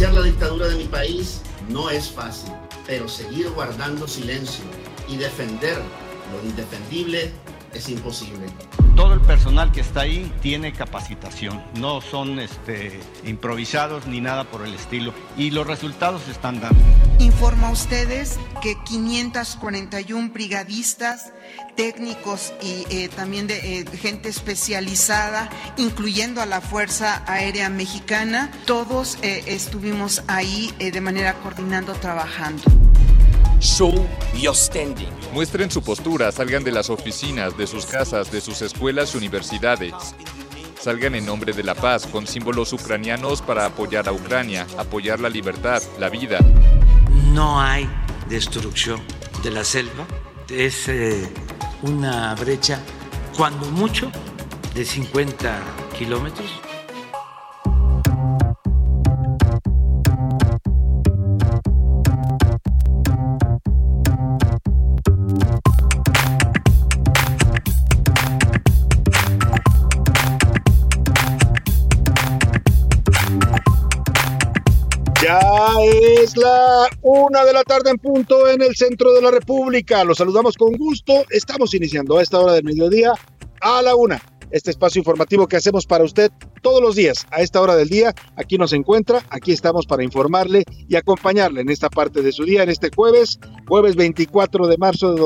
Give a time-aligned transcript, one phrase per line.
[0.00, 2.50] Denunciar la dictadura de mi país no es fácil,
[2.86, 4.64] pero seguir guardando silencio
[5.06, 5.76] y defender
[6.32, 7.30] lo indefendible
[7.74, 8.46] es imposible.
[8.96, 14.66] Todo el personal que está ahí tiene capacitación, no son este, improvisados ni nada por
[14.66, 16.78] el estilo y los resultados se están dando.
[17.18, 21.32] Informa a ustedes que 541 brigadistas,
[21.76, 29.18] técnicos y eh, también de eh, gente especializada, incluyendo a la Fuerza Aérea Mexicana, todos
[29.22, 32.62] eh, estuvimos ahí eh, de manera coordinando, trabajando.
[33.60, 33.92] Show
[34.40, 35.10] your standing.
[35.34, 39.92] Muestren su postura, salgan de las oficinas, de sus casas, de sus escuelas y universidades.
[40.80, 45.28] Salgan en nombre de la paz, con símbolos ucranianos para apoyar a Ucrania, apoyar la
[45.28, 46.38] libertad, la vida.
[47.34, 47.86] No hay
[48.30, 49.02] destrucción
[49.42, 50.06] de la selva.
[50.48, 51.30] Es eh,
[51.82, 52.80] una brecha,
[53.36, 54.10] cuando mucho,
[54.74, 55.62] de 50
[55.98, 56.50] kilómetros.
[76.22, 80.04] Es la una de la tarde en punto en el centro de la República.
[80.04, 81.24] Los saludamos con gusto.
[81.30, 83.14] Estamos iniciando a esta hora del mediodía
[83.62, 84.20] a la una.
[84.50, 88.14] Este espacio informativo que hacemos para usted todos los días a esta hora del día.
[88.36, 92.64] Aquí nos encuentra, aquí estamos para informarle y acompañarle en esta parte de su día,
[92.64, 95.20] en este jueves, jueves 24 de marzo de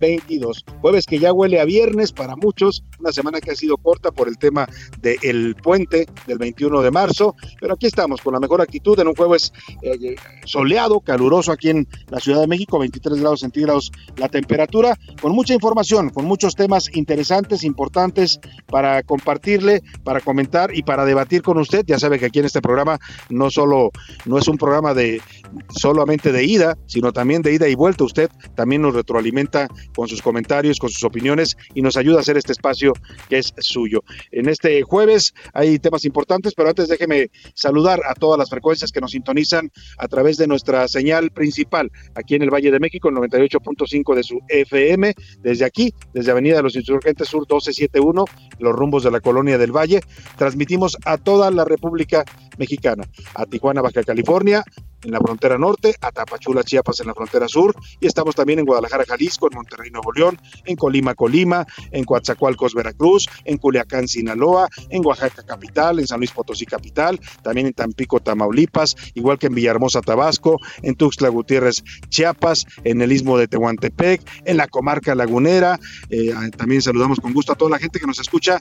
[0.00, 0.64] 2022.
[0.80, 4.28] Jueves que ya huele a viernes para muchos, una semana que ha sido corta por
[4.28, 4.66] el tema
[5.00, 9.14] del puente del 21 de marzo, pero aquí estamos con la mejor actitud en un
[9.14, 9.52] jueves
[9.82, 15.32] eh, soleado, caluroso aquí en la Ciudad de México, 23 grados centígrados la temperatura, con
[15.32, 21.58] mucha información, con muchos temas interesantes, importantes para compartirle, para comentar y para debatir con
[21.58, 21.84] usted.
[21.86, 23.90] Ya sabe que aquí en este programa no solo
[24.24, 25.20] no es un programa de
[25.68, 28.04] solamente de ida, sino también de ida y vuelta.
[28.04, 32.36] Usted también nos retroalimenta con sus comentarios, con sus opiniones y nos ayuda a hacer
[32.36, 32.92] este espacio
[33.28, 34.02] que es suyo.
[34.30, 39.00] En este jueves hay temas importantes, pero antes déjeme saludar a todas las frecuencias que
[39.00, 43.16] nos sintonizan a través de nuestra señal principal aquí en el Valle de México, el
[43.16, 48.24] 98.5 de su FM, desde aquí, desde Avenida de los Insurgentes Sur 1271,
[48.58, 50.00] los rumbos de la colonia del Valle.
[50.36, 52.24] Transmitimos a toda la República
[52.58, 54.64] Mexicana, a Tijuana, Baja California,
[55.02, 58.66] en la frontera norte, a Tapachula, Chiapas en la frontera sur, y estamos también en
[58.66, 64.68] Guadalajara, Jalisco, en Monterrey, Nuevo León, en Colima, Colima, en Coatzacoalcos, Veracruz, en Culiacán, Sinaloa,
[64.90, 69.54] en Oaxaca capital, en San Luis Potosí capital, también en Tampico, Tamaulipas, igual que en
[69.54, 75.78] Villahermosa, Tabasco, en Tuxtla Gutiérrez, Chiapas, en el istmo de Tehuantepec, en la comarca lagunera,
[76.10, 78.60] eh, también saludamos con gusto a toda la gente que nos escucha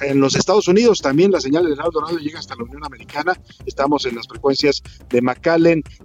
[0.00, 3.38] en los Estados Unidos, también la señal de Heraldo Radio llega hasta la Unión Americana,
[3.66, 5.22] estamos en las frecuencias de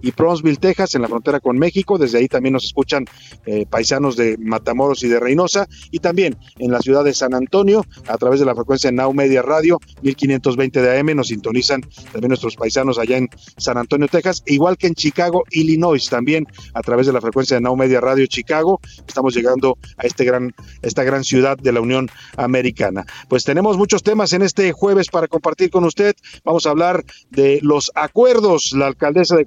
[0.00, 1.98] Y Bronzeville, Texas, en la frontera con México.
[1.98, 3.04] Desde ahí también nos escuchan
[3.46, 5.66] eh, paisanos de Matamoros y de Reynosa.
[5.90, 9.42] Y también en la ciudad de San Antonio, a través de la frecuencia Now Media
[9.42, 11.82] Radio, 1520 de AM, nos sintonizan
[12.12, 14.42] también nuestros paisanos allá en San Antonio, Texas.
[14.46, 18.26] Igual que en Chicago, Illinois, también a través de la frecuencia de Now Media Radio
[18.26, 18.80] Chicago.
[19.06, 23.04] Estamos llegando a este gran, esta gran ciudad de la Unión Americana.
[23.28, 26.14] Pues tenemos muchos temas en este jueves para compartir con usted.
[26.44, 28.72] Vamos a hablar de los acuerdos.
[28.72, 29.44] La alcaldesa de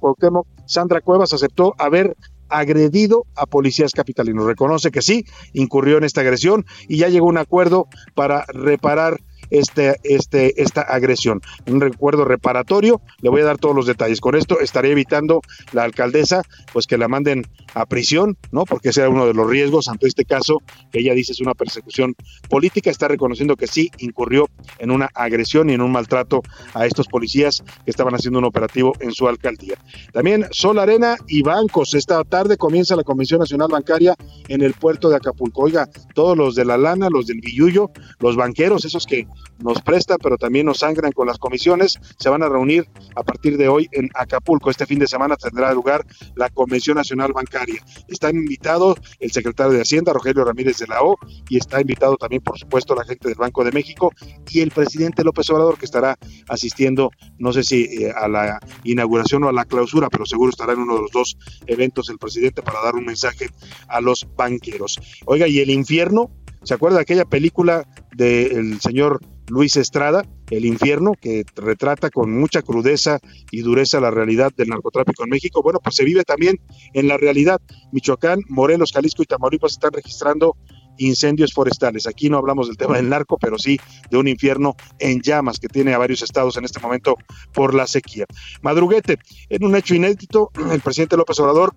[0.66, 2.16] Sandra Cuevas, aceptó haber
[2.50, 4.46] agredido a policías capitalinos.
[4.46, 9.22] Reconoce que sí, incurrió en esta agresión y ya llegó a un acuerdo para reparar
[9.51, 11.42] este, este, esta agresión.
[11.68, 14.19] Un recuerdo reparatorio, le voy a dar todos los detalles.
[14.19, 15.42] Con esto estaría evitando
[15.74, 16.42] la alcaldesa
[16.74, 18.65] pues que la manden a prisión, ¿no?
[18.65, 20.57] Porque ese era uno de los riesgos ante este caso,
[20.92, 22.15] que ella dice es una persecución
[22.50, 24.50] política, está reconociendo que sí incurrió
[24.80, 26.42] en una agresión y en un maltrato
[26.74, 29.75] a estos policías que estaban haciendo un operativo en su alcaldía.
[30.13, 31.94] También Sol Arena y bancos.
[31.94, 34.15] Esta tarde comienza la Convención Nacional Bancaria
[34.48, 35.63] en el puerto de Acapulco.
[35.63, 39.27] Oiga, todos los de la lana, los del billullo, los banqueros, esos que
[39.59, 43.57] nos prestan, pero también nos sangran con las comisiones, se van a reunir a partir
[43.57, 44.69] de hoy en Acapulco.
[44.69, 46.05] Este fin de semana tendrá lugar
[46.35, 47.83] la Convención Nacional Bancaria.
[48.07, 51.17] Están invitados el secretario de Hacienda, Rogelio Ramírez de la O,
[51.49, 54.11] y está invitado también, por supuesto, la gente del Banco de México
[54.49, 56.17] y el presidente López Obrador, que estará
[56.47, 60.73] asistiendo, no sé si eh, a la inauguración o a la clausura, pero seguro estará
[60.73, 63.49] en uno de los dos eventos el presidente para dar un mensaje
[63.88, 64.99] a los banqueros.
[65.25, 66.31] Oiga, y el infierno,
[66.63, 72.62] ¿se acuerda de aquella película del señor Luis Estrada, El infierno, que retrata con mucha
[72.62, 73.19] crudeza
[73.52, 75.62] y dureza la realidad del narcotráfico en México?
[75.62, 76.60] Bueno, pues se vive también
[76.94, 77.60] en la realidad.
[77.92, 80.56] Michoacán, Morelos, Jalisco y Tamaulipas están registrando
[80.98, 82.08] incendios forestales.
[82.08, 83.80] Aquí no hablamos del tema del narco, pero sí
[84.10, 87.16] de un infierno en llamas que tiene a varios estados en este momento
[87.54, 88.25] por la sequía.
[88.62, 89.18] Madruguete,
[89.50, 91.74] en un hecho inédito, el presidente López Obrador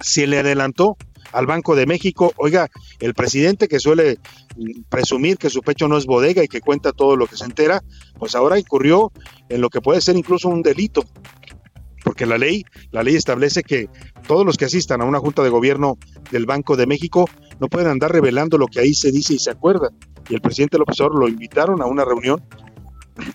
[0.00, 0.96] se le adelantó
[1.32, 2.32] al Banco de México.
[2.36, 2.68] Oiga,
[3.00, 4.18] el presidente que suele
[4.88, 7.82] presumir que su pecho no es bodega y que cuenta todo lo que se entera,
[8.18, 9.12] pues ahora incurrió
[9.48, 11.04] en lo que puede ser incluso un delito
[12.06, 13.90] porque la ley, la ley establece que
[14.28, 15.98] todos los que asistan a una junta de gobierno
[16.30, 19.50] del Banco de México no pueden andar revelando lo que ahí se dice y se
[19.50, 19.90] acuerda.
[20.28, 22.40] Y el presidente López Obrador lo invitaron a una reunión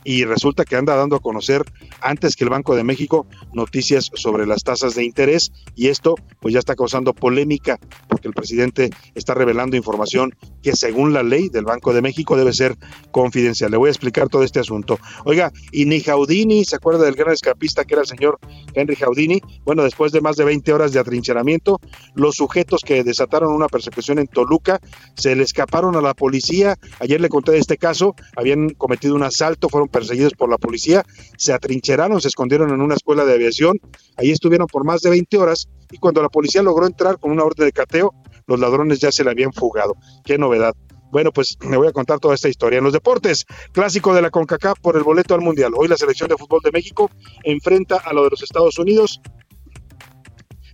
[0.03, 1.63] y resulta que anda dando a conocer
[2.01, 6.53] antes que el Banco de México noticias sobre las tasas de interés y esto pues
[6.53, 11.65] ya está causando polémica porque el presidente está revelando información que según la ley del
[11.65, 12.75] Banco de México debe ser
[13.11, 13.71] confidencial.
[13.71, 14.99] Le voy a explicar todo este asunto.
[15.25, 18.39] Oiga, y ni Jaudini, ¿se acuerda del gran escapista que era el señor
[18.73, 19.41] Henry Jaudini?
[19.63, 21.79] Bueno, después de más de 20 horas de atrincheramiento,
[22.15, 24.79] los sujetos que desataron una persecución en Toluca
[25.15, 26.77] se le escaparon a la policía.
[26.99, 31.03] Ayer le conté de este caso, habían cometido un asalto fueron perseguidos por la policía,
[31.37, 33.79] se atrincheraron, se escondieron en una escuela de aviación,
[34.17, 37.43] ahí estuvieron por más de 20 horas y cuando la policía logró entrar con una
[37.43, 38.13] orden de cateo,
[38.47, 39.95] los ladrones ya se le habían fugado.
[40.25, 40.73] Qué novedad.
[41.11, 42.77] Bueno, pues me voy a contar toda esta historia.
[42.77, 45.73] En los deportes, clásico de la CONCACAF por el boleto al Mundial.
[45.75, 47.11] Hoy la selección de fútbol de México
[47.43, 49.19] enfrenta a lo de los Estados Unidos.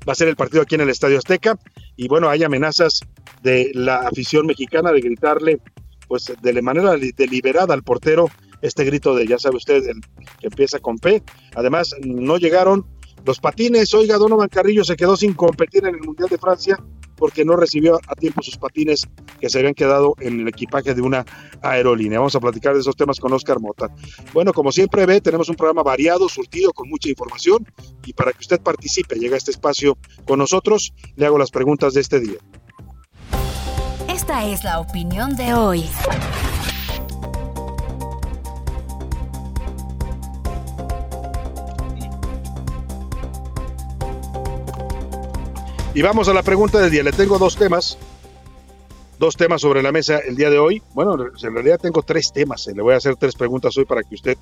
[0.08, 1.58] Va a ser el partido aquí en el Estadio Azteca.
[1.96, 3.02] Y bueno, hay amenazas
[3.42, 5.60] de la afición mexicana de gritarle,
[6.08, 8.30] pues de manera deliberada al portero
[8.62, 9.84] este grito de, ya sabe usted,
[10.40, 11.24] que empieza con P.
[11.56, 12.86] Además, no llegaron
[13.26, 13.94] los patines.
[13.94, 16.78] Oiga, Donovan Carrillo se quedó sin competir en el Mundial de Francia
[17.18, 19.08] porque no recibió a tiempo sus patines
[19.40, 21.26] que se habían quedado en el equipaje de una
[21.62, 22.20] aerolínea.
[22.20, 23.90] Vamos a platicar de esos temas con Oscar Mota.
[24.34, 27.68] Bueno, como siempre ve, tenemos un programa variado, surtido, con mucha información
[28.06, 31.94] y para que usted participe, llegue a este espacio con nosotros, le hago las preguntas
[31.94, 32.38] de este día.
[34.08, 35.84] Esta es la opinión de hoy.
[45.98, 47.02] Y vamos a la pregunta del día.
[47.02, 47.98] Le tengo dos temas,
[49.18, 50.80] dos temas sobre la mesa el día de hoy.
[50.94, 52.68] Bueno, en realidad tengo tres temas.
[52.68, 54.38] Le voy a hacer tres preguntas hoy para que usted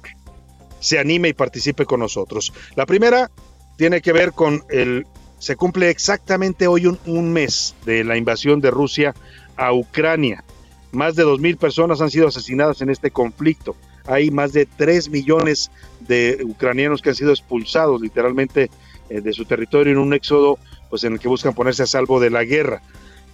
[0.81, 2.51] se anime y participe con nosotros.
[2.75, 3.31] La primera
[3.77, 5.07] tiene que ver con el...
[5.39, 9.15] Se cumple exactamente hoy un, un mes de la invasión de Rusia
[9.55, 10.43] a Ucrania.
[10.91, 13.77] Más de dos mil personas han sido asesinadas en este conflicto.
[14.07, 15.71] Hay más de tres millones
[16.01, 18.69] de ucranianos que han sido expulsados literalmente
[19.09, 20.57] eh, de su territorio en un éxodo
[20.89, 22.81] pues en el que buscan ponerse a salvo de la guerra.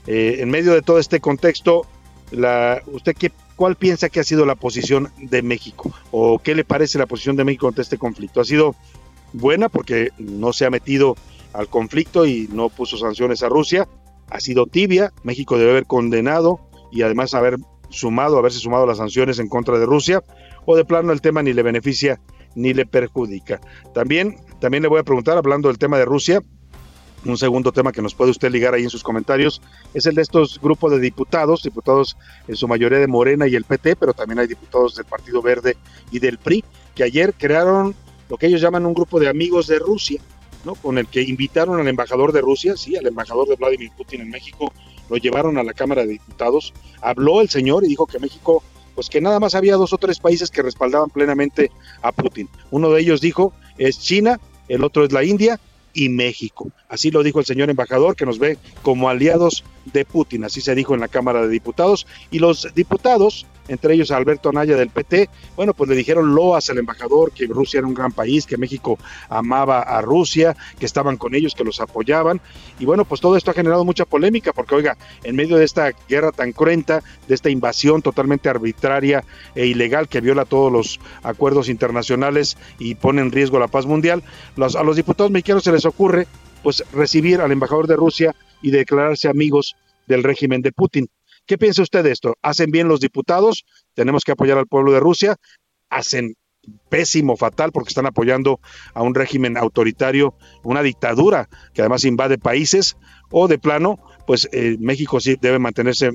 [0.08, 1.86] Eh, en medio de todo este contexto,
[2.32, 5.94] la, ¿usted qué, cuál piensa que ha sido la posición de México?
[6.12, 8.42] ¿O qué le parece la posición de México ante este conflicto?
[8.42, 8.76] ¿Ha sido
[9.34, 11.16] buena porque no se ha metido
[11.54, 13.88] al conflicto y no puso sanciones a Rusia?
[14.30, 15.14] ¿Ha sido tibia?
[15.24, 16.60] México debe haber condenado
[16.92, 17.58] y además haber
[17.90, 20.24] sumado, haberse sumado las sanciones en contra de Rusia,
[20.66, 22.20] o de plano el tema ni le beneficia
[22.56, 23.60] ni le perjudica.
[23.94, 26.42] También, también le voy a preguntar, hablando del tema de Rusia,
[27.24, 29.62] un segundo tema que nos puede usted ligar ahí en sus comentarios
[29.94, 32.18] es el de estos grupos de diputados, diputados
[32.48, 35.78] en su mayoría de Morena y el PT, pero también hay diputados del Partido Verde
[36.12, 36.64] y del PRI,
[36.96, 37.94] que ayer crearon
[38.28, 40.20] lo que ellos llaman un grupo de amigos de Rusia,
[40.66, 40.74] ¿no?
[40.76, 44.30] Con el que invitaron al embajador de Rusia, sí, al embajador de Vladimir Putin en
[44.30, 44.74] México,
[45.10, 48.64] lo llevaron a la Cámara de Diputados, habló el señor y dijo que México,
[48.96, 51.72] pues que nada más había dos o tres países que respaldaban plenamente
[52.02, 52.50] a Putin.
[52.72, 55.60] Uno de ellos dijo es China, el otro es la India
[55.94, 56.72] y México.
[56.88, 60.76] Así lo dijo el señor embajador, que nos ve como aliados de Putin, así se
[60.76, 62.08] dijo en la Cámara de Diputados.
[62.30, 66.70] Y los diputados entre ellos a Alberto Anaya del PT, bueno, pues le dijeron loas
[66.70, 68.98] al embajador que Rusia era un gran país, que México
[69.30, 72.42] amaba a Rusia, que estaban con ellos, que los apoyaban.
[72.80, 75.92] Y bueno, pues todo esto ha generado mucha polémica, porque oiga, en medio de esta
[76.10, 79.24] guerra tan cruenta, de esta invasión totalmente arbitraria
[79.56, 84.24] e ilegal que viola todos los acuerdos internacionales y pone en riesgo la paz mundial,
[84.58, 86.28] a los diputados mexicanos se les ocurre
[86.64, 89.76] pues recibir al embajador de Rusia y declararse amigos
[90.08, 91.10] del régimen de Putin.
[91.52, 92.38] ¿Qué piensa usted de esto?
[92.42, 93.66] ¿Hacen bien los diputados?
[93.94, 95.36] Tenemos que apoyar al pueblo de Rusia.
[95.90, 96.36] ¿Hacen
[96.88, 98.62] pésimo, fatal, porque están apoyando
[98.94, 102.96] a un régimen autoritario, una dictadura que además invade países?
[103.32, 106.12] ¿O de plano, pues eh, México sí debe mantenerse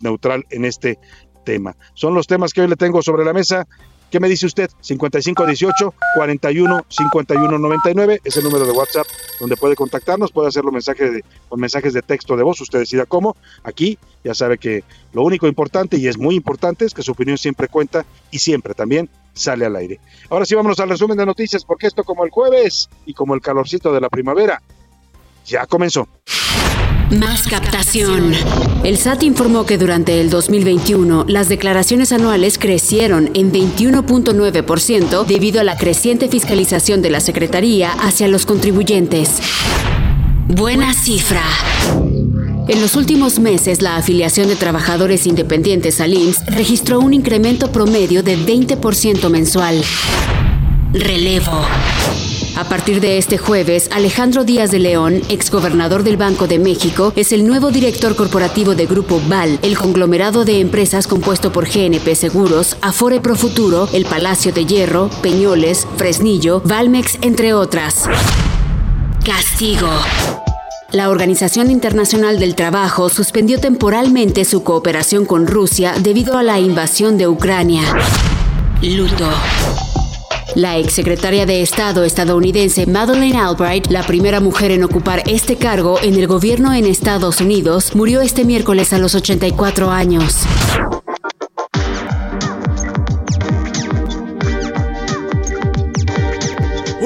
[0.00, 0.98] neutral en este
[1.44, 1.76] tema?
[1.92, 3.68] Son los temas que hoy le tengo sobre la mesa.
[4.10, 4.70] ¿Qué me dice usted?
[4.80, 9.06] 5518 41 51 99 es el número de WhatsApp
[9.38, 13.04] donde puede contactarnos, puede hacerlo mensaje de, con mensajes de texto de voz, usted decida
[13.04, 13.36] cómo.
[13.64, 17.36] Aquí ya sabe que lo único importante y es muy importante es que su opinión
[17.36, 20.00] siempre cuenta y siempre también sale al aire.
[20.30, 23.42] Ahora sí vámonos al resumen de noticias porque esto como el jueves y como el
[23.42, 24.62] calorcito de la primavera
[25.44, 26.08] ya comenzó.
[27.10, 28.34] Más captación.
[28.84, 35.64] El SAT informó que durante el 2021 las declaraciones anuales crecieron en 21.9% debido a
[35.64, 39.40] la creciente fiscalización de la Secretaría hacia los contribuyentes.
[40.48, 41.42] Buena cifra.
[42.68, 48.22] En los últimos meses, la afiliación de trabajadores independientes al IMSS registró un incremento promedio
[48.22, 49.82] de 20% mensual.
[50.92, 51.62] Relevo.
[52.58, 57.30] A partir de este jueves, Alejandro Díaz de León, exgobernador del Banco de México, es
[57.30, 62.76] el nuevo director corporativo de Grupo VAL, el conglomerado de empresas compuesto por GNP Seguros,
[62.82, 68.06] Afore Profuturo, El Palacio de Hierro, Peñoles, Fresnillo, Valmex, entre otras.
[69.24, 69.90] Castigo.
[70.90, 77.18] La Organización Internacional del Trabajo suspendió temporalmente su cooperación con Rusia debido a la invasión
[77.18, 77.84] de Ucrania.
[78.82, 79.30] Luto.
[80.54, 86.14] La exsecretaria de Estado estadounidense Madeleine Albright, la primera mujer en ocupar este cargo en
[86.14, 90.44] el gobierno en Estados Unidos, murió este miércoles a los 84 años.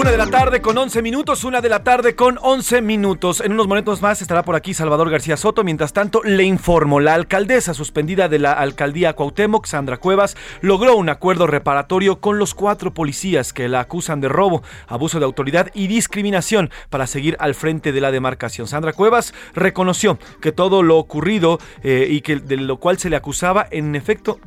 [0.02, 3.40] Una de la tarde con 11 minutos, una de la tarde con 11 minutos.
[3.40, 5.62] En unos momentos más estará por aquí Salvador García Soto.
[5.62, 11.08] Mientras tanto, le informo, la alcaldesa suspendida de la alcaldía Cuauhtémoc, Sandra Cuevas, logró un
[11.08, 15.86] acuerdo reparatorio con los cuatro policías que la acusan de robo, abuso de autoridad y
[15.86, 18.66] discriminación para seguir al frente de la demarcación.
[18.66, 23.14] Sandra Cuevas reconoció que todo lo ocurrido eh, y que de lo cual se le
[23.14, 24.40] acusaba en efecto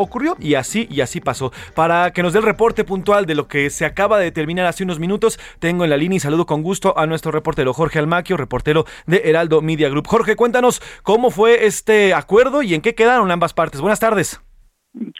[0.00, 1.52] ocurrió y así y así pasó.
[1.74, 4.84] Para que nos dé el reporte puntual de lo que se acaba de terminar hace
[4.84, 8.36] unos minutos, tengo en la línea y saludo con gusto a nuestro reportero Jorge Almaquio,
[8.36, 10.06] reportero de Heraldo Media Group.
[10.06, 13.80] Jorge, cuéntanos cómo fue este acuerdo y en qué quedaron ambas partes.
[13.80, 14.40] Buenas tardes.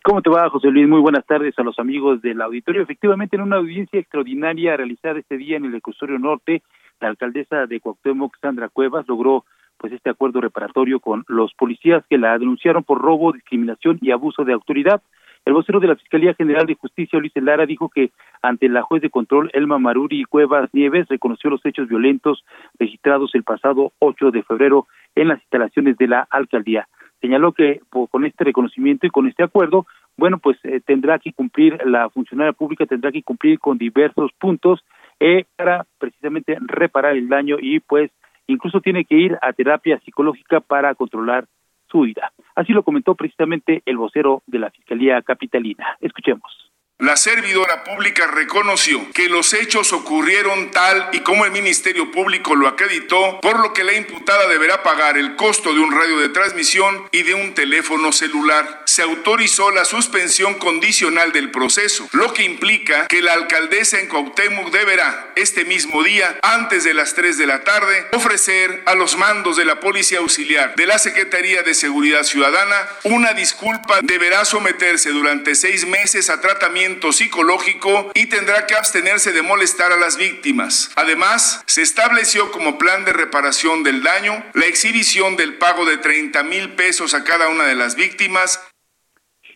[0.02, 0.88] ¿Cómo te va, José Luis?
[0.88, 2.82] Muy buenas tardes a los amigos del auditorio.
[2.82, 6.62] Efectivamente, en una audiencia extraordinaria realizada este día en el Ecustorio Norte,
[7.00, 9.44] la alcaldesa de Cuauhtémoc, Sandra Cuevas, logró
[9.80, 14.44] pues este acuerdo reparatorio con los policías que la denunciaron por robo, discriminación y abuso
[14.44, 15.00] de autoridad.
[15.46, 18.10] El vocero de la Fiscalía General de Justicia, Luis Lara, dijo que
[18.42, 22.44] ante la juez de control Elma Maruri Cuevas Nieves reconoció los hechos violentos
[22.78, 26.86] registrados el pasado 8 de febrero en las instalaciones de la alcaldía.
[27.22, 29.86] Señaló que con este reconocimiento y con este acuerdo,
[30.18, 34.84] bueno, pues eh, tendrá que cumplir, la funcionaria pública tendrá que cumplir con diversos puntos
[35.20, 38.10] eh, para precisamente reparar el daño y pues
[38.50, 41.46] Incluso tiene que ir a terapia psicológica para controlar
[41.88, 42.32] su ira.
[42.56, 45.96] Así lo comentó precisamente el vocero de la Fiscalía Capitalina.
[46.00, 46.72] Escuchemos.
[47.00, 52.68] La servidora pública reconoció que los hechos ocurrieron tal y como el Ministerio Público lo
[52.68, 57.08] acreditó, por lo que la imputada deberá pagar el costo de un radio de transmisión
[57.10, 58.82] y de un teléfono celular.
[58.84, 64.70] Se autorizó la suspensión condicional del proceso, lo que implica que la alcaldesa en Cuauhtémoc
[64.70, 69.56] deberá, este mismo día, antes de las 3 de la tarde, ofrecer a los mandos
[69.56, 74.00] de la Policía Auxiliar de la Secretaría de Seguridad Ciudadana una disculpa.
[74.02, 79.96] Deberá someterse durante seis meses a tratamiento psicológico y tendrá que abstenerse de molestar a
[79.96, 80.92] las víctimas.
[80.96, 86.42] Además, se estableció como plan de reparación del daño la exhibición del pago de 30
[86.44, 88.60] mil pesos a cada una de las víctimas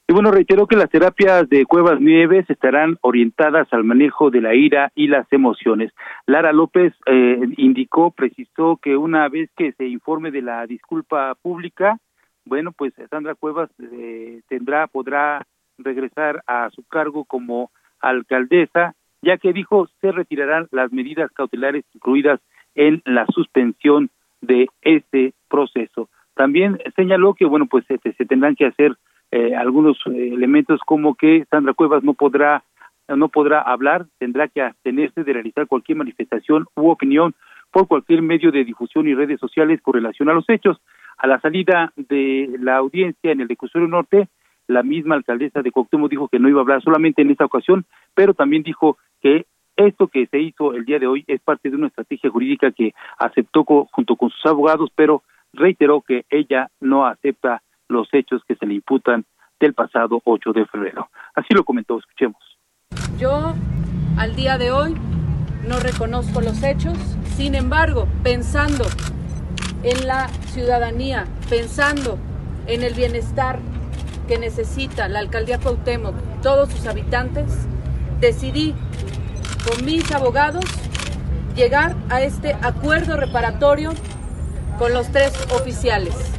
[0.07, 4.55] y bueno, reitero que las terapias de Cuevas Nieves estarán orientadas al manejo de la
[4.55, 5.93] ira y las emociones.
[6.27, 11.97] Lara López eh, indicó, precisó que una vez que se informe de la disculpa pública,
[12.45, 15.47] bueno, pues Sandra Cuevas eh, tendrá, podrá
[15.79, 22.41] regresar a su cargo como alcaldesa, ya que dijo se retirarán las medidas cautelares incluidas
[22.75, 26.09] en la suspensión de este proceso.
[26.35, 28.97] También señaló que bueno pues se, se tendrán que hacer
[29.31, 32.63] eh, algunos eh, elementos como que Sandra Cuevas no podrá
[33.09, 37.35] no podrá hablar, tendrá que abstenerse de realizar cualquier manifestación u opinión
[37.71, 40.81] por cualquier medio de difusión y redes sociales con relación a los hechos.
[41.19, 44.29] A la salida de la audiencia en el Decusorio Norte,
[44.67, 47.85] la misma alcaldesa de Cuauhtémoc dijo que no iba a hablar solamente en esta ocasión,
[48.15, 51.77] pero también dijo que esto que se hizo el día de hoy es parte de
[51.77, 57.63] una estrategia jurídica que aceptó junto con sus abogados, pero reiteró que ella no acepta
[57.89, 59.25] los hechos que se le imputan
[59.61, 61.09] del pasado 8 de febrero.
[61.35, 62.41] Así lo comentó, escuchemos.
[63.19, 63.55] Yo,
[64.17, 64.95] al día de hoy,
[65.69, 66.97] no reconozco los hechos,
[67.37, 68.85] sin embargo, pensando
[69.83, 72.19] en la ciudadanía, pensando
[72.67, 73.59] en el bienestar
[74.27, 77.69] que necesita la alcaldía Cuauhtémoc, todos sus habitantes,
[78.21, 78.75] decidí
[79.65, 80.65] con mis abogados
[81.55, 83.91] llegar a este acuerdo reparatorio
[84.79, 86.31] con los tres oficiales.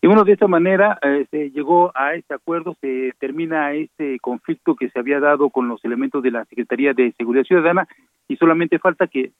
[0.00, 4.76] Y bueno, de esta manera eh, se llegó a este acuerdo, se termina este conflicto
[4.76, 7.88] que se había dado con los elementos de la Secretaría de Seguridad Ciudadana
[8.28, 9.32] y solamente falta que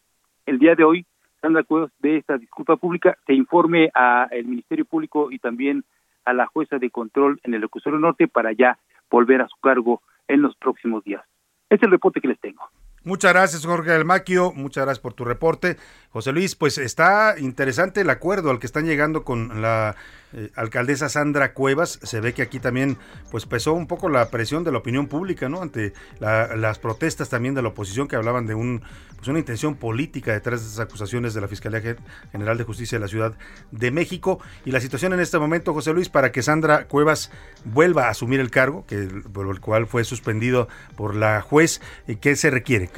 [0.44, 1.06] el día de hoy
[1.40, 5.84] Sandra Cuevas de esta disculpa pública se informe al Ministerio Público y también
[6.26, 8.78] a la jueza de control en el Recursorio Norte para ya
[9.10, 11.22] volver a su cargo en los próximos días.
[11.70, 12.68] Este es el reporte que les tengo.
[13.06, 14.52] Muchas gracias, Jorge Almaquio.
[14.52, 15.76] Muchas gracias por tu reporte.
[16.10, 19.94] José Luis, pues está interesante el acuerdo al que están llegando con la
[20.32, 22.00] eh, alcaldesa Sandra Cuevas.
[22.02, 22.96] Se ve que aquí también
[23.30, 25.62] pues pesó un poco la presión de la opinión pública, ¿no?
[25.62, 28.82] Ante las protestas también de la oposición que hablaban de un,
[29.16, 31.96] pues una intención política detrás de esas acusaciones de la Fiscalía
[32.32, 33.34] General de Justicia de la Ciudad
[33.70, 34.40] de México.
[34.64, 37.30] Y la situación en este momento, José Luis, para que Sandra Cuevas
[37.64, 41.80] vuelva a asumir el cargo, que por el cual fue suspendido por la juez,
[42.20, 42.90] ¿qué se requiere?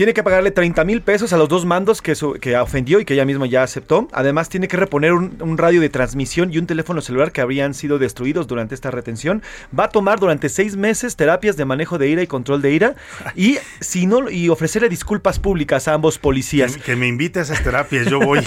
[0.00, 3.12] Tiene que pagarle 30 mil pesos a los dos mandos que, que ofendió y que
[3.12, 4.08] ella misma ya aceptó.
[4.12, 7.98] Además, tiene que reponer un, radio de transmisión y un teléfono celular que habrían sido
[7.98, 9.42] destruidos durante esta retención.
[9.78, 12.94] Va a tomar durante seis meses terapias de manejo de ira y control de ira
[13.34, 16.78] y, si no, y ofrecerle disculpas públicas a ambos policías.
[16.78, 18.40] Que, me invite a esas terapias, yo voy.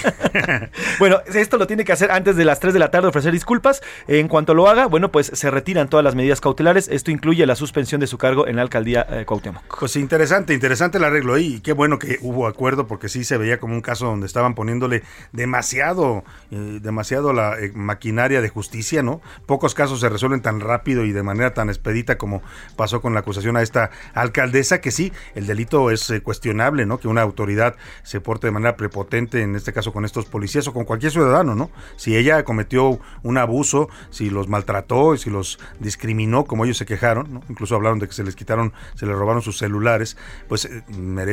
[0.98, 3.84] bueno, esto lo tiene que hacer antes de las 3 de la tarde, ofrecer disculpas.
[4.08, 6.88] En cuanto lo haga, bueno, pues se retiran todas las medidas cautelares.
[6.88, 9.78] Esto incluye la suspensión de su cargo en la alcaldía eh, Cuauhtémoc.
[9.78, 13.60] Pues interesante, interesante el arreglo y qué bueno que hubo acuerdo porque sí se veía
[13.60, 15.04] como un caso donde estaban poniéndole
[15.34, 19.22] demasiado, eh, demasiado la eh, maquinaria de justicia, ¿no?
[19.46, 22.42] Pocos casos se resuelven tan rápido y de manera tan expedita como
[22.78, 27.00] pasó con la acusación a esta alcaldesa, que sí, el delito es eh, cuestionable, ¿no?
[27.00, 30.74] Que una autoridad se porte de manera prepotente, en este caso con estos policías o
[30.74, 31.72] con cualquier ciudadano, ¿no?
[31.98, 37.44] Si ella cometió un abuso, si los maltrató, si los discriminó, como ellos se quejaron.
[37.50, 40.16] Incluso hablaron de que se les quitaron, se les robaron sus celulares,
[40.48, 41.33] pues merece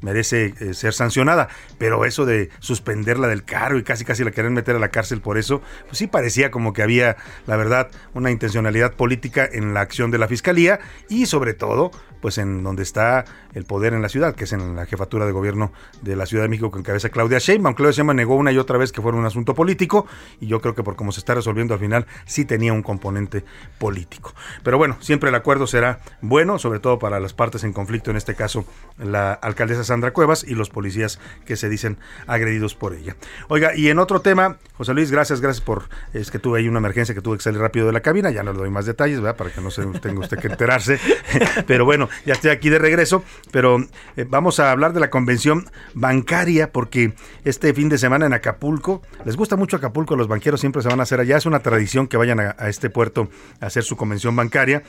[0.00, 1.48] merece eh, ser sancionada.
[1.78, 5.20] Pero eso de suspenderla del cargo y casi casi la quieren meter a la cárcel
[5.20, 9.80] por eso, pues sí parecía como que había, la verdad, una intencionalidad política en la
[9.80, 11.90] acción de la fiscalía y sobre todo
[12.22, 15.32] pues en donde está el poder en la ciudad, que es en la jefatura de
[15.32, 17.74] gobierno de la Ciudad de México que encabeza Claudia Sheinbaum.
[17.74, 20.06] Claudia Sheinbaum negó una y otra vez que fuera un asunto político
[20.40, 23.44] y yo creo que por cómo se está resolviendo al final sí tenía un componente
[23.78, 24.32] político.
[24.62, 28.16] Pero bueno, siempre el acuerdo será bueno, sobre todo para las partes en conflicto, en
[28.16, 28.64] este caso
[28.98, 33.16] la alcaldesa Sandra Cuevas y los policías que se dicen agredidos por ella.
[33.48, 36.78] Oiga, y en otro tema, José Luis, gracias, gracias por, es que tuve ahí una
[36.78, 39.20] emergencia que tuve que salir rápido de la cabina, ya no le doy más detalles,
[39.20, 39.36] ¿verdad?
[39.36, 40.98] Para que no se tenga usted que enterarse.
[41.66, 43.78] Pero bueno, ya estoy aquí de regreso, pero
[44.16, 49.02] eh, vamos a hablar de la convención bancaria porque este fin de semana en Acapulco,
[49.24, 52.08] les gusta mucho Acapulco, los banqueros siempre se van a hacer allá, es una tradición
[52.08, 53.28] que vayan a, a este puerto
[53.60, 54.82] a hacer su convención bancaria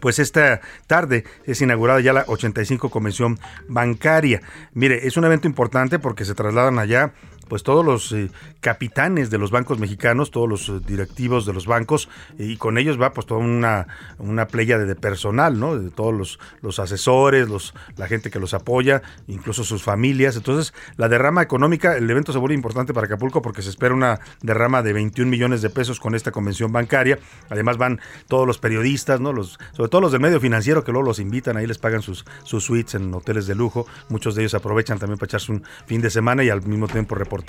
[0.00, 4.40] pues esta tarde es inaugurada ya la 85 Convención Bancaria.
[4.72, 7.12] Mire, es un evento importante porque se trasladan allá
[7.50, 11.66] pues todos los eh, capitanes de los bancos mexicanos, todos los eh, directivos de los
[11.66, 12.08] bancos,
[12.38, 15.76] y con ellos va pues toda una, una playa de, personal, ¿no?
[15.76, 20.36] De todos los, los asesores, los, la gente que los apoya, incluso sus familias.
[20.36, 24.20] Entonces, la derrama económica, el evento se vuelve importante para Acapulco porque se espera una
[24.42, 27.18] derrama de 21 millones de pesos con esta convención bancaria.
[27.48, 29.32] Además van todos los periodistas, ¿no?
[29.32, 32.24] Los, sobre todo los del medio financiero que luego los invitan, ahí les pagan sus,
[32.44, 33.88] sus suites en hoteles de lujo.
[34.08, 37.16] Muchos de ellos aprovechan también para echarse un fin de semana y al mismo tiempo
[37.16, 37.39] reportar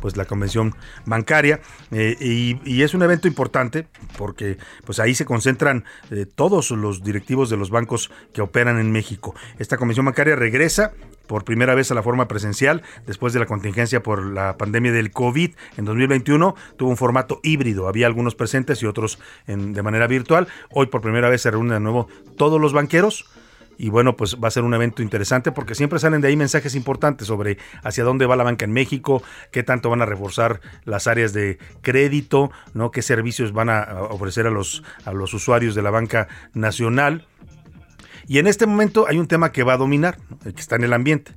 [0.00, 0.74] pues la convención
[1.06, 3.86] bancaria eh, y, es un evento importante
[4.18, 8.90] porque pues ahí se concentran eh, todos los directivos de los bancos que operan en
[8.90, 9.34] México.
[9.58, 10.92] Esta convención bancaria regresa
[11.26, 15.12] por primera vez a la forma presencial después de la contingencia por la pandemia del
[15.12, 20.06] COVID en 2021 tuvo un formato híbrido, había algunos presentes y otros en, de manera
[20.06, 20.48] virtual.
[20.70, 23.30] Hoy por primera vez se reúnen de nuevo todos los banqueros
[23.82, 26.76] y bueno, pues va a ser un evento interesante porque siempre salen de ahí mensajes
[26.76, 31.08] importantes sobre hacia dónde va la banca en México, qué tanto van a reforzar las
[31.08, 32.92] áreas de crédito, ¿no?
[32.92, 37.26] qué servicios van a ofrecer a los, a los usuarios de la banca nacional.
[38.28, 40.92] Y en este momento hay un tema que va a dominar, que está en el
[40.92, 41.32] ambiente.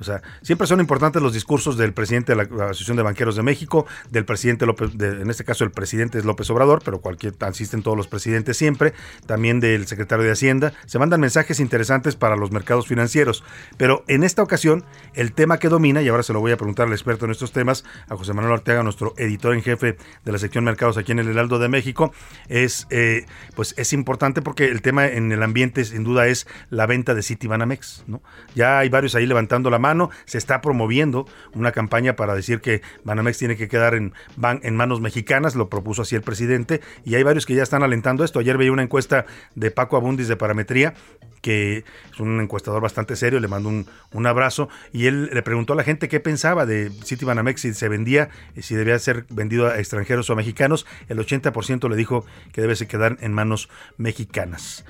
[0.00, 3.42] O sea, siempre son importantes los discursos del presidente de la Asociación de Banqueros de
[3.42, 7.82] México, del presidente López, en este caso el presidente es López Obrador, pero cualquier, asisten
[7.82, 8.92] todos los presidentes siempre,
[9.26, 10.72] también del secretario de Hacienda.
[10.86, 13.44] Se mandan mensajes interesantes para los mercados financieros.
[13.76, 14.84] Pero en esta ocasión,
[15.14, 17.52] el tema que domina, y ahora se lo voy a preguntar al experto en estos
[17.52, 21.18] temas, a José Manuel Ortega, nuestro editor en jefe de la sección Mercados aquí en
[21.18, 22.12] el Heraldo de México,
[22.48, 26.86] es, eh, pues es importante porque el tema en el ambiente sin duda es la
[26.86, 28.04] venta de Citibanamex.
[28.06, 28.22] ¿no?
[28.54, 29.87] Ya hay varios ahí levantando la mano
[30.24, 35.54] se está promoviendo una campaña para decir que Banamex tiene que quedar en, manos mexicanas,
[35.54, 38.38] lo propuso así el presidente, y hay varios que ya están alentando esto.
[38.38, 40.94] Ayer veía una encuesta de Paco Abundis de Parametría,
[41.40, 45.76] que es un encuestador bastante serio, le mando un, abrazo, y él le preguntó a
[45.76, 50.28] la gente qué pensaba de Citibanamex, si se vendía, si debía ser vendido a extranjeros
[50.30, 50.86] o a mexicanos.
[51.08, 54.84] El 80% le dijo que debe quedar en manos mexicanas.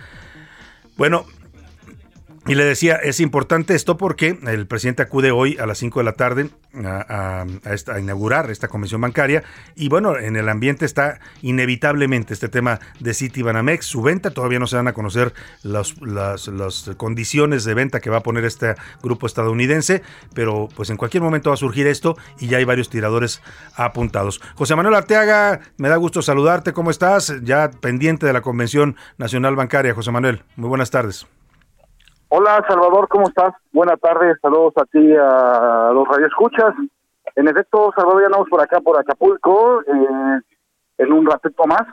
[0.97, 1.27] Bueno,
[2.49, 6.05] y le decía, es importante esto porque el presidente acude hoy a las 5 de
[6.05, 6.49] la tarde
[6.83, 7.45] a,
[8.01, 9.43] inaugurar esta convención bancaria
[9.77, 14.67] y bueno, en el ambiente está inevitablemente este tema de Citibanamex, su venta, todavía no
[14.67, 19.27] se van a conocer las, las, condiciones de venta que va a poner este grupo
[19.27, 20.03] estadounidense,
[20.35, 23.43] pero pues en cualquier momento va a surgir esto y ya hay varios tiradores
[23.77, 24.41] apuntados.
[24.55, 27.35] José Manuel Arteaga, me da gusto saludarte, ¿cómo estás?
[27.43, 31.27] Ya pendiente de la Convención Nacional Bancaria, José Manuel, muy buenas tardes.
[32.31, 33.55] Hola Salvador, ¿cómo estás?
[33.73, 36.75] Buenas tardes, saludos a ti, a los radioescuchas.
[37.35, 40.41] En efecto, Salvador, ya andamos por acá, por Acapulco, eh,
[40.99, 41.85] en un ratito más,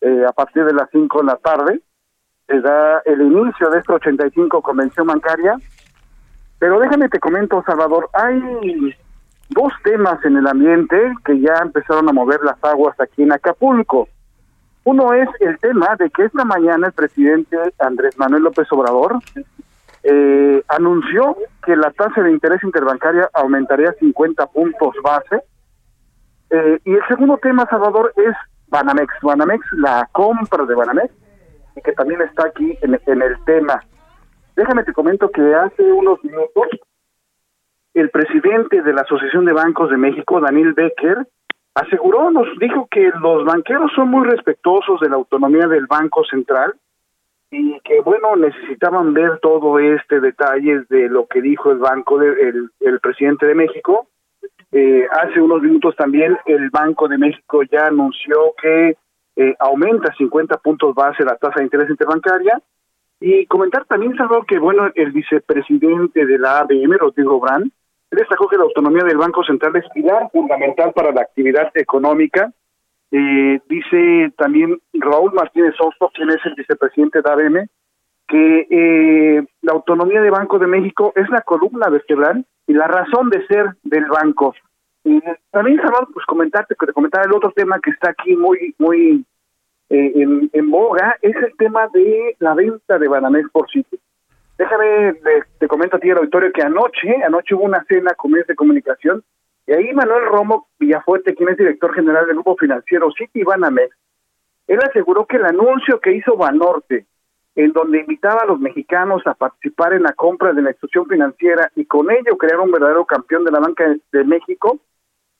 [0.00, 1.80] eh, a partir de las 5 de la tarde,
[2.48, 5.54] se da el inicio de esta 85 convención bancaria.
[6.58, 8.96] Pero déjame te comento, Salvador, hay
[9.50, 14.08] dos temas en el ambiente que ya empezaron a mover las aguas aquí en Acapulco.
[14.84, 19.18] Uno es el tema de que esta mañana el presidente Andrés Manuel López Obrador
[20.02, 25.42] eh, anunció que la tasa de interés interbancaria aumentaría 50 puntos base.
[26.50, 28.34] Eh, y el segundo tema, Salvador, es
[28.68, 29.12] Banamex.
[29.22, 31.12] Banamex, la compra de Banamex,
[31.76, 33.84] y que también está aquí en, en el tema.
[34.56, 36.68] Déjame te comento que hace unos minutos
[37.94, 41.26] el presidente de la Asociación de Bancos de México, Daniel Becker,
[41.74, 46.74] aseguró, nos dijo que los banqueros son muy respetuosos de la autonomía del Banco Central
[47.50, 52.68] y que bueno necesitaban ver todo este detalle de lo que dijo el banco de,
[52.80, 54.06] el, presidente de México.
[54.72, 58.96] Eh, hace unos minutos también el Banco de México ya anunció que
[59.36, 62.60] eh, aumenta 50 puntos base la tasa de interés interbancaria.
[63.22, 67.70] Y comentar también Salvador que bueno el vicepresidente de la ABM Rodrigo Brand
[68.16, 72.52] destacó que la autonomía del Banco Central es pilar fundamental para la actividad económica
[73.12, 77.68] eh, dice también Raúl Martínez Sosto, quien es el vicepresidente de ABM,
[78.28, 83.28] que eh, la autonomía de Banco de México es la columna vertebral y la razón
[83.30, 84.54] de ser del banco.
[85.50, 89.24] También, Salvador, pues comentarte, comentar el otro tema que está aquí muy, muy
[89.88, 93.98] eh, en, en, boga, es el tema de la venta de Banamex por sitio.
[94.60, 95.14] Déjame,
[95.58, 98.54] te comento a ti el auditorio que anoche, anoche hubo una cena con medios de
[98.54, 99.24] comunicación
[99.66, 103.96] y ahí Manuel Romo Villafuerte, quien es director general del grupo financiero City Banamex,
[104.66, 107.06] él aseguró que el anuncio que hizo Banorte,
[107.54, 111.72] en donde invitaba a los mexicanos a participar en la compra de la institución financiera
[111.74, 114.78] y con ello crear un verdadero campeón de la banca de México,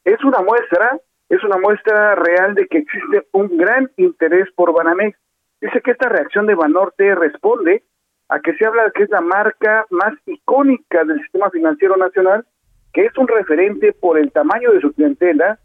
[0.03, 5.19] es una muestra, es una muestra real de que existe un gran interés por Banamex.
[5.61, 7.83] Dice que esta reacción de Banorte responde
[8.31, 12.47] a que se habla de que es la marca más icónica del sistema financiero nacional
[12.93, 15.59] que es un referente por el tamaño de su clientela,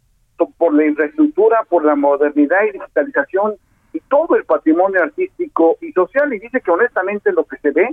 [0.58, 3.56] por la infraestructura, por la modernidad y digitalización
[3.92, 6.32] y todo el patrimonio artístico y social.
[6.32, 7.88] Y dice que honestamente lo que se ve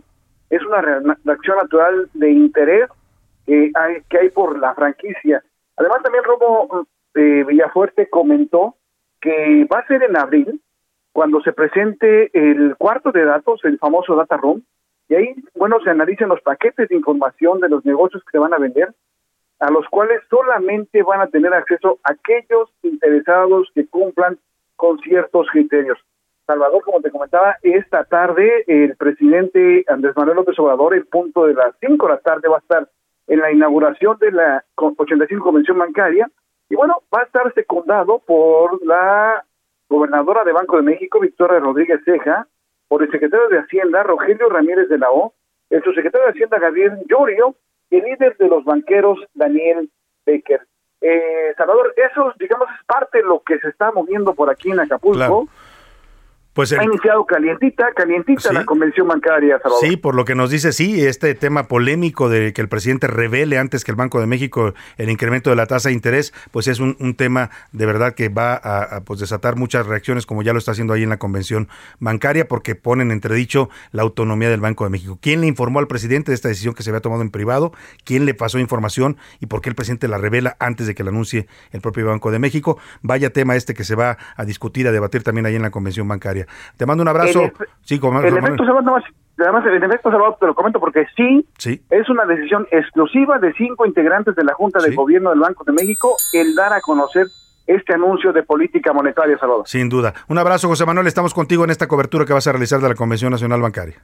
[0.49, 2.89] es una reacción natural de interés
[3.45, 5.43] que hay, que hay por la franquicia.
[5.77, 8.75] Además, también Robo eh, Villafuerte comentó
[9.19, 10.61] que va a ser en abril
[11.13, 14.63] cuando se presente el cuarto de datos, el famoso Data Room,
[15.07, 18.53] y ahí, bueno, se analicen los paquetes de información de los negocios que se van
[18.53, 18.93] a vender
[19.59, 24.37] a los cuales solamente van a tener acceso aquellos interesados que cumplan
[24.75, 25.97] con ciertos criterios.
[26.45, 31.53] Salvador, como te comentaba, esta tarde el presidente Andrés Manuel López Obrador, en punto de
[31.53, 32.89] las 5 de la tarde, va a estar
[33.27, 36.29] en la inauguración de la 85 Convención Bancaria
[36.69, 39.45] y bueno, va a estar secundado por la
[39.93, 42.47] gobernadora de Banco de México, Victoria Rodríguez Ceja,
[42.87, 45.33] por el secretario de Hacienda, Rogelio Ramírez de la O,
[45.69, 47.55] el subsecretario de Hacienda Gabriel Llorio
[47.89, 49.89] y el líder de los banqueros Daniel
[50.25, 50.61] Becker.
[50.99, 54.79] Eh, Salvador, eso, digamos, es parte de lo que se está moviendo por aquí en
[54.79, 55.47] Acapulco.
[56.53, 59.87] Pues Ha iniciado calientita, calientita la convención bancaria, Salvador.
[59.87, 63.57] Sí, por lo que nos dice, sí, este tema polémico de que el presidente revele
[63.57, 66.79] antes que el Banco de México el incremento de la tasa de interés, pues es
[66.79, 70.53] un, un tema de verdad que va a, a, pues desatar muchas reacciones, como ya
[70.53, 74.83] lo está haciendo ahí en la convención bancaria, porque ponen entredicho la autonomía del Banco
[74.83, 75.17] de México.
[75.19, 77.73] ¿Quién le informó al presidente de esta decisión que se había tomado en privado?
[78.03, 79.17] ¿Quién le pasó información?
[79.39, 82.29] ¿Y por qué el presidente la revela antes de que la anuncie el propio Banco
[82.29, 82.77] de México?
[83.01, 86.07] Vaya tema este que se va a discutir, a debatir también ahí en la convención
[86.07, 86.42] bancaria.
[86.77, 87.51] Te mando un abrazo.
[87.81, 89.03] Sí, como, En efecto, Salvador, nomás-
[89.37, 91.81] además, en efecto, Salvador, te lo comento porque sí, Sí.
[91.89, 95.73] es una decisión exclusiva de cinco integrantes de la Junta de Gobierno del Banco de
[95.73, 97.27] México el dar a conocer
[97.65, 99.67] este anuncio de política monetaria, Salvador.
[99.67, 100.13] Sin duda.
[100.27, 101.07] Un abrazo, José Manuel.
[101.07, 104.01] Estamos contigo en esta cobertura que vas a realizar de la Convención Nacional Bancaria.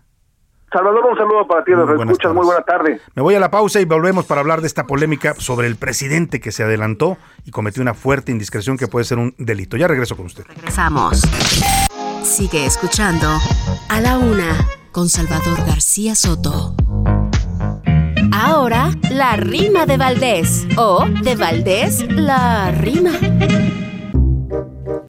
[0.72, 3.02] Salvador, un saludo para ti, buenas escuchas, muy buena tarde.
[3.16, 6.40] Me voy a la pausa y volvemos para hablar de esta polémica sobre el presidente
[6.40, 9.78] que se adelantó y cometió una fuerte indiscreción que puede ser un delito.
[9.78, 10.44] Ya regreso con usted.
[10.48, 11.24] Regresamos.
[12.40, 13.28] Sigue escuchando
[13.90, 16.74] A la Una con Salvador García Soto.
[18.32, 20.66] Ahora, la rima de Valdés.
[20.78, 23.12] O de Valdés, la rima.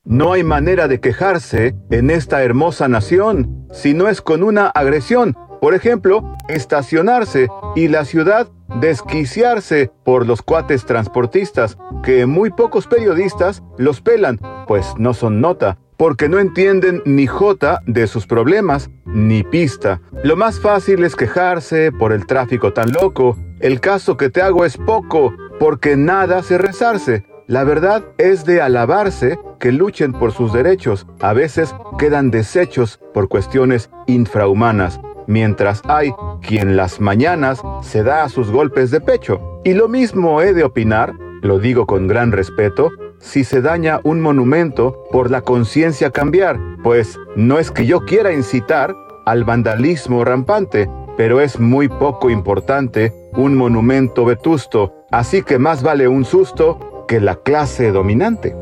[0.03, 5.39] No hay manera de quejarse en esta hermosa nación si no es con una agresión.
[5.61, 8.49] Por ejemplo, estacionarse y la ciudad
[8.81, 15.79] desquiciarse por los cuates transportistas, que muy pocos periodistas los pelan, pues no son nota,
[16.01, 20.01] porque no entienden ni jota de sus problemas, ni pista.
[20.25, 23.37] Lo más fácil es quejarse por el tráfico tan loco.
[23.61, 27.27] El caso que te hago es poco, porque nada hace rezarse.
[27.49, 31.07] La verdad es de alabarse que luchen por sus derechos.
[31.21, 38.31] A veces quedan deshechos por cuestiones infrahumanas, mientras hay quien las mañanas se da a
[38.31, 39.61] sus golpes de pecho.
[39.65, 44.21] Y lo mismo he de opinar, lo digo con gran respeto, si se daña un
[44.21, 50.89] monumento por la conciencia cambiar, pues no es que yo quiera incitar al vandalismo rampante,
[51.17, 57.21] pero es muy poco importante un monumento vetusto, así que más vale un susto que
[57.21, 58.57] la clase dominante.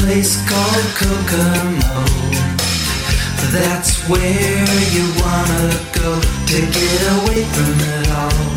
[0.00, 2.04] Place called Kokomo.
[3.52, 8.48] That's where you wanna go to get away from it all.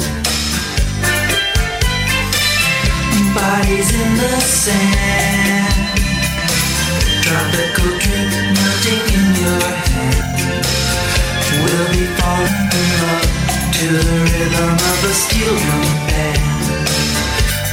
[3.33, 5.73] Bodies in the sand,
[7.25, 10.65] tropical drink melting in your hand.
[11.63, 13.29] We'll be falling in love
[13.77, 16.50] to the rhythm of a steel drum band.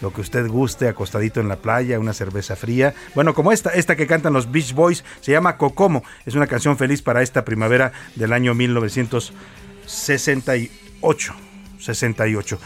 [0.00, 2.94] lo que usted guste, acostadito en la playa, una cerveza fría.
[3.14, 6.02] Bueno, como esta, esta que cantan los Beach Boys, se llama Cocomo.
[6.26, 11.34] Es una canción feliz para esta primavera del año 1968.
[11.84, 12.58] 68.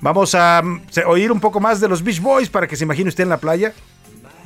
[0.00, 3.08] Vamos a mm, oír un poco más de los Beach Boys para que se imagine
[3.08, 3.72] usted en la playa.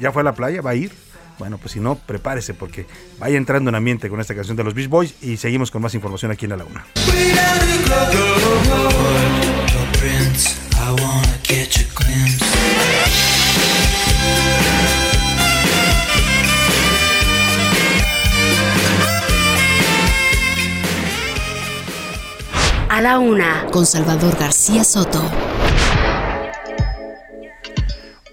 [0.00, 0.60] ¿Ya fue a la playa?
[0.60, 0.92] ¿Va a ir?
[1.38, 2.86] Bueno, pues si no, prepárese porque
[3.18, 5.94] vaya entrando en ambiente con esta canción de los Beach Boys y seguimos con más
[5.94, 6.86] información aquí en la Laguna.
[23.04, 25.20] La Una con Salvador García Soto.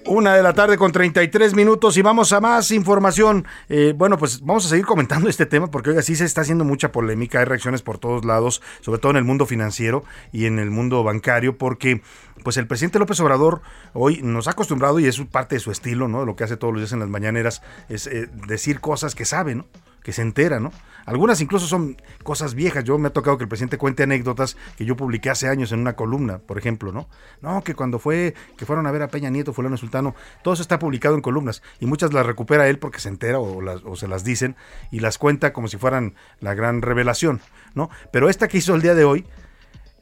[0.05, 3.45] Una de la tarde con 33 minutos y vamos a más información.
[3.67, 6.63] Eh, bueno, pues vamos a seguir comentando este tema porque hoy sí se está haciendo
[6.63, 10.57] mucha polémica, hay reacciones por todos lados, sobre todo en el mundo financiero y en
[10.57, 12.01] el mundo bancario, porque
[12.41, 16.07] pues el presidente López Obrador hoy nos ha acostumbrado y es parte de su estilo,
[16.07, 16.23] ¿no?
[16.23, 19.53] Lo que hace todos los días en las mañaneras es eh, decir cosas que sabe,
[19.53, 19.65] ¿no?
[20.03, 20.71] Que se entera, ¿no?
[21.05, 22.83] Algunas incluso son cosas viejas.
[22.83, 25.79] Yo me ha tocado que el presidente cuente anécdotas que yo publiqué hace años en
[25.79, 27.09] una columna, por ejemplo, ¿no?
[27.41, 30.61] No, que cuando fue, que fueron a ver a Peña Nieto, fulano sultano, todo eso
[30.61, 34.23] está publicado en columnas y muchas las recupera él porque se entera o, se las
[34.23, 34.55] dicen
[34.91, 37.41] y las cuenta como si fueran la gran revelación,
[37.73, 37.89] ¿no?
[38.11, 39.25] Pero esta que hizo el día de hoy,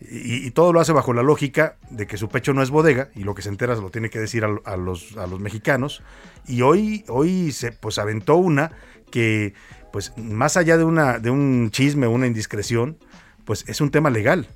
[0.01, 3.23] y, todo lo hace bajo la lógica de que su pecho no es bodega y
[3.25, 6.01] lo que se entera se lo tiene que decir a, a los, a los mexicanos.
[6.47, 8.71] Y hoy, hoy se pues aventó una
[9.09, 9.53] que,
[9.91, 12.97] pues más allá de, una, de un chisme una indiscreción,
[13.45, 14.47] pues es un tema legal.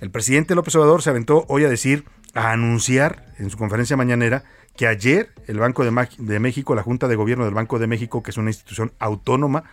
[0.00, 4.44] El presidente López Obrador se aventó hoy a decir, a anunciar en su conferencia mañanera
[4.76, 8.32] que ayer el Banco de México, la Junta de Gobierno del Banco de México, que
[8.32, 9.64] es una institución autónoma,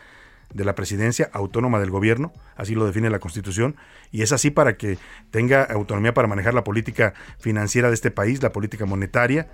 [0.53, 3.75] de la presidencia autónoma del gobierno, así lo define la Constitución,
[4.11, 4.97] y es así para que
[5.31, 9.47] tenga autonomía para manejar la política financiera de este país, la política monetaria,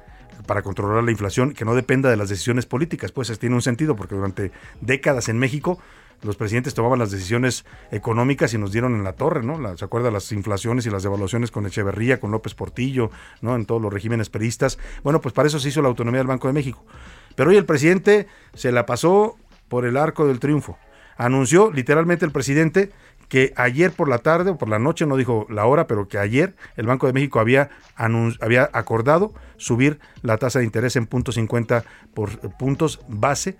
[0.46, 3.96] para controlar la inflación, que no dependa de las decisiones políticas, pues tiene un sentido,
[3.96, 5.80] porque durante décadas en México
[6.24, 9.60] los presidentes tomaban las decisiones económicas y nos dieron en la torre, ¿no?
[9.60, 13.12] La- ¿Se acuerda las inflaciones y las devaluaciones con Echeverría, con López Portillo,
[13.42, 13.56] ¿no?
[13.56, 14.80] En todos los regímenes peristas.
[15.04, 16.84] Bueno, pues para eso se hizo la autonomía del Banco de México.
[17.36, 19.38] Pero hoy el presidente se la pasó
[19.68, 20.80] por el arco del triunfo.
[21.18, 22.92] Anunció literalmente el presidente
[23.28, 26.18] que ayer por la tarde o por la noche, no dijo la hora, pero que
[26.18, 31.32] ayer el Banco de México había, había acordado subir la tasa de interés en punto
[31.32, 33.58] 50 por eh, puntos base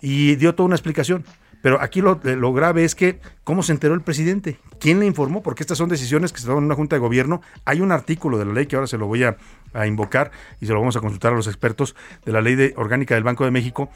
[0.00, 1.24] y dio toda una explicación.
[1.62, 4.58] Pero aquí lo, lo grave es que, ¿cómo se enteró el presidente?
[4.78, 5.42] ¿Quién le informó?
[5.42, 7.40] Porque estas son decisiones que se toman en una Junta de Gobierno.
[7.64, 9.38] Hay un artículo de la ley que ahora se lo voy a,
[9.72, 12.74] a invocar y se lo vamos a consultar a los expertos de la ley de,
[12.76, 13.88] orgánica del Banco de México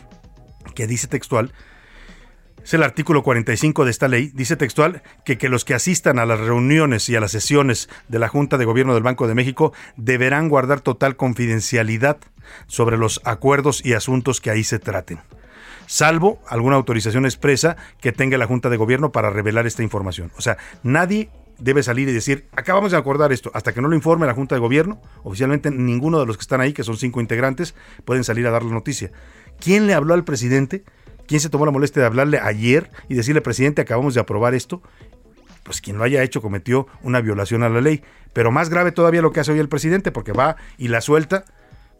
[0.75, 1.53] que dice textual
[2.69, 6.39] es el artículo 45 de esta ley, dice textual que, los que asistan a las
[6.39, 10.51] reuniones y a las sesiones de la Junta de Gobierno del Banco de México deberán
[10.51, 12.19] guardar total confidencialidad
[12.67, 15.19] sobre los acuerdos y asuntos que ahí se traten,
[15.87, 20.31] salvo alguna autorización expresa que tenga la Junta de Gobierno para revelar esta información.
[20.37, 23.97] O sea, nadie debe salir y decir, acabamos de acordar esto, hasta que no lo
[23.97, 27.23] informe la Junta de Gobierno, oficialmente ninguno de los que están ahí, que son cinco
[27.23, 29.11] integrantes, pueden salir a dar la noticia.
[29.59, 30.85] ¿Quién le habló al presidente?
[31.29, 34.83] ¿Quién se tomó la molestia de hablarle ayer y decirle, presidente, acabamos de aprobar esto?
[35.63, 38.03] Pues quien lo haya hecho cometió una violación a la ley.
[38.33, 41.45] Pero más grave todavía lo que hace hoy el presidente, porque va y la suelta,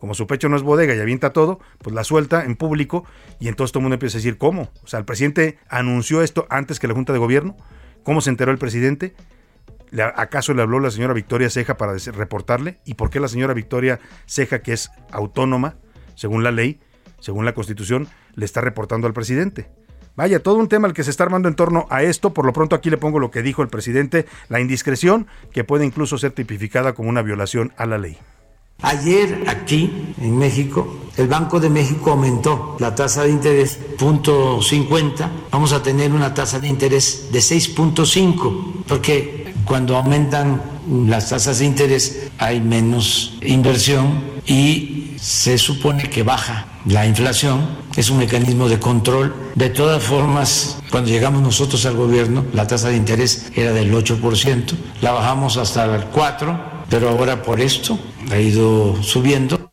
[0.01, 3.05] como su pecho no es bodega y avienta todo, pues la suelta en público
[3.39, 4.71] y entonces todo el mundo empieza a decir, ¿cómo?
[4.83, 7.57] O sea, el presidente anunció esto antes que la Junta de Gobierno.
[8.05, 9.15] ¿Cómo se enteró el presidente?
[9.91, 12.79] ¿Le- ¿Acaso le habló la señora Victoria Ceja para reportarle?
[12.87, 15.77] ¿Y por qué la señora Victoria Ceja, que es autónoma,
[16.15, 16.81] según la ley,
[17.21, 18.09] según la Constitución,
[18.39, 19.69] le está reportando al presidente?
[20.15, 22.33] Vaya, todo un tema el que se está armando en torno a esto.
[22.33, 25.85] Por lo pronto aquí le pongo lo que dijo el presidente, la indiscreción, que puede
[25.85, 28.17] incluso ser tipificada como una violación a la ley.
[28.83, 35.31] Ayer aquí en México, el Banco de México aumentó la tasa de interés punto 50.
[35.51, 41.67] Vamos a tener una tasa de interés de 6.5, porque cuando aumentan las tasas de
[41.67, 47.69] interés hay menos inversión y se supone que baja la inflación.
[47.97, 49.35] Es un mecanismo de control.
[49.55, 54.75] De todas formas, cuando llegamos nosotros al gobierno, la tasa de interés era del 8%,
[55.03, 57.99] la bajamos hasta el 4%, pero ahora por esto
[58.31, 59.73] ha ido subiendo.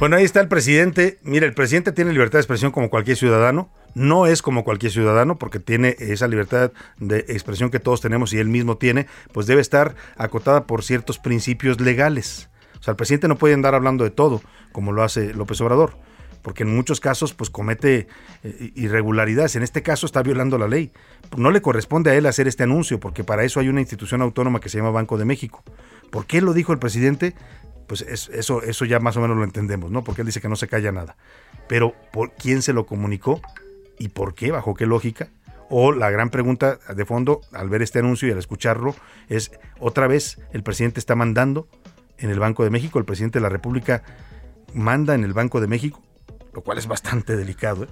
[0.00, 1.18] Bueno, ahí está el presidente.
[1.22, 3.70] Mire, el presidente tiene libertad de expresión como cualquier ciudadano.
[3.94, 8.38] No es como cualquier ciudadano porque tiene esa libertad de expresión que todos tenemos y
[8.38, 12.48] él mismo tiene, pues debe estar acotada por ciertos principios legales.
[12.78, 14.40] O sea, el presidente no puede andar hablando de todo,
[14.72, 15.96] como lo hace López Obrador,
[16.40, 18.06] porque en muchos casos pues comete
[18.44, 19.56] eh, irregularidades.
[19.56, 20.92] En este caso está violando la ley.
[21.36, 24.60] No le corresponde a él hacer este anuncio, porque para eso hay una institución autónoma
[24.60, 25.62] que se llama Banco de México.
[26.10, 27.34] ¿Por qué lo dijo el presidente?
[27.86, 30.02] Pues es- eso, eso ya más o menos lo entendemos, ¿no?
[30.04, 31.16] Porque él dice que no se calla nada.
[31.68, 33.42] Pero ¿por quién se lo comunicó?
[34.00, 34.50] ¿Y por qué?
[34.50, 35.28] ¿Bajo qué lógica?
[35.68, 38.96] O la gran pregunta de fondo, al ver este anuncio y al escucharlo,
[39.28, 41.68] es, otra vez, el presidente está mandando
[42.16, 44.02] en el Banco de México, el presidente de la República
[44.72, 46.02] manda en el Banco de México,
[46.54, 47.84] lo cual es bastante delicado.
[47.84, 47.88] ¿eh?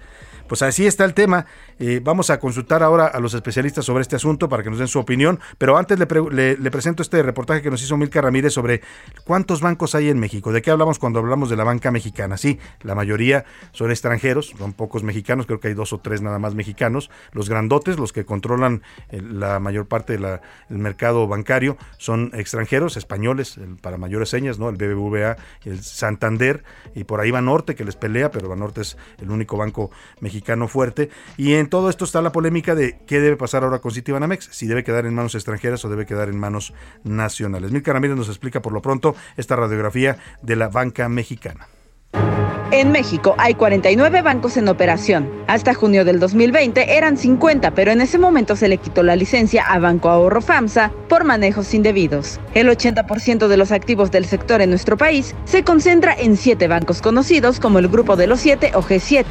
[0.49, 1.47] Pues así está el tema.
[1.79, 4.89] Eh, vamos a consultar ahora a los especialistas sobre este asunto para que nos den
[4.89, 5.39] su opinión.
[5.59, 8.81] Pero antes le, pre- le- le presento este reportaje que nos hizo Milka Ramírez sobre
[9.25, 10.51] cuántos bancos hay en México.
[10.53, 12.37] ¿De qué hablamos cuando hablamos de la banca mexicana?
[12.39, 16.39] Sí, la mayoría son extranjeros, son pocos mexicanos, creo que hay dos o tres nada
[16.39, 17.11] más mexicanos.
[17.33, 23.61] Los grandotes, los que controlan eh, la mayor parte del mercado bancario, son extranjeros, españoles,
[23.83, 24.71] para mayores señas, ¿no?
[24.71, 29.31] El BBVA, el Santander, y por ahí Banorte, que les pelea, pero Banorte es el
[29.31, 30.38] único banco mexicano
[30.69, 31.11] fuerte.
[31.37, 34.67] Y en todo esto está la polémica de qué debe pasar ahora con Citibanamex, si
[34.67, 36.73] debe quedar en manos extranjeras o debe quedar en manos
[37.05, 37.71] nacionales.
[37.71, 41.69] Milka Ramírez nos explica por lo pronto esta radiografía de la banca mexicana.
[42.71, 45.31] En México hay 49 bancos en operación.
[45.47, 49.65] Hasta junio del 2020 eran 50, pero en ese momento se le quitó la licencia
[49.65, 52.39] a Banco Ahorro FAMSA por manejos indebidos.
[52.53, 57.01] El 80% de los activos del sector en nuestro país se concentra en siete bancos
[57.01, 59.25] conocidos como el Grupo de los Siete o G7.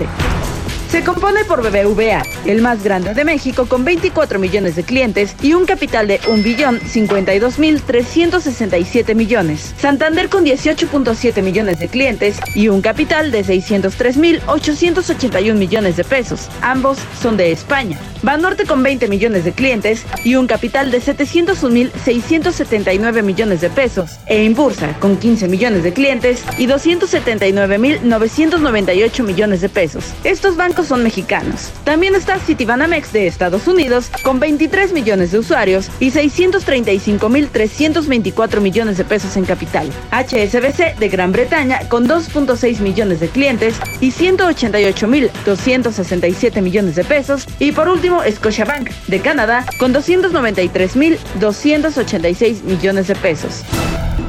[0.90, 5.54] Se compone por BBVA, el más grande de México con 24 millones de clientes y
[5.54, 9.76] un capital de 1 billón 52 mil 367 millones.
[9.78, 16.06] Santander con 18.7 millones de clientes y un capital de 603 mil 881 millones de
[16.06, 16.48] pesos.
[16.62, 18.00] Ambos son de España.
[18.24, 23.70] Banorte con 20 millones de clientes y un capital de 701 mil 679 millones de
[23.70, 24.12] pesos.
[24.26, 30.06] E Inbursa con 15 millones de clientes y 279 mil 998 millones de pesos.
[30.24, 31.72] Estos bancos son mexicanos.
[31.84, 38.62] También está Citibanamex de Estados Unidos con 23 millones de usuarios y 635 mil 324
[38.62, 39.90] millones de pesos en capital.
[40.12, 47.04] HSBC de Gran Bretaña con 2.6 millones de clientes y 188 mil 267 millones de
[47.04, 47.48] pesos.
[47.60, 53.64] Y por último, Scotiabank de Canadá con 293 mil 286 millones de pesos.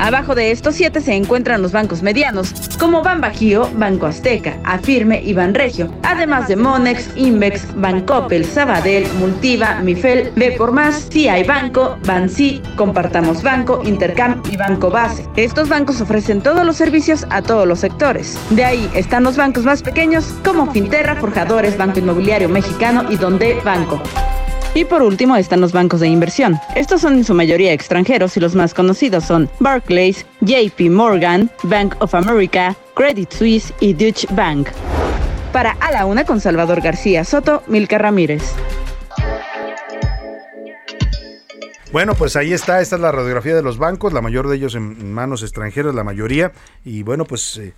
[0.00, 5.34] Abajo de estos siete se encuentran los bancos medianos, como Banbajío, Banco Azteca, Afirme y
[5.34, 12.62] Banregio, además de Monex, Invex, Bancoppel, Sabadell, Multiva, Mifel, B por Más, CI Banco, Bansi,
[12.76, 15.26] Compartamos Banco, Intercam y Banco Base.
[15.36, 18.38] Estos bancos ofrecen todos los servicios a todos los sectores.
[18.50, 23.54] De ahí están los bancos más pequeños, como Finterra, Forjadores, Banco Inmobiliario Mexicano y Donde
[23.64, 24.00] Banco.
[24.74, 26.58] Y por último están los bancos de inversión.
[26.76, 31.94] Estos son en su mayoría extranjeros y los más conocidos son Barclays, JP Morgan, Bank
[32.00, 34.68] of America, Credit Suisse y Deutsche Bank.
[35.52, 38.42] Para A la Una con Salvador García Soto, Milka Ramírez.
[41.90, 44.74] Bueno, pues ahí está, esta es la radiografía de los bancos, la mayor de ellos
[44.74, 46.52] en manos extranjeras, la mayoría.
[46.84, 47.72] Y bueno, pues eh,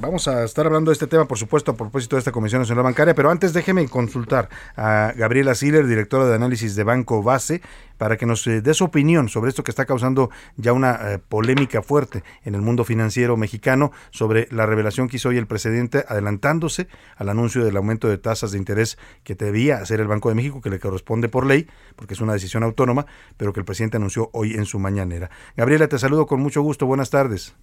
[0.00, 2.84] vamos a estar hablando de este tema, por supuesto, a propósito de esta Comisión Nacional
[2.84, 7.60] Bancaria, pero antes déjeme consultar a Gabriela Siller, directora de análisis de Banco Base,
[7.96, 11.18] para que nos eh, dé su opinión sobre esto que está causando ya una eh,
[11.18, 16.04] polémica fuerte en el mundo financiero mexicano sobre la revelación que hizo hoy el presidente
[16.08, 20.36] adelantándose al anuncio del aumento de tasas de interés que debía hacer el Banco de
[20.36, 23.96] México, que le corresponde por ley, porque es una decisión autónoma, pero que el presidente
[23.96, 25.30] anunció hoy en su mañanera.
[25.56, 26.86] Gabriela, te saludo con mucho gusto.
[26.86, 27.54] Buenas tardes.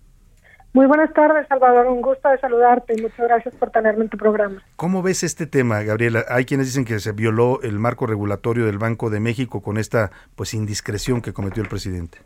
[0.75, 1.87] Muy buenas tardes, Salvador.
[1.87, 4.61] Un gusto de saludarte y muchas gracias por tenerme en tu programa.
[4.75, 6.25] ¿Cómo ves este tema, Gabriela?
[6.27, 10.11] Hay quienes dicen que se violó el marco regulatorio del Banco de México con esta
[10.35, 12.17] pues indiscreción que cometió el presidente.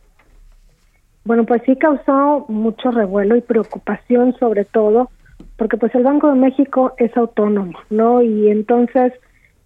[1.25, 5.11] Bueno, pues sí causó mucho revuelo y preocupación sobre todo
[5.55, 8.23] porque pues el Banco de México es autónomo, ¿no?
[8.23, 9.13] Y entonces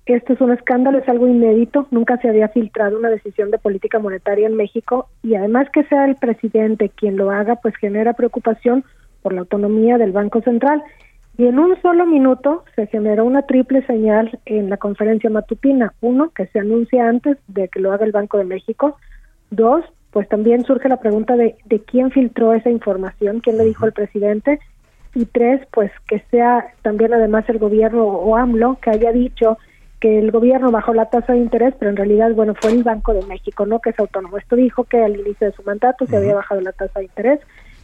[0.06, 3.99] esto es un escándalo, es algo inédito, nunca se había filtrado una decisión de política
[3.99, 8.84] monetaria en México y además que sea el presidente quien lo haga, pues genera preocupación
[9.22, 10.84] por la autonomía del Banco Central.
[11.38, 15.93] Y en un solo minuto se generó una triple señal en la conferencia matutina.
[16.01, 18.97] Uno, que se anuncia antes de que lo haga el Banco de México.
[19.49, 23.86] Dos, pues también surge la pregunta de, de quién filtró esa información, quién le dijo
[23.86, 24.60] al presidente.
[25.16, 29.58] Y tres, pues que sea también además el gobierno o AMLO que haya dicho
[30.04, 33.14] que el gobierno bajó la tasa de interés, pero en realidad, bueno, fue el Banco
[33.14, 33.80] de México, ¿no?
[33.80, 34.38] Que es autónomo.
[34.38, 37.39] Esto dijo que al inicio de su mandato se había bajado la tasa de interés,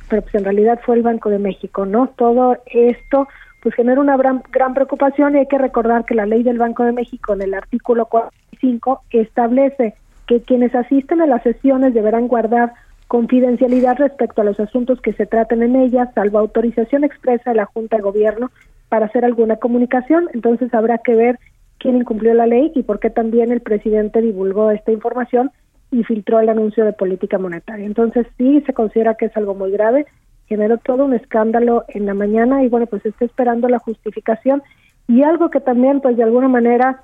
[0.10, 2.10] pero pues en realidad fue el Banco de México, ¿no?
[2.18, 3.30] Todo esto
[3.62, 6.84] pues genera una gran, gran preocupación y hay que recordar que la ley del Banco
[6.84, 9.96] de México en el artículo 45 establece
[10.28, 12.74] que quienes asisten a las sesiones deberán guardar
[13.08, 17.66] confidencialidad respecto a los asuntos que se traten en ellas, salvo autorización expresa de la
[17.66, 18.52] Junta de Gobierno
[18.90, 20.28] para hacer alguna comunicación.
[20.34, 21.40] Entonces habrá que ver
[21.80, 25.52] quién incumplió la ley y por qué también el presidente divulgó esta información
[25.92, 27.86] y filtró el anuncio de política monetaria.
[27.86, 30.06] Entonces sí se considera que es algo muy grave,
[30.48, 34.62] generó todo un escándalo en la mañana y bueno, pues está esperando la justificación
[35.08, 37.04] y algo que también pues de alguna manera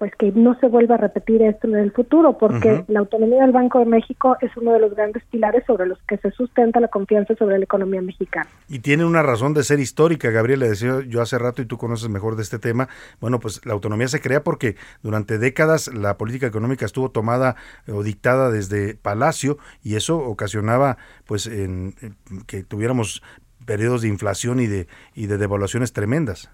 [0.00, 3.52] pues que no se vuelva a repetir esto en el futuro, porque la autonomía del
[3.52, 6.88] Banco de México es uno de los grandes pilares sobre los que se sustenta la
[6.88, 8.48] confianza sobre la economía mexicana.
[8.66, 11.76] Y tiene una razón de ser histórica, Gabriel, le decía yo hace rato y tú
[11.76, 12.88] conoces mejor de este tema.
[13.20, 17.92] Bueno, pues la autonomía se crea porque durante décadas la política económica estuvo tomada eh,
[17.92, 20.96] o dictada desde Palacio y eso ocasionaba
[21.26, 23.22] pues en, en que tuviéramos
[23.66, 26.50] periodos de inflación y de y de devaluaciones tremendas.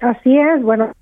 [0.00, 0.94] Así es, bueno,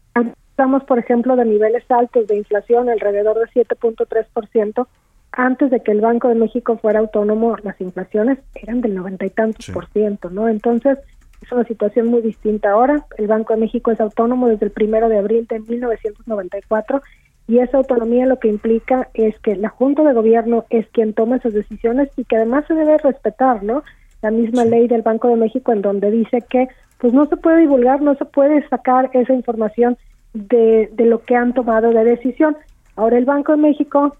[0.58, 4.88] estamos, por ejemplo, de niveles altos de inflación, alrededor de 7.3%.
[5.30, 9.30] Antes de que el Banco de México fuera autónomo, las inflaciones eran del noventa y
[9.30, 10.48] tantos por ciento, ¿no?
[10.48, 10.98] Entonces,
[11.40, 13.06] es una situación muy distinta ahora.
[13.18, 17.02] El Banco de México es autónomo desde el primero de abril de 1994
[17.46, 21.36] y esa autonomía lo que implica es que la Junta de Gobierno es quien toma
[21.36, 23.84] esas decisiones y que además se debe respetar, ¿no?
[24.22, 26.66] La misma ley del Banco de México en donde dice que
[26.98, 29.96] pues no se puede divulgar, no se puede sacar esa información
[30.34, 32.56] de, de lo que han tomado de decisión.
[32.96, 34.16] Ahora el Banco de México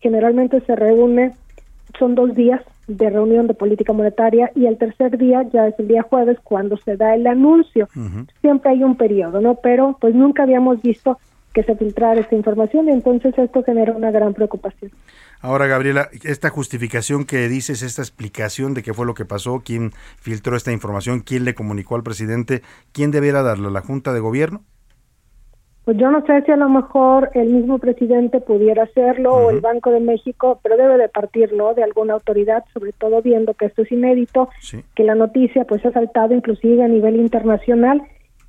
[0.00, 1.32] generalmente se reúne,
[1.98, 5.88] son dos días de reunión de política monetaria y el tercer día ya es el
[5.88, 7.88] día jueves cuando se da el anuncio.
[8.40, 9.56] Siempre hay un periodo, ¿no?
[9.56, 11.18] Pero pues nunca habíamos visto
[11.52, 14.90] que se filtrara esta información y entonces esto genera una gran preocupación.
[15.40, 19.92] Ahora, Gabriela, esta justificación que dices, esta explicación de qué fue lo que pasó, quién
[20.18, 23.68] filtró esta información, quién le comunicó al presidente, ¿quién debiera darla?
[23.68, 24.62] ¿La Junta de Gobierno?
[25.84, 29.60] Pues yo no sé si a lo mejor el mismo presidente pudiera hacerlo o el
[29.60, 31.74] Banco de México, pero debe de partir, ¿no?
[31.74, 34.48] De alguna autoridad, sobre todo viendo que esto es inédito,
[34.94, 38.02] que la noticia pues ha saltado inclusive a nivel internacional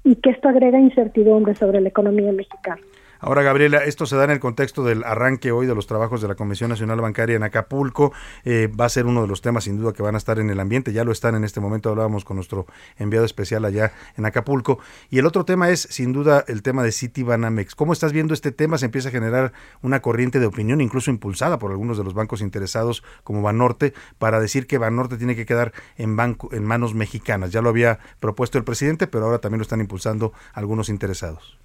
[0.03, 2.81] y que esto agrega incertidumbre sobre la economía mexicana.
[3.25, 6.27] Ahora, Gabriela, esto se da en el contexto del arranque hoy de los trabajos de
[6.27, 8.11] la Comisión Nacional Bancaria en Acapulco.
[8.43, 10.49] Eh, va a ser uno de los temas, sin duda, que van a estar en
[10.49, 10.91] el ambiente.
[10.91, 11.89] Ya lo están en este momento.
[11.89, 12.67] Hablábamos con nuestro
[12.97, 14.79] enviado especial allá en Acapulco.
[15.09, 17.75] Y el otro tema es, sin duda, el tema de City Banamex.
[17.75, 18.77] ¿Cómo estás viendo este tema?
[18.77, 22.41] Se empieza a generar una corriente de opinión, incluso impulsada por algunos de los bancos
[22.41, 27.51] interesados, como Banorte, para decir que Banorte tiene que quedar en, banco, en manos mexicanas.
[27.51, 31.57] Ya lo había propuesto el presidente, pero ahora también lo están impulsando algunos interesados.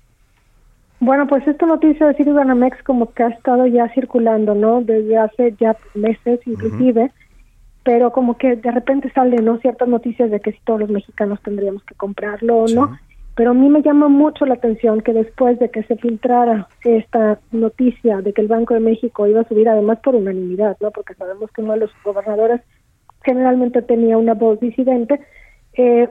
[1.00, 4.80] Bueno, pues esta noticia de Citibanamex como que ha estado ya circulando, ¿no?
[4.82, 7.12] Desde hace ya meses inclusive,
[7.84, 9.58] pero como que de repente salen, ¿no?
[9.58, 12.98] Ciertas noticias de que si todos los mexicanos tendríamos que comprarlo o no.
[13.36, 17.38] Pero a mí me llama mucho la atención que después de que se filtrara esta
[17.52, 20.90] noticia de que el Banco de México iba a subir, además por unanimidad, ¿no?
[20.90, 22.60] Porque sabemos que uno de los gobernadores
[23.22, 25.20] generalmente tenía una voz disidente,
[25.74, 26.08] eh,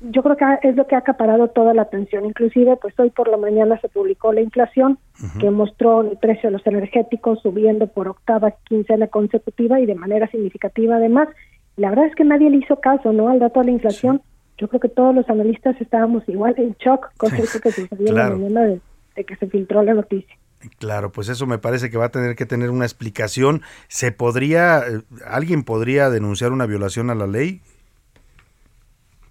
[0.00, 2.24] yo creo que es lo que ha acaparado toda la atención.
[2.24, 4.98] Inclusive, pues hoy por la mañana se publicó la inflación,
[5.40, 10.28] que mostró el precio de los energéticos subiendo por octava quincena consecutiva y de manera
[10.30, 11.28] significativa además.
[11.76, 13.28] La verdad es que nadie le hizo caso, ¿no?
[13.28, 14.22] Al dato de la inflación.
[14.56, 18.34] Yo creo que todos los analistas estábamos igual en shock con eso que sucedió Claro.
[18.36, 18.80] en la mañana de,
[19.16, 20.36] de que se filtró la noticia.
[20.80, 23.62] Claro, pues eso me parece que va a tener que tener una explicación.
[23.86, 27.60] ¿Se podría, eh, alguien podría denunciar una violación a la ley?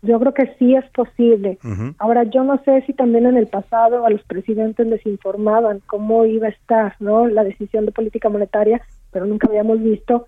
[0.02, 1.58] Yo creo que sí es posible.
[1.98, 6.26] Ahora, yo no sé si también en el pasado a los presidentes les informaban cómo
[6.26, 8.82] iba a estar no la decisión de política monetaria,
[9.12, 10.28] pero nunca habíamos visto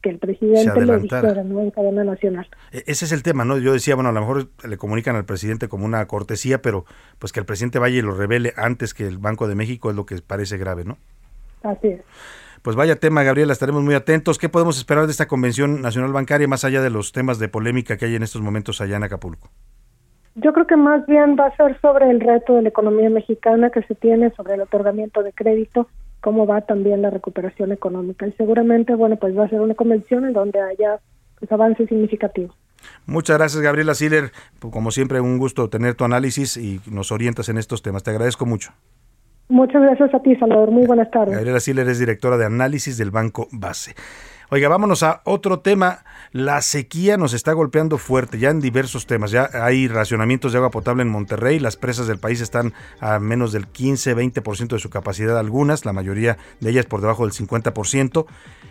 [0.00, 0.92] que el presidente lo
[1.26, 1.60] dijera ¿no?
[1.60, 2.46] en cadena nacional.
[2.70, 3.58] E- Ese es el tema, ¿no?
[3.58, 6.84] Yo decía, bueno, a lo mejor le comunican al presidente como una cortesía, pero
[7.18, 9.96] pues que el presidente vaya y lo revele antes que el Banco de México es
[9.96, 10.98] lo que parece grave, ¿no?
[11.64, 12.00] Así es.
[12.68, 14.36] Pues vaya tema, Gabriela, estaremos muy atentos.
[14.36, 17.96] ¿Qué podemos esperar de esta Convención Nacional Bancaria más allá de los temas de polémica
[17.96, 19.48] que hay en estos momentos allá en Acapulco?
[20.34, 23.70] Yo creo que más bien va a ser sobre el reto de la economía mexicana
[23.70, 25.88] que se tiene, sobre el otorgamiento de crédito,
[26.20, 28.26] cómo va también la recuperación económica.
[28.26, 31.00] Y seguramente, bueno, pues va a ser una convención en donde haya
[31.38, 32.54] pues, avances significativos.
[33.06, 34.30] Muchas gracias, Gabriela Siller.
[34.58, 38.02] Como siempre, un gusto tener tu análisis y nos orientas en estos temas.
[38.02, 38.74] Te agradezco mucho.
[39.48, 40.70] Muchas gracias a ti, Salvador.
[40.70, 41.34] Muy buenas tardes.
[41.34, 43.94] Gabriela Siller es directora de análisis del Banco Base.
[44.50, 46.04] Oiga, vámonos a otro tema.
[46.32, 49.30] La sequía nos está golpeando fuerte ya en diversos temas.
[49.30, 51.58] Ya hay racionamientos de agua potable en Monterrey.
[51.58, 56.38] Las presas del país están a menos del 15-20% de su capacidad algunas, la mayoría
[56.60, 58.24] de ellas por debajo del 50%.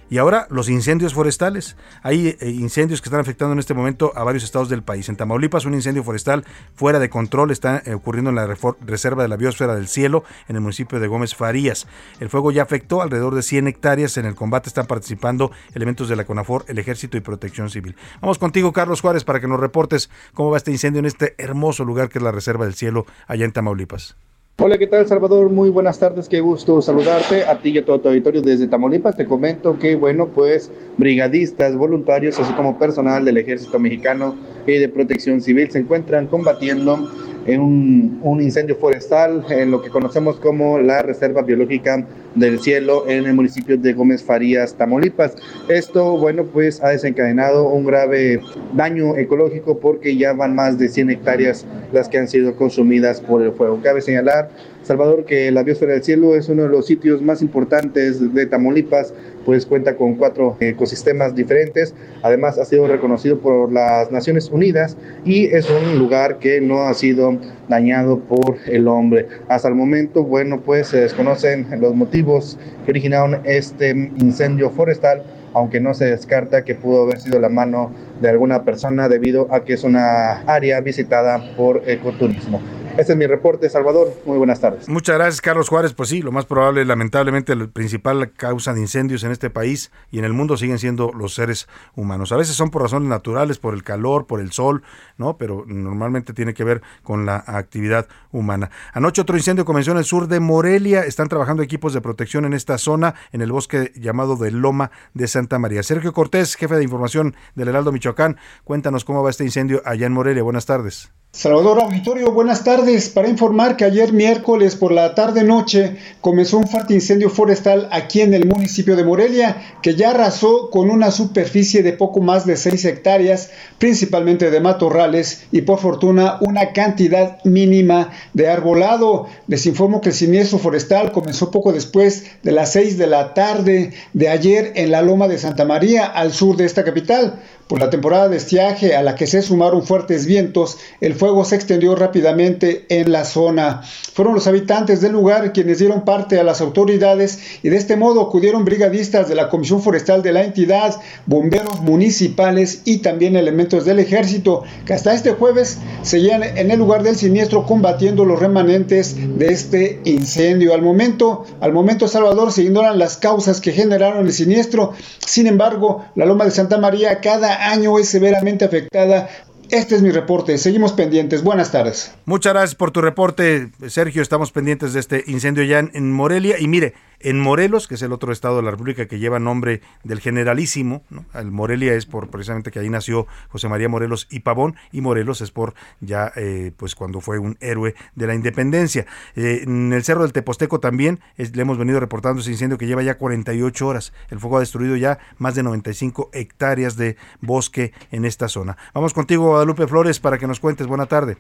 [0.10, 1.76] Y ahora los incendios forestales.
[2.02, 5.10] Hay eh, incendios que están afectando en este momento a varios estados del país.
[5.10, 8.48] En Tamaulipas un incendio forestal fuera de control está eh, ocurriendo en la
[8.82, 11.88] Reserva de la Biosfera del Cielo en el municipio de Gómez Farías.
[12.20, 14.18] El fuego ya afectó alrededor de 100 hectáreas.
[14.18, 17.96] En el combate están participando elementos de la CONAFOR, el Ejército y Protección Civil.
[18.22, 21.84] Vamos contigo, Carlos Juárez, para que nos reportes cómo va este incendio en este hermoso
[21.84, 24.16] lugar que es la Reserva del Cielo allá en Tamaulipas.
[24.60, 25.52] Hola, ¿qué tal Salvador?
[25.52, 29.16] Muy buenas tardes, qué gusto saludarte a ti y a todo tu auditorio desde Tamaulipas.
[29.16, 34.90] Te comento que, bueno, pues brigadistas, voluntarios, así como personal del Ejército Mexicano y de
[34.90, 37.08] Protección Civil se encuentran combatiendo
[37.48, 43.26] en un, incendio forestal en lo que conocemos como la Reserva Biológica del Cielo en
[43.26, 45.36] el municipio de Gómez Farías, Tamaulipas.
[45.70, 48.42] Esto, bueno, pues ha desencadenado un grave
[48.74, 53.42] daño ecológico porque ya van más de 100 hectáreas las que han sido consumidas por
[53.42, 53.80] el fuego.
[53.82, 54.50] Cabe señalar,
[54.88, 59.14] Salvador, que la Biosfera del Cielo es uno de los sitios más importantes de Tamaulipas,
[59.46, 61.94] pues cuenta con cuatro ecosistemas diferentes.
[62.24, 66.94] Además, ha sido reconocido por las Naciones Unidas y es un lugar que no ha
[66.94, 69.28] sido dañado por el hombre.
[69.50, 75.22] Hasta el momento, bueno, pues se desconocen los motivos que originaron este incendio forestal,
[75.54, 79.66] aunque no se descarta que pudo haber sido la mano de alguna persona debido a
[79.66, 82.62] que es una área visitada por ecoturismo.
[82.98, 84.12] Este es mi reporte, Salvador.
[84.26, 84.90] Muy buenas tardes.
[84.90, 85.94] Muchas gracias, Carlos Juárez.
[85.94, 90.20] Pues sí, lo más probable, lamentablemente, la principal causa de incendios en este país y
[90.20, 92.32] en el mundo siguen siendo los seres humanos.
[92.32, 94.84] A veces son por razones naturales, por el calor, por el sol,
[95.18, 95.38] ¿no?
[95.38, 98.72] Pero normalmente tiene que ver con la actividad humana.
[98.94, 101.02] Anoche otro incendio comenzó en el sur de Morelia.
[101.02, 105.28] Están trabajando equipos de protección en esta zona, en el bosque llamado de Loma de
[105.28, 105.84] Santa María.
[105.84, 110.14] Sergio Cortés, jefe de información del Heraldo Michoacán, cuéntanos cómo va este incendio allá en
[110.14, 110.42] Morelia.
[110.42, 111.12] Buenas tardes.
[111.32, 112.87] Salvador Auditorio, buenas tardes.
[113.14, 118.34] Para informar que ayer miércoles por la tarde-noche comenzó un fuerte incendio forestal aquí en
[118.34, 122.86] el municipio de Morelia, que ya arrasó con una superficie de poco más de 6
[122.86, 129.28] hectáreas, principalmente de matorrales y por fortuna una cantidad mínima de arbolado.
[129.48, 133.92] Les informo que el siniestro forestal comenzó poco después de las 6 de la tarde
[134.14, 137.42] de ayer en la Loma de Santa María, al sur de esta capital.
[137.68, 141.56] Por la temporada de estiaje a la que se sumaron fuertes vientos, el fuego se
[141.56, 143.82] extendió rápidamente en la zona.
[144.14, 148.22] Fueron los habitantes del lugar quienes dieron parte a las autoridades y de este modo
[148.22, 150.96] acudieron brigadistas de la Comisión Forestal de la entidad,
[151.26, 157.04] bomberos municipales y también elementos del ejército que hasta este jueves seguían en el lugar
[157.04, 160.74] del siniestro combatiendo los remanentes de este incendio.
[160.74, 164.94] Al momento, al momento Salvador se ignoran las causas que generaron el siniestro.
[165.20, 169.30] Sin embargo, la Loma de Santa María cada año es severamente afectada.
[169.70, 170.58] Este es mi reporte.
[170.58, 171.44] Seguimos pendientes.
[171.44, 172.14] Buenas tardes.
[172.26, 174.22] Muchas gracias por tu reporte, Sergio.
[174.22, 176.58] Estamos pendientes de este incendio ya en, Morelia.
[176.60, 179.82] Y mire, en Morelos, que es el otro estado de la República que lleva nombre
[180.04, 181.04] del generalísimo,
[181.34, 185.42] el Morelia es por precisamente que ahí nació José María Morelos y Pavón, y Morelos
[185.42, 189.06] es por ya, eh, pues cuando fue un héroe de la independencia.
[189.36, 193.04] Eh, en el Cerro del Teposteco también le hemos venido reportando ese incendio que lleva
[193.04, 194.14] ya 48 horas.
[194.30, 198.78] El fuego ha destruido ya más de 95 hectáreas de bosque en esta zona.
[198.94, 200.88] Vamos contigo, Guadalupe Flores, para que nos cuentes.
[200.88, 201.38] Buena tarde.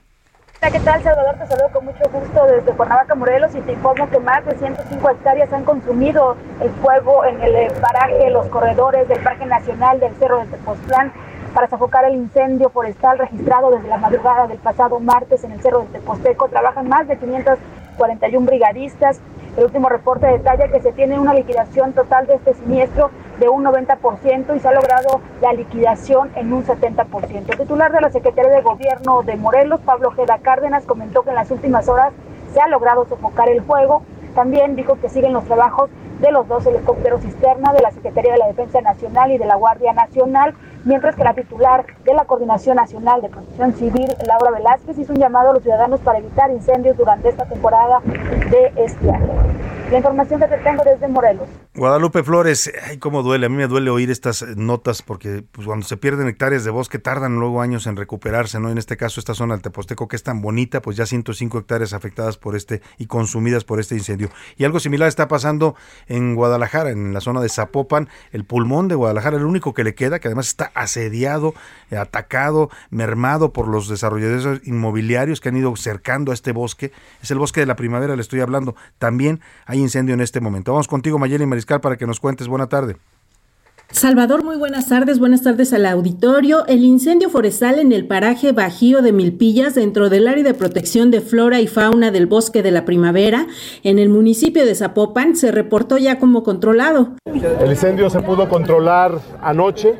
[0.59, 1.35] Hola, ¿qué tal, Salvador?
[1.35, 5.07] Te saludo con mucho gusto desde Cuernavaca, Morelos, y te informo que más de 105
[5.11, 10.15] hectáreas han consumido el fuego en el eh, paraje, los corredores del Parque Nacional del
[10.15, 11.13] Cerro de Tepoztlán
[11.53, 15.81] para sofocar el incendio forestal registrado desde la madrugada del pasado martes en el Cerro
[15.81, 16.47] de Teposteco.
[16.47, 19.19] Trabajan más de 541 brigadistas.
[19.57, 23.65] El último reporte detalla que se tiene una liquidación total de este siniestro de un
[23.65, 27.49] 90% y se ha logrado la liquidación en un 70%.
[27.49, 31.35] El titular de la Secretaría de Gobierno de Morelos, Pablo Ojeda Cárdenas, comentó que en
[31.37, 32.13] las últimas horas
[32.53, 34.03] se ha logrado sofocar el fuego.
[34.35, 35.89] También dijo que siguen los trabajos
[36.19, 39.55] de los dos helicópteros cisterna de la Secretaría de la Defensa Nacional y de la
[39.55, 40.55] Guardia Nacional,
[40.85, 45.19] mientras que la titular de la Coordinación Nacional de Protección Civil, Laura Velázquez, hizo un
[45.19, 49.27] llamado a los ciudadanos para evitar incendios durante esta temporada de estiaje.
[49.91, 51.47] La información que te tengo desde Morelos.
[51.73, 53.45] Guadalupe Flores, ay, cómo duele.
[53.45, 56.99] A mí me duele oír estas notas porque pues, cuando se pierden hectáreas de bosque
[56.99, 58.69] tardan luego años en recuperarse, ¿no?
[58.69, 61.93] En este caso, esta zona del Teposteco, que es tan bonita, pues ya 105 hectáreas
[61.93, 64.29] afectadas por este y consumidas por este incendio.
[64.57, 65.75] Y algo similar está pasando
[66.07, 69.95] en Guadalajara, en la zona de Zapopan, el pulmón de Guadalajara, el único que le
[69.95, 71.53] queda, que además está asediado,
[71.91, 76.91] atacado, mermado por los desarrolladores inmobiliarios que han ido cercando a este bosque.
[77.21, 78.75] Es el bosque de la primavera, le estoy hablando.
[78.97, 80.71] También hay incendio en este momento.
[80.71, 82.47] Vamos contigo, Mayeli Mariscal, para que nos cuentes.
[82.47, 82.97] Buena tarde.
[83.91, 85.17] Salvador, muy buenas tardes.
[85.17, 86.65] Buenas tardes al auditorio.
[86.67, 91.21] El incendio forestal en el paraje Bajío de Milpillas, dentro del área de protección de
[91.21, 93.47] flora y fauna del bosque de la primavera,
[93.83, 97.13] en el municipio de Zapopan, se reportó ya como controlado.
[97.25, 99.95] El incendio se pudo controlar anoche.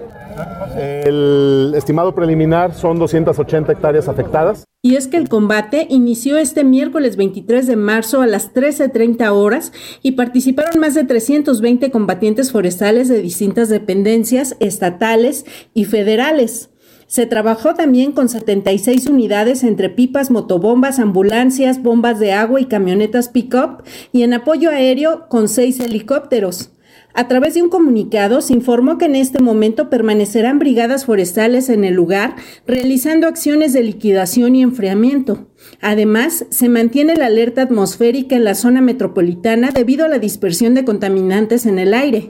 [0.75, 4.63] El estimado preliminar son 280 hectáreas afectadas.
[4.83, 9.73] Y es que el combate inició este miércoles 23 de marzo a las 13.30 horas
[10.03, 16.69] y participaron más de 320 combatientes forestales de distintas dependencias estatales y federales.
[17.07, 23.29] Se trabajó también con 76 unidades entre pipas, motobombas, ambulancias, bombas de agua y camionetas
[23.29, 26.71] pick-up y en apoyo aéreo con seis helicópteros.
[27.13, 31.83] A través de un comunicado se informó que en este momento permanecerán brigadas forestales en
[31.83, 32.35] el lugar
[32.67, 35.47] realizando acciones de liquidación y enfriamiento.
[35.81, 40.85] Además, se mantiene la alerta atmosférica en la zona metropolitana debido a la dispersión de
[40.85, 42.29] contaminantes en el aire.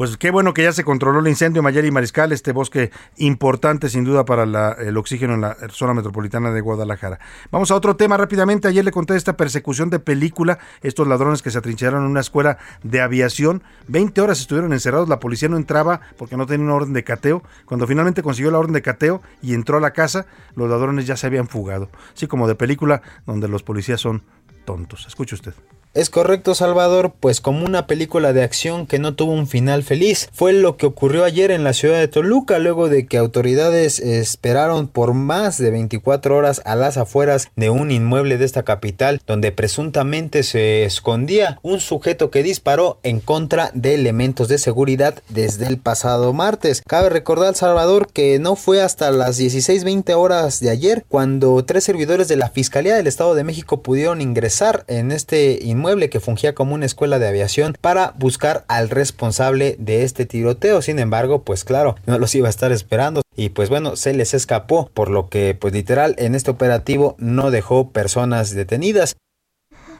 [0.00, 4.04] Pues qué bueno que ya se controló el incendio Mayeli Mariscal, este bosque importante sin
[4.04, 4.44] duda para
[4.78, 7.18] el oxígeno en la zona metropolitana de Guadalajara.
[7.50, 8.66] Vamos a otro tema rápidamente.
[8.66, 12.56] Ayer le conté esta persecución de película, estos ladrones que se atrincheraron en una escuela
[12.82, 13.62] de aviación.
[13.88, 17.42] 20 horas estuvieron encerrados, la policía no entraba porque no tenía una orden de cateo.
[17.66, 21.18] Cuando finalmente consiguió la orden de cateo y entró a la casa, los ladrones ya
[21.18, 21.90] se habían fugado.
[22.14, 24.22] Así como de película donde los policías son
[24.64, 25.06] tontos.
[25.06, 25.52] Escuche usted.
[25.92, 30.28] Es correcto, Salvador, pues como una película de acción que no tuvo un final feliz.
[30.32, 34.86] Fue lo que ocurrió ayer en la ciudad de Toluca, luego de que autoridades esperaron
[34.86, 39.50] por más de 24 horas a las afueras de un inmueble de esta capital, donde
[39.50, 45.78] presuntamente se escondía un sujeto que disparó en contra de elementos de seguridad desde el
[45.78, 46.82] pasado martes.
[46.86, 52.28] Cabe recordar, Salvador, que no fue hasta las 16:20 horas de ayer cuando tres servidores
[52.28, 56.54] de la Fiscalía del Estado de México pudieron ingresar en este inmueble inmueble que fungía
[56.54, 60.82] como una escuela de aviación para buscar al responsable de este tiroteo.
[60.82, 64.34] Sin embargo, pues claro, no los iba a estar esperando y pues bueno, se les
[64.34, 69.16] escapó, por lo que pues literal en este operativo no dejó personas detenidas.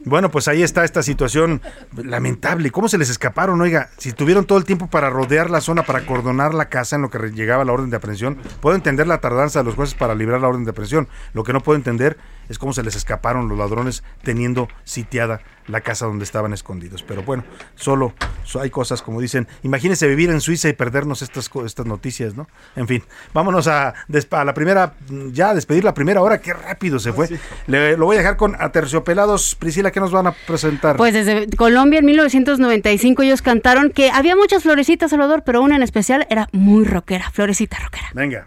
[0.04, 1.60] Bueno, pues ahí está esta situación
[1.94, 2.70] lamentable.
[2.70, 3.60] ¿Cómo se les escaparon?
[3.60, 7.02] Oiga, si tuvieron todo el tiempo para rodear la zona, para cordonar la casa en
[7.02, 10.14] lo que llegaba la orden de aprehensión, puedo entender la tardanza de los jueces para
[10.14, 11.08] librar la orden de aprehensión.
[11.34, 12.16] Lo que no puedo entender
[12.48, 17.04] es cómo se les escaparon los ladrones teniendo sitiada la casa donde estaban escondidos.
[17.04, 17.44] Pero bueno,
[17.76, 18.12] solo
[18.60, 22.48] hay cosas como dicen, imagínense vivir en Suiza y perdernos estas, estas noticias, ¿no?
[22.74, 23.94] En fin, vámonos a,
[24.30, 24.94] a la primera,
[25.30, 27.28] ya a despedir la primera hora, qué rápido se fue.
[27.68, 29.54] Le, lo voy a dejar con Aterciopelados.
[29.54, 30.96] Priscila, ¿qué nos van a presentar?
[30.96, 35.82] Pues desde Colombia en 1995 ellos cantaron que había muchas florecitas, Salvador, pero una en
[35.82, 38.10] especial era muy rockera, florecita rockera.
[38.14, 38.46] Venga.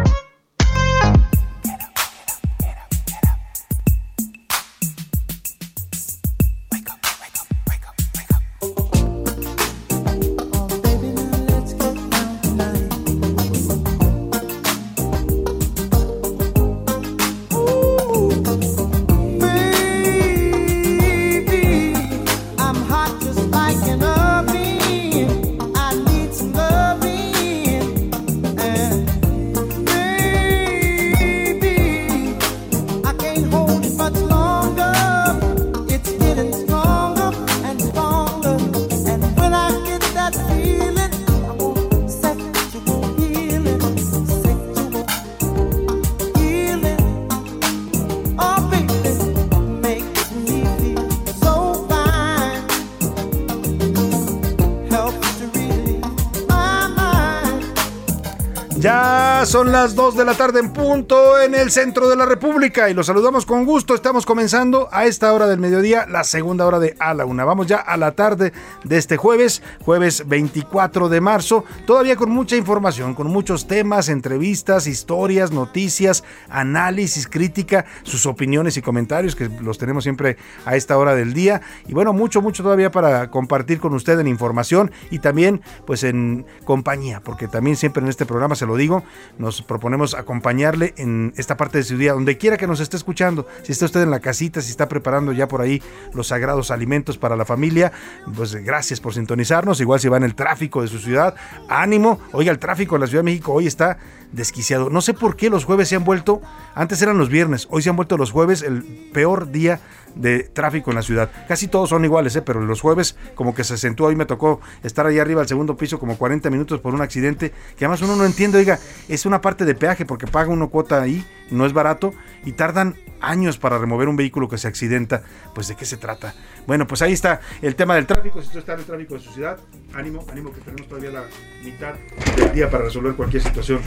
[59.61, 62.95] Son las 2 de la tarde en punto en el centro de la República y
[62.95, 63.93] los saludamos con gusto.
[63.93, 67.45] Estamos comenzando a esta hora del mediodía, la segunda hora de A la Una.
[67.45, 68.53] Vamos ya a la tarde
[68.91, 74.85] de este jueves, jueves 24 de marzo, todavía con mucha información, con muchos temas, entrevistas,
[74.85, 80.35] historias, noticias, análisis, crítica, sus opiniones y comentarios que los tenemos siempre
[80.65, 81.61] a esta hora del día.
[81.87, 86.45] Y bueno, mucho, mucho todavía para compartir con usted en información y también pues en
[86.65, 89.05] compañía, porque también siempre en este programa se lo digo,
[89.37, 93.47] nos proponemos acompañarle en esta parte de su día, donde quiera que nos esté escuchando,
[93.63, 95.81] si está usted en la casita, si está preparando ya por ahí
[96.13, 97.93] los sagrados alimentos para la familia,
[98.35, 101.35] pues gracias por sintonizarnos, igual si va en el tráfico de su ciudad,
[101.69, 103.97] ánimo, oiga, el tráfico en la Ciudad de México hoy está
[104.31, 106.41] desquiciado, no sé por qué los jueves se han vuelto,
[106.73, 109.79] antes eran los viernes, hoy se han vuelto los jueves el peor día
[110.15, 111.29] de tráfico en la ciudad.
[111.47, 112.41] Casi todos son iguales, ¿eh?
[112.41, 114.09] pero los jueves como que se acentúa.
[114.09, 117.51] Hoy me tocó estar ahí arriba al segundo piso como 40 minutos por un accidente
[117.77, 118.57] que además uno no entiende.
[118.57, 122.13] Oiga, es una parte de peaje porque paga uno cuota ahí, no es barato
[122.45, 125.23] y tardan años para remover un vehículo que se accidenta.
[125.53, 126.33] Pues de qué se trata.
[126.67, 128.41] Bueno, pues ahí está el tema del tráfico.
[128.41, 129.59] Si usted está en el tráfico de su ciudad,
[129.93, 131.23] ánimo, ánimo que tenemos todavía la
[131.63, 131.93] mitad
[132.35, 133.79] del día para resolver cualquier situación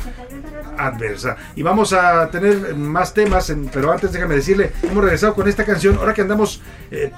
[0.79, 1.37] adversa.
[1.57, 5.97] Y vamos a tener más temas, pero antes déjame decirle, hemos regresado con esta canción,
[5.97, 7.11] ahora que andamos, eh,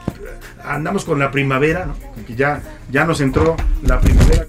[0.65, 1.97] andamos con la primavera, ¿no?
[2.25, 4.47] que ya, ya nos entró la primavera.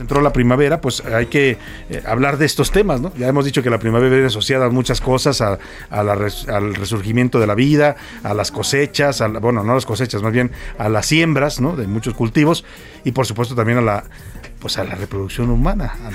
[0.00, 1.56] Entró la primavera, pues hay que
[1.90, 3.12] eh, hablar de estos temas, ¿no?
[3.16, 5.58] Ya hemos dicho que la primavera viene asociada a muchas cosas, a,
[5.90, 9.72] a la res- al resurgimiento de la vida, a las cosechas, a la- bueno, no
[9.72, 11.76] a las cosechas, más bien a las siembras, ¿no?
[11.76, 12.64] De muchos cultivos
[13.04, 14.04] y por supuesto también a la,
[14.60, 15.94] pues a la reproducción humana.
[16.02, 16.10] a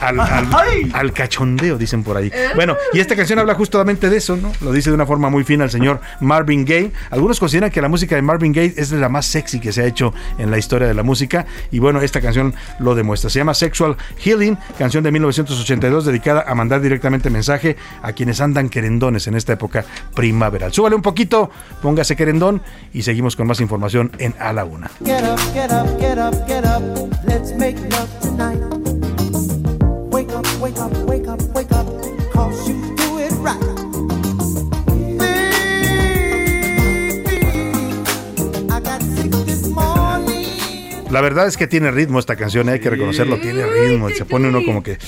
[0.00, 2.30] al, al- al cachondeo, dicen por ahí.
[2.54, 4.52] Bueno, y esta canción habla justamente de eso, ¿no?
[4.60, 6.92] Lo dice de una forma muy fina el señor Marvin Gaye.
[7.10, 9.82] Algunos consideran que la música de Marvin Gaye es de la más sexy que se
[9.82, 11.46] ha hecho en la historia de la música.
[11.70, 13.30] Y bueno, esta canción lo demuestra.
[13.30, 18.68] Se llama Sexual Healing, canción de 1982 dedicada a mandar directamente mensaje a quienes andan
[18.68, 19.84] querendones en esta época
[20.14, 20.72] primaveral.
[20.72, 21.50] Súbale un poquito,
[21.82, 24.90] póngase querendón y seguimos con más información en A la Una.
[25.04, 26.82] Get up, get up, get up, get up.
[27.26, 28.83] Let's make love tonight.
[30.64, 31.03] Wake up,
[41.14, 44.10] La verdad es que tiene ritmo esta canción, hay que reconocerlo, tiene ritmo.
[44.10, 44.98] Se pone uno como que,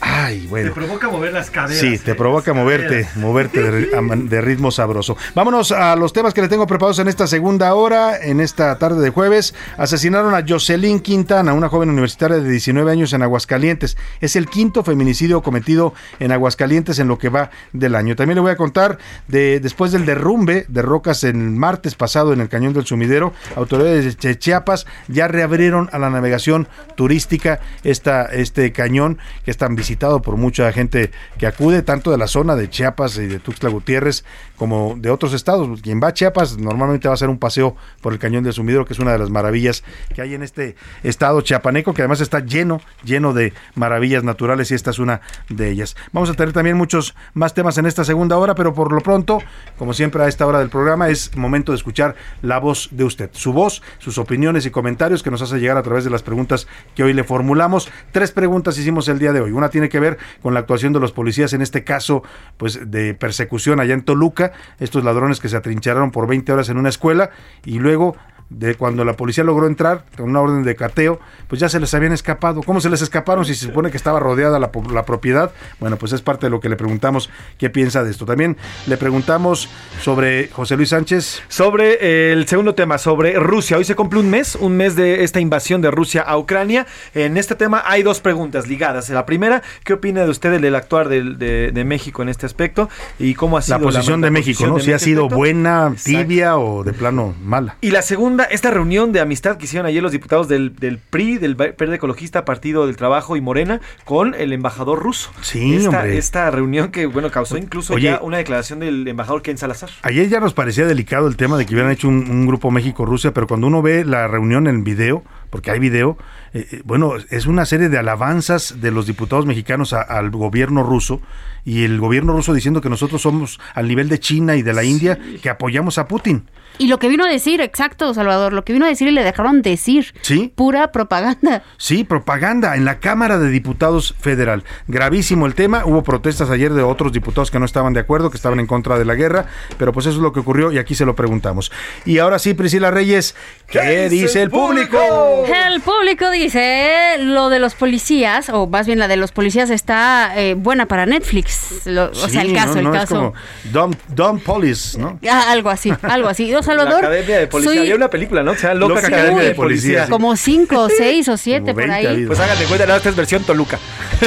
[0.00, 0.70] ay, bueno.
[0.70, 1.78] Te provoca mover las caderas.
[1.78, 5.16] Sí, te provoca moverte, moverte de ritmo sabroso.
[5.36, 9.00] Vámonos a los temas que le tengo preparados en esta segunda hora, en esta tarde
[9.00, 9.54] de jueves.
[9.76, 13.96] Asesinaron a Jocelyn Quintana, una joven universitaria de 19 años en Aguascalientes.
[14.20, 18.16] Es el quinto feminicidio cometido en Aguascalientes en lo que va del año.
[18.16, 18.98] También le voy a contar
[19.28, 24.18] de después del derrumbe de rocas el martes pasado en el Cañón del Sumidero, autoridades
[24.18, 25.51] de Chiapas ya reabrieron
[25.92, 31.46] a la navegación turística esta, este cañón que es tan visitado por mucha gente que
[31.46, 34.24] acude, tanto de la zona de Chiapas y de Tuxtla Gutiérrez
[34.62, 35.82] como de otros estados.
[35.82, 38.84] Quien va a Chiapas normalmente va a hacer un paseo por el Cañón del Sumidero,
[38.84, 39.82] que es una de las maravillas
[40.14, 44.74] que hay en este estado chiapaneco, que además está lleno, lleno de maravillas naturales y
[44.74, 45.96] esta es una de ellas.
[46.12, 49.40] Vamos a tener también muchos más temas en esta segunda hora, pero por lo pronto,
[49.78, 53.30] como siempre a esta hora del programa, es momento de escuchar la voz de usted,
[53.32, 56.68] su voz, sus opiniones y comentarios que nos hace llegar a través de las preguntas
[56.94, 57.90] que hoy le formulamos.
[58.12, 59.50] Tres preguntas hicimos el día de hoy.
[59.50, 62.22] Una tiene que ver con la actuación de los policías en este caso
[62.58, 66.78] pues de persecución allá en Toluca, estos ladrones que se atrincheraron por 20 horas en
[66.78, 67.30] una escuela
[67.64, 68.16] y luego
[68.58, 71.92] de cuando la policía logró entrar con una orden de cateo, pues ya se les
[71.94, 72.62] habían escapado.
[72.62, 75.52] ¿Cómo se les escaparon si se supone que estaba rodeada la, la propiedad?
[75.80, 78.26] Bueno, pues es parte de lo que le preguntamos qué piensa de esto.
[78.26, 79.68] También le preguntamos
[80.00, 81.42] sobre José Luis Sánchez.
[81.48, 83.76] Sobre eh, el segundo tema, sobre Rusia.
[83.76, 86.86] Hoy se cumple un mes, un mes de esta invasión de Rusia a Ucrania.
[87.14, 89.08] En este tema hay dos preguntas ligadas.
[89.10, 92.88] La primera, ¿qué opina de usted del actuar de, de México en este aspecto?
[93.18, 94.78] ¿Y cómo ha sido La posición la de México, ¿no?
[94.78, 97.76] Si ha México sido buena, tibia o de plano mala.
[97.80, 101.38] Y la segunda, esta reunión de amistad que hicieron ayer los diputados del, del PRI,
[101.38, 105.30] del Verde Ecologista, Partido del Trabajo y Morena, con el embajador ruso.
[105.40, 106.18] Sí, esta, hombre.
[106.18, 108.04] Esta reunión que, bueno, causó incluso Oye.
[108.04, 109.90] ya una declaración del embajador Ken Salazar.
[110.02, 113.32] Ayer ya nos parecía delicado el tema de que hubieran hecho un, un grupo México-Rusia,
[113.32, 115.22] pero cuando uno ve la reunión en video,
[115.52, 116.16] porque hay video,
[116.54, 120.82] eh, eh, bueno, es una serie de alabanzas de los diputados mexicanos a- al gobierno
[120.82, 121.20] ruso
[121.62, 124.82] y el gobierno ruso diciendo que nosotros somos al nivel de China y de la
[124.82, 126.48] India que apoyamos a Putin.
[126.78, 129.22] Y lo que vino a decir, exacto, Salvador, lo que vino a decir y le
[129.22, 130.14] dejaron decir.
[130.22, 130.50] Sí.
[130.56, 131.62] Pura propaganda.
[131.76, 134.64] Sí, propaganda en la Cámara de Diputados Federal.
[134.88, 135.84] Gravísimo el tema.
[135.84, 138.98] Hubo protestas ayer de otros diputados que no estaban de acuerdo, que estaban en contra
[138.98, 139.44] de la guerra,
[139.76, 141.70] pero pues eso es lo que ocurrió y aquí se lo preguntamos.
[142.06, 143.36] Y ahora sí, Priscila Reyes,
[143.66, 145.41] ¿qué, dice el público?
[145.46, 150.32] El público dice lo de los policías, o más bien la de los policías está
[150.36, 151.86] eh, buena para Netflix.
[151.86, 152.78] Lo- o sea, el caso, ¿no?
[152.80, 153.14] el No, es caso.
[153.16, 153.34] como
[153.72, 155.18] Dumb, Dumb Police, ¿no?
[155.30, 156.46] Ah, algo así, algo así.
[156.48, 157.72] Yo, Salvador, la Academia de Policía.
[157.72, 158.52] soy- Había una película, ¿no?
[158.52, 160.10] Que se llama Loca, Loca Academia, de Policía, sí.
[160.10, 162.24] como cinco, seis o siete por ahí.
[162.26, 163.78] Pues háganle cuenta, nada, esta es versión Toluca.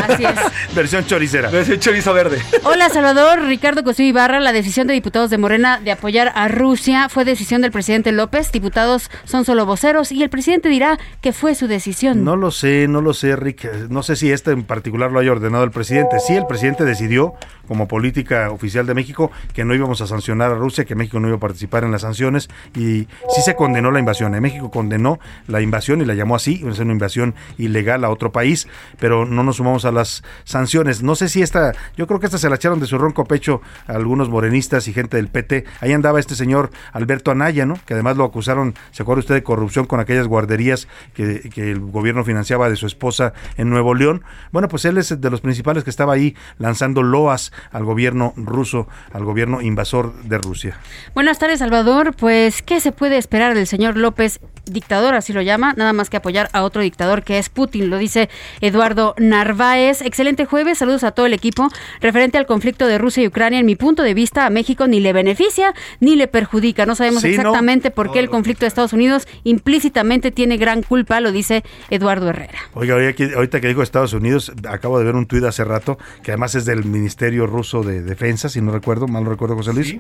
[0.08, 0.32] Así es.
[0.76, 1.50] Versión choricera.
[1.50, 2.42] Versión chorizo verde.
[2.64, 7.08] Hola Salvador, Ricardo Cosío Ibarra, la decisión de diputados de Morena de apoyar a Rusia
[7.08, 11.56] fue decisión del presidente López, diputados son solo voceros y el presidente dirá que fue
[11.56, 12.24] su decisión.
[12.24, 13.90] No lo sé, no lo sé, Rick.
[13.90, 16.20] No sé si este en particular lo haya ordenado el presidente.
[16.20, 17.34] Sí, el presidente decidió,
[17.68, 21.28] como política oficial de México, que no íbamos a sancionar a Rusia, que México no
[21.28, 24.36] iba a participar en las sanciones y sí se condenó la invasión.
[24.36, 24.42] ¿eh?
[24.42, 28.68] México condenó la invasión y la llamó así, es una invasión ilegal a otro país,
[29.00, 31.04] pero no nos sumamos a las sanciones.
[31.04, 33.62] No sé si esta, yo creo que esta se la echaron de su ronco pecho
[33.88, 35.66] a algunos morenistas y gente del PT.
[35.82, 37.80] Ahí andaba este señor Alberto Anaya, ¿no?
[37.86, 41.80] Que además lo acusaron, ¿se acuerda usted de corrupción con aquellas guarderías que, que el
[41.80, 44.24] gobierno financiaba de su esposa en Nuevo León?
[44.52, 48.88] Bueno, pues él es de los principales que estaba ahí lanzando loas al gobierno ruso,
[49.14, 50.80] al gobierno invasor de Rusia.
[51.14, 55.74] Buenas tardes Salvador, pues ¿qué se puede esperar del señor López, dictador así lo llama,
[55.78, 58.30] nada más que apoyar a otro dictador que es Putin, lo dice
[58.62, 60.02] Eduardo Narváez.
[60.02, 61.70] Excelente jueves, saludos a todo el equipo.
[62.02, 65.00] Referente al conflicto de Rusia y Ucrania, en mi punto de vista a México ni
[65.00, 66.86] le beneficia ni le perjudica.
[66.86, 67.36] No sabemos Sí, ¿no?
[67.36, 72.30] exactamente por qué el conflicto de Estados Unidos implícitamente tiene gran culpa, lo dice Eduardo
[72.30, 72.60] Herrera.
[72.74, 76.56] Oiga, ahorita que digo Estados Unidos, acabo de ver un tuit hace rato, que además
[76.56, 79.96] es del Ministerio Ruso de Defensa, si no recuerdo, mal no recuerdo José Luis.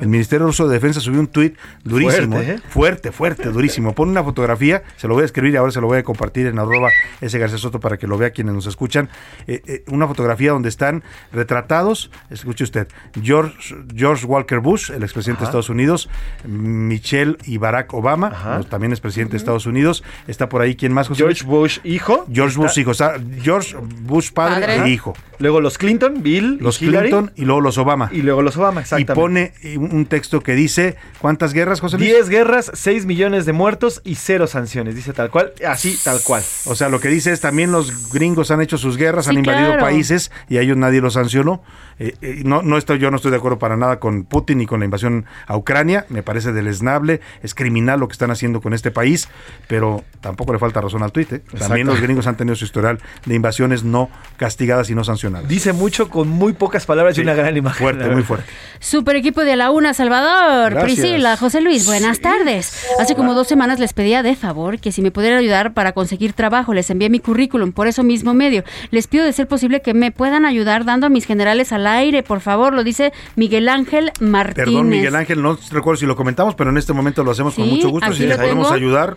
[0.00, 2.36] El Ministerio Ruso de Defensa subió un tuit durísimo,
[2.68, 3.10] Fuerte, ¿eh?
[3.10, 3.12] ¿eh?
[3.12, 3.94] fuerte, durísimo.
[3.94, 6.46] Pon una fotografía, se lo voy a escribir y ahora se lo voy a compartir
[6.46, 6.90] en arroba
[7.20, 9.08] ese García Soto para que lo vea quienes nos escuchan.
[9.46, 11.02] Eh, eh, una fotografía donde están
[11.32, 12.88] retratados, escuche usted,
[13.22, 15.50] George, George Walker Bush, el expresidente de Ajá.
[15.50, 16.08] Estados Unidos,
[16.44, 19.95] Michelle y Barack Obama, también es presidente de Estados Unidos.
[20.26, 21.22] Está por ahí, ¿quién más, José?
[21.22, 22.26] George Bush hijo.
[22.32, 24.84] George Bush hijo, o sea, George Bush padre, Padre.
[24.84, 25.14] e hijo.
[25.38, 26.88] Luego los Clinton, Bill, Los y.
[26.88, 28.08] Clinton y luego los Obama.
[28.12, 32.10] Y luego los Obama, Y pone un un texto que dice, ¿cuántas guerras, José Luis?
[32.10, 36.42] 10 guerras, 6 millones de muertos y cero sanciones, dice tal cual, así tal cual.
[36.66, 39.38] O sea, lo que dice es también los gringos han hecho sus guerras, Sí, han
[39.38, 39.82] invadido claro.
[39.82, 41.62] países y a ellos nadie los sancionó.
[41.98, 44.66] Eh, eh, no, no estoy, yo no estoy de acuerdo para nada con Putin ni
[44.66, 46.06] con la invasión a Ucrania.
[46.08, 49.28] Me parece deleznable, es criminal lo que están haciendo con este país,
[49.66, 51.32] pero tampoco le falta razón al tuit.
[51.32, 51.42] ¿eh?
[51.58, 55.48] También los gringos han tenido su historial de invasiones no castigadas y no sancionadas.
[55.48, 57.82] Dice mucho con muy pocas palabras y una gran imagen.
[57.82, 58.46] Fuerte, muy fuerte.
[58.78, 61.00] Super equipo de la una, Salvador, Gracias.
[61.00, 62.86] Priscila, José Luis, buenas tardes.
[63.00, 66.34] Hace como dos semanas les pedía de favor que si me pudieran ayudar para conseguir
[66.34, 68.64] trabajo, les envié mi currículum por eso mismo medio.
[68.90, 72.22] Les pido de ser posible que me puedan ayudar dando a mis generales al aire,
[72.22, 74.66] por favor, lo dice Miguel Ángel Martínez.
[74.66, 77.64] Perdón, Miguel Ángel, no recuerdo si lo comentamos, pero en este momento lo hacemos con
[77.64, 78.12] Sí, mucho gusto.
[78.12, 79.16] Si les podemos ayudar,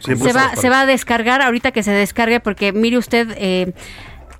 [0.00, 3.72] siempre Se va, se va a descargar ahorita que se descargue porque mire usted, eh,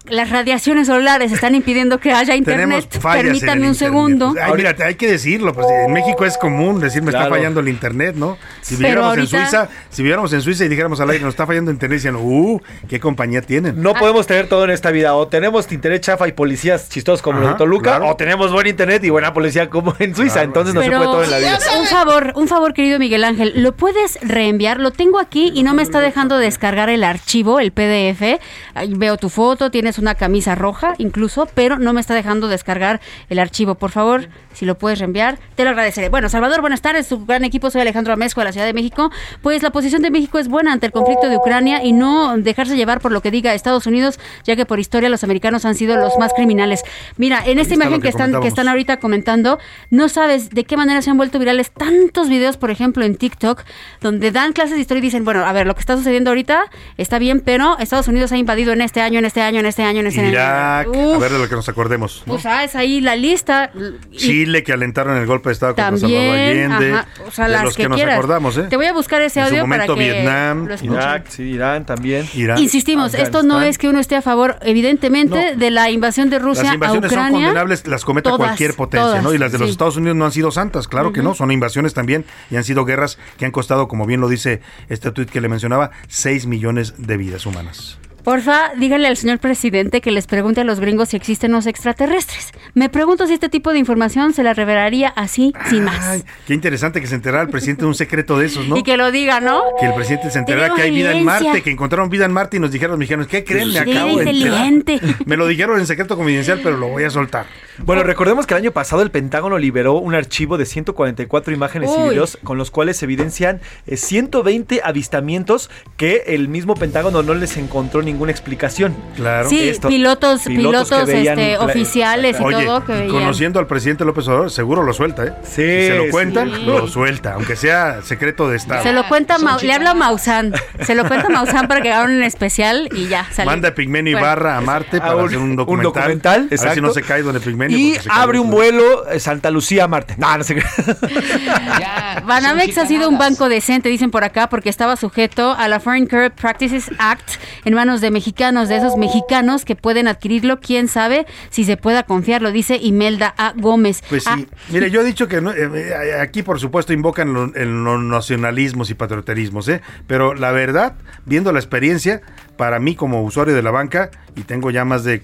[0.09, 2.87] las radiaciones solares están impidiendo que haya internet.
[2.89, 3.75] Permítame un internet.
[3.75, 4.35] segundo.
[4.41, 7.69] Ay, mira, hay que decirlo, pues en México es común decir me está fallando el
[7.69, 8.39] internet, ¿no?
[8.61, 11.71] Si viviéramos en Suiza, si viviéramos en Suiza y dijéramos al aire nos está fallando
[11.71, 13.83] el internet, decían, uh, qué compañía tienen.
[13.83, 15.15] No podemos tener todo en esta vida.
[15.15, 18.09] O tenemos internet chafa y policías chistosos como los de Ajá, Toluca, claro.
[18.09, 20.43] o tenemos buen internet y buena policía como en Suiza.
[20.43, 21.59] Entonces no se puede todo en la vida.
[21.79, 24.81] un favor, un favor, querido Miguel Ángel, ¿lo puedes reenviar?
[24.81, 28.41] Lo tengo aquí y no me está dejando descargar el archivo, el PDF.
[28.75, 33.01] Ahí veo tu foto, tienes una camisa roja incluso, pero no me está dejando descargar
[33.29, 33.75] el archivo.
[33.75, 36.09] Por favor, si lo puedes reenviar, te lo agradeceré.
[36.09, 39.11] Bueno, Salvador, buenas tardes, tu gran equipo, soy Alejandro Amezco de la Ciudad de México.
[39.43, 42.77] Pues la posición de México es buena ante el conflicto de Ucrania y no dejarse
[42.77, 45.97] llevar por lo que diga Estados Unidos, ya que por historia los americanos han sido
[45.97, 46.83] los más criminales.
[47.19, 49.59] Mira, en esta imagen que que están, que están ahorita comentando,
[49.91, 53.65] no sabes de qué manera se han vuelto virales tantos videos, por ejemplo, en TikTok,
[54.01, 56.71] donde dan clases de historia y dicen, bueno, a ver, lo que está sucediendo ahorita
[56.97, 59.83] está bien, pero Estados Unidos ha invadido en este año, en este año, en este
[59.83, 61.15] año, en este Irak, año.
[61.15, 62.23] a ver de lo que nos acordemos.
[62.27, 62.35] ¿no?
[62.35, 63.71] pues ah, es ahí la lista.
[64.11, 66.93] Y Chile, que alentaron el golpe de Estado contra Salvador también, Allende.
[66.93, 68.19] ajá, o sea, de las los que, que, nos quieras.
[68.19, 68.67] acordamos, ¿eh?
[68.69, 70.95] Te voy a buscar ese En su audio momento, para que Vietnam, lo.
[70.95, 72.29] Irak, sí, Irán también.
[72.35, 72.59] Irán.
[72.59, 76.65] Insistimos, esto no es que uno esté a favor, evidentemente, de la invasión de Rusia
[76.65, 77.47] Las a invasiones son Ucrania.
[77.47, 79.35] condenables, las Todas, cualquier potencia, todas, ¿no?
[79.35, 79.73] Y las de los sí.
[79.73, 82.85] Estados Unidos no han sido santas, claro que no, son invasiones también y han sido
[82.85, 86.95] guerras que han costado, como bien lo dice este tuit que le mencionaba, 6 millones
[86.99, 87.99] de vidas humanas.
[88.27, 92.51] Porfa, dígale al señor presidente que les pregunte a los gringos si existen los extraterrestres.
[92.75, 96.05] Me pregunto si este tipo de información se la revelaría así, sin más.
[96.05, 98.77] Ay, qué interesante que se enterara el presidente de un secreto de esos, ¿no?
[98.79, 99.63] Y que lo diga, ¿no?
[99.79, 101.25] Que el presidente se enterara que hay vida en.
[101.25, 103.73] Marte, que encontraron vida en Marte y nos dijeron los mexicanos, ¿qué creen?
[103.73, 104.67] Me acabo de enterar.
[104.67, 105.01] inteligente.
[105.25, 107.47] Me lo dijeron en secreto confidencial, pero lo voy a soltar.
[107.79, 112.01] Bueno, recordemos que el año pasado el Pentágono liberó un archivo de 144 imágenes y
[112.01, 112.09] Uy.
[112.11, 117.57] videos con los cuales se evidencian eh, 120 avistamientos que el mismo Pentágono no les
[117.57, 118.97] encontró ninguna explicación.
[119.15, 119.49] Claro.
[119.49, 123.13] Sí, Esto- pilotos, pilotos, este, oficiales y Oye, todo que y veían.
[123.13, 125.33] conociendo al presidente López Obrador, seguro lo suelta, ¿eh?
[125.43, 126.63] Sí, Si se lo cuentan, sí.
[126.65, 128.83] lo suelta, aunque sea secreto de Estado.
[128.83, 130.53] Se lo cuenta, Mau- le habla a Maussan.
[130.85, 133.47] Se lo cuenta Maussan para que hagan un especial y ya sale.
[133.51, 134.27] Manda a Pigmenio Bueno.
[134.27, 135.93] Ibarra a Marte para A un- hacer un un documental.
[135.93, 136.81] documental, A ver si exacto.
[136.81, 137.77] no se cae don Epigmenio.
[137.77, 140.15] Y abre un vuelo eh, Santa Lucía a Marte.
[140.17, 140.45] No, no.
[142.27, 146.07] Banamex ha sido un banco decente, dicen por acá, porque estaba sujeto a la Foreign
[146.07, 147.29] Corrupt Practices Act
[147.65, 150.61] en manos de mexicanos, de esos mexicanos que pueden adquirirlo.
[150.61, 153.53] Quién sabe si se pueda confiar, lo dice Imelda A.
[153.57, 154.03] Gómez.
[154.09, 154.31] Pues sí.
[154.33, 154.39] Ah,
[154.71, 158.01] Mire, yo he dicho que no- eh, eh, aquí, por supuesto, invocan lo- en los
[158.01, 159.81] nacionalismos y patrioterismos, ¿eh?
[160.07, 160.95] Pero la verdad,
[161.25, 162.21] viendo la experiencia,
[162.57, 165.23] para mí como usuario de la banca, y tengo ya más de,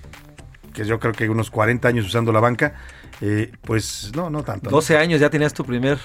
[0.75, 2.75] que yo creo que unos 40 años usando la banca,
[3.21, 4.71] eh, pues no, no tanto.
[4.71, 4.77] ¿no?
[4.77, 5.99] 12 años ya tenías tu primer.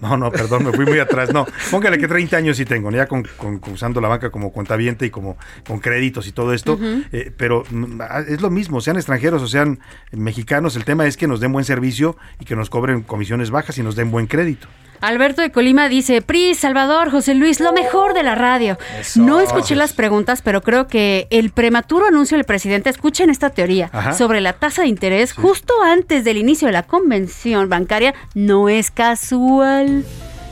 [0.00, 1.32] No, no, perdón, me fui muy atrás.
[1.32, 5.06] No, póngale que 30 años sí tengo, ya con, con- usando la banca como cuentaviente
[5.06, 5.36] y como
[5.66, 6.78] con créditos y todo esto.
[7.12, 9.78] Eh, pero mm, ah, es lo mismo, sean extranjeros o sean
[10.12, 13.78] mexicanos, el tema es que nos den buen servicio y que nos cobren comisiones bajas
[13.78, 14.68] y nos den buen crédito.
[15.00, 18.78] Alberto de Colima dice, Pri, Salvador, José Luis, lo mejor de la radio.
[19.16, 23.90] No escuché las preguntas, pero creo que el prematuro anuncio del presidente, escuchen esta teoría,
[23.92, 24.12] Ajá.
[24.12, 28.90] sobre la tasa de interés justo antes del inicio de la convención bancaria, no es
[28.90, 30.04] casual.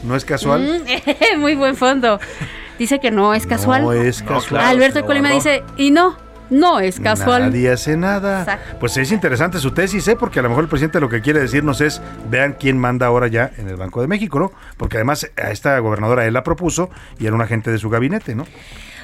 [0.03, 0.83] ¿No es casual?
[1.35, 2.19] Mm, Muy buen fondo.
[2.79, 3.83] Dice que no es casual.
[3.83, 4.45] No es casual.
[4.49, 6.17] claro, Alberto de Colima dice, y no,
[6.53, 7.45] No es casual.
[7.45, 8.41] Nadie hace nada.
[8.41, 8.77] Exacto.
[8.79, 10.17] Pues es interesante su tesis, ¿eh?
[10.17, 13.27] porque a lo mejor el presidente lo que quiere decirnos es, vean quién manda ahora
[13.29, 14.53] ya en el Banco de México, ¿no?
[14.77, 18.35] Porque además a esta gobernadora él la propuso y era un agente de su gabinete,
[18.35, 18.47] ¿no?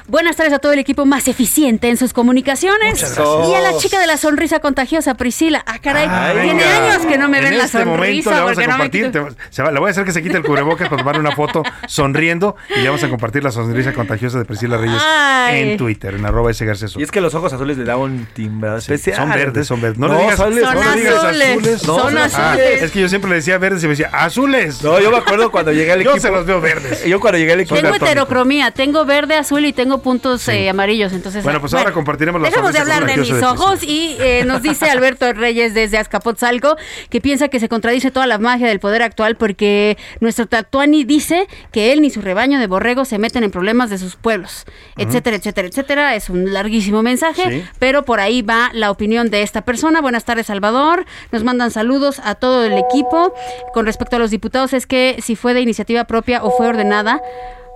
[0.09, 3.15] Buenas tardes a todo el equipo más eficiente en sus comunicaciones.
[3.49, 5.63] Y a la chica de la sonrisa contagiosa, Priscila.
[5.67, 6.93] Ah, caray, Ay, tiene venga.
[6.93, 8.73] años que no me en ven la este momento sonrisa le vamos a no me
[8.73, 10.97] compartir, quito- te- se va- le voy a hacer que se quite el cubrebocas para
[11.03, 15.01] tomar una foto sonriendo y le vamos a compartir la sonrisa contagiosa de Priscila Reyes
[15.05, 15.61] Ay.
[15.71, 16.99] en Twitter, en arroba ese García Soto.
[16.99, 19.17] Y es que los ojos azules le da un timbre especial.
[19.17, 19.99] Son verdes, son verdes.
[19.99, 20.61] No, le No, digas, son- no le
[20.99, 21.49] digas azules.
[21.51, 21.87] azules.
[21.87, 22.81] No, son Ah, azules.
[22.81, 24.81] es que yo siempre le decía verdes y me decía azules.
[24.83, 26.21] No, yo me acuerdo cuando llegué al Yo equipo.
[26.27, 27.05] se los veo verdes.
[27.05, 27.75] Yo cuando llegué al equipo.
[27.79, 31.13] Tengo heterocromía, tengo verde, azul y tengo puntos eh, amarillos.
[31.13, 34.61] Entonces, Bueno, pues ahora compartiremos la Dejemos de hablar de mis ojos y eh, nos
[34.61, 36.75] dice Alberto Reyes desde Azcapotzalco
[37.09, 41.47] que piensa que se contradice toda la magia del poder actual porque nuestro Tatuani dice
[41.71, 44.65] que él ni su rebaño de borregos se meten en problemas de sus pueblos,
[44.97, 46.15] etcétera, etcétera, etcétera.
[46.15, 47.63] Es un larguísimo mensaje, Sí.
[47.79, 50.01] pero por ahí va la opinión de esta persona.
[50.01, 51.05] Buenas tardes, Salvador.
[51.31, 53.33] Nos mandan saludos a todo el equipo.
[53.73, 57.21] Con respecto a los diputados, es que si fue de iniciativa propia o fue ordenada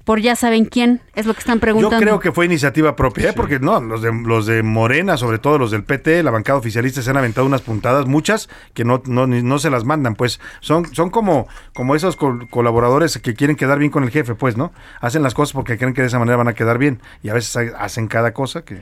[0.05, 1.97] por ya saben quién, es lo que están Yo preguntando.
[1.97, 3.33] creo que fue iniciativa propia, ¿eh?
[3.33, 7.01] porque no, los de, los de Morena, sobre todo los del PT, la bancada oficialista,
[7.01, 10.39] se han aventado unas puntadas, muchas que no, no, ni- no se las mandan, pues
[10.59, 14.57] son, son como, como esos col- colaboradores que quieren quedar bien con el jefe, pues,
[14.57, 14.73] ¿no?
[14.99, 17.33] Hacen las cosas porque creen que de esa manera van a quedar bien y a
[17.33, 18.81] veces ha- hacen cada cosa que...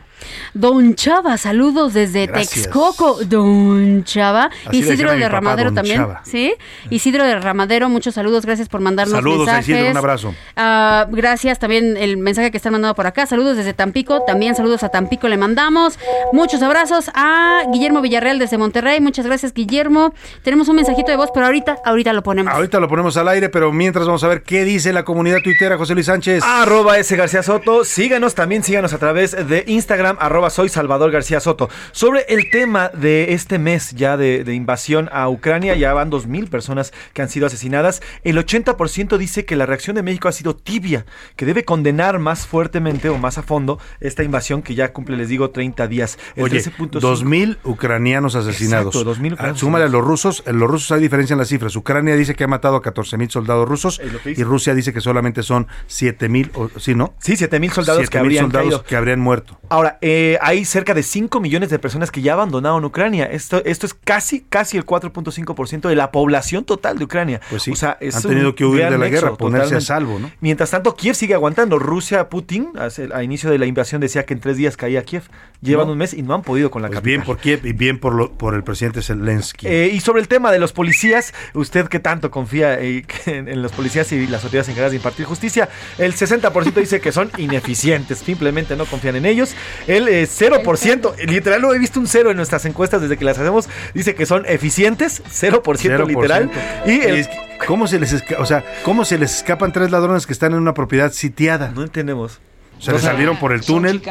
[0.53, 2.63] Don Chava, saludos desde Gracias.
[2.63, 3.24] Texcoco.
[3.26, 4.49] Don Chava.
[4.65, 5.97] Así Isidro de Ramadero también.
[5.97, 6.22] Chava.
[6.24, 6.53] Sí.
[6.89, 8.45] Isidro de Ramadero, muchos saludos.
[8.45, 9.69] Gracias por mandarnos Saludos a mensajes.
[9.69, 10.36] Isidro, un abrazo.
[10.55, 13.26] Ah, gracias también el mensaje que están mandando por acá.
[13.26, 14.24] Saludos desde Tampico.
[14.26, 15.99] También saludos a Tampico le mandamos.
[16.34, 18.99] Muchos abrazos a Guillermo Villarreal desde Monterrey.
[18.99, 20.14] Muchas gracias, Guillermo.
[20.43, 22.53] Tenemos un mensajito de voz, pero ahorita, ahorita lo ponemos.
[22.53, 25.78] Ahorita lo ponemos al aire, pero mientras vamos a ver qué dice la comunidad tuitera,
[25.78, 26.43] José Luis Sánchez.
[26.43, 27.16] Arroba S.
[27.16, 27.86] García Soto.
[27.86, 31.70] Síganos también, síganos a través de Instagram, arroba soy Salvador García Soto.
[31.91, 36.49] Sobre el tema de este mes ya de, de invasión a Ucrania, ya van 2.000
[36.49, 38.01] personas que han sido asesinadas.
[38.24, 41.01] El 80% dice que la reacción de México ha sido tibia,
[41.36, 45.30] que debe condenar más fuertemente o más a fondo esta invasión que ya cumple, les
[45.30, 46.18] digo, 30 días.
[46.36, 46.99] El Oye, 13.5.
[46.99, 48.95] 2.000 ucranianos asesinados.
[48.95, 50.43] Exacto, 2.000 Ah, ucranianos Súmale a los rusos.
[50.45, 51.76] En los rusos hay diferencia en las cifras.
[51.76, 55.68] Ucrania dice que ha matado a 14.000 soldados rusos y Rusia dice que solamente son
[55.88, 57.14] 7.000, o- ¿sí, no?
[57.20, 58.84] Sí, 7.000 soldados que 7.000 habrían soldados caído.
[58.84, 59.60] que habrían muerto.
[59.70, 63.26] Ahora, eh, hay cerca de 5 millones de personas que ya abandonaron Ucrania.
[63.26, 67.41] Esto, esto es casi, casi el 4.5% de la población total de Ucrania.
[67.49, 70.20] Pues sí, O sea, es han tenido que huir de la guerra, ponerse a salvo,
[70.20, 70.32] ¿no?
[70.41, 71.80] Mientras tanto, Kiev sigue aguantando.
[71.80, 75.24] Rusia, Putin, hace- a inicio de la invasión decía que en tres días caía Kiev.
[75.62, 75.92] Llevan No.
[75.94, 77.18] un mes y no han podido con la Pues capital.
[77.18, 79.68] bien por Kiev y bien por, lo- por el presidente Zelensky.
[79.68, 83.62] Eh, y sobre el tema de los policías, usted que tanto confía eh, en, en
[83.62, 85.70] los policías y las autoridades encargadas de impartir justicia,
[86.00, 89.54] el 60% dice que son ineficientes, simplemente no confían en ellos.
[89.88, 93.38] El eh, 0%, literal, no he visto un cero en nuestras encuestas desde que las
[93.38, 96.50] hacemos, dice que son eficientes, 0%, literal.
[96.88, 97.28] Y el-
[97.68, 100.74] ¿cómo, se les o sea, ¿Cómo se les escapan tres ladrones que están en una
[100.82, 101.71] propiedad sitiada?
[101.75, 102.39] No entendemos.
[102.79, 103.13] Se No les sabe.
[103.13, 104.01] salieron por el túnel.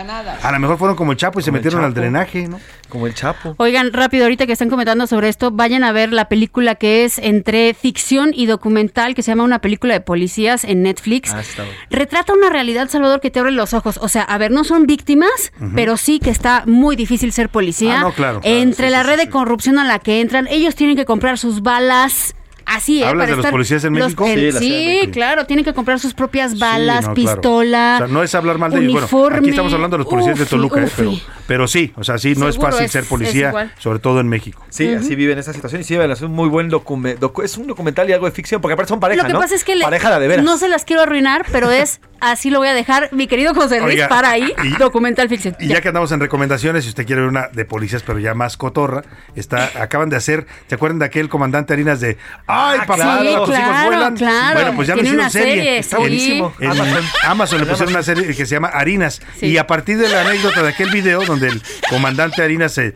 [0.43, 2.61] A lo mejor fueron como el Chapo y se Como metieron al drenaje, ¿no?
[2.89, 3.57] Como el Chapo.
[3.59, 7.19] Oigan, rápido, ahorita que están comentando sobre esto, vayan a ver la película que es
[7.19, 11.33] entre ficción y documental, que se llama Una película de policías en Netflix.
[11.35, 11.65] Ah, está.
[11.91, 13.99] Retrata una realidad, Salvador, que te abre los ojos.
[14.01, 17.99] O sea, a ver, no son víctimas, pero sí que está muy difícil ser policía.
[17.99, 20.95] Ah, no, claro, claro, Entre la red de corrupción a la que entran, ellos tienen
[20.95, 22.37] que comprar sus balas.
[22.73, 23.07] Así, ¿eh?
[23.07, 24.25] ¿Hablas para de los policías en los- México?
[24.27, 25.13] Sí, la Ciudad de sí, México.
[25.13, 27.35] claro, tienen que comprar sus propias balas, Sí, no, claro.
[27.41, 27.95] pistola.
[27.97, 29.11] O sea, no es hablar mal de ellos.
[29.11, 30.89] Bueno, aquí estamos hablando de los policías de Ufi, Toluca, ¿eh?
[30.97, 31.13] pero,
[31.51, 34.65] pero sí, o sea, sí, no es fácil es- ser policía, sobre todo en México.
[34.69, 37.29] Sí, así viven esa situación y sí, es un muy buen documental.
[37.43, 39.41] es un documental y algo de ficción, porque aparte son pareja, Lo que ¿no?
[39.41, 40.45] pasa es que le- pareja de veras.
[40.45, 43.81] no se las quiero arruinar, pero es así lo voy a dejar, mi querido José
[43.81, 45.57] Luis, Oiga, para ahí, y- documental ficción.
[45.59, 48.33] Y ya que andamos en recomendaciones, si usted quiere ver una de policías, pero ya
[48.35, 49.03] más cotorra,
[49.35, 52.95] está, acaban de hacer, ¿se acuerdan de aquel comandante Harinas de ¡Ay, Ah, papá!
[52.95, 54.17] claro, tus hijos claro, vuelan"?
[54.17, 54.55] claro.
[54.61, 55.55] Bueno, pues ya lo Tiene hicieron una serie.
[55.57, 56.01] serie, Está sí.
[56.03, 56.53] buenísimo.
[56.61, 57.05] En Amazon.
[57.27, 59.21] Amazon, le pusieron una serie que se llama Harinas.
[59.41, 59.47] Sí.
[59.47, 62.95] Y a partir de la anécdota de aquel video donde el comandante Harinas se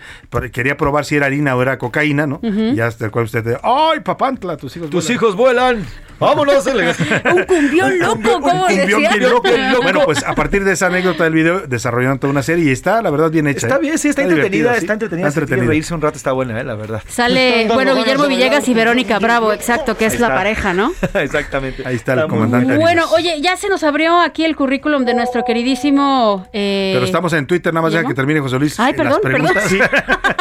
[0.53, 2.41] quería probar si era harina o era cocaína, ¿no?
[2.43, 2.75] Ujú.
[2.75, 4.57] Ya hasta el cual usted de, ¡Ay, papantla!
[4.57, 5.15] Tus hijos Tus vuelan".
[5.17, 5.87] hijos vuelan.
[6.17, 6.65] Vámonos.
[6.67, 9.17] Un cumbión loco, ¿cómo Un cumbión decía?
[9.17, 9.49] bien loco.
[9.83, 13.03] Bueno, pues a partir de esa anécdota del video desarrollaron toda una serie y está,
[13.03, 13.67] la verdad, bien hecha.
[13.67, 13.81] Está ¿eh?
[13.81, 14.79] bien, sí, está, divertida, entretenida, sí.
[14.79, 15.29] está entretenida.
[15.29, 17.03] Está quiere reírse un rato, está buena, eh, la verdad.
[17.09, 20.37] Sale, bueno, Guillermo Villegas y Verónica Bravo, exacto, que es la está.
[20.37, 20.93] pareja, ¿no?
[21.15, 21.83] Exactamente.
[21.87, 22.77] Ahí está el comandante.
[22.79, 26.47] Bueno, oye, ya se nos abrió aquí el currículum de nuestro queridísimo...
[26.53, 28.79] eh, Pero estamos en Twitter, nada más ya que termine termine José Luis.
[28.81, 29.65] Ay, perdón, las preguntas.
[29.69, 29.79] Sí.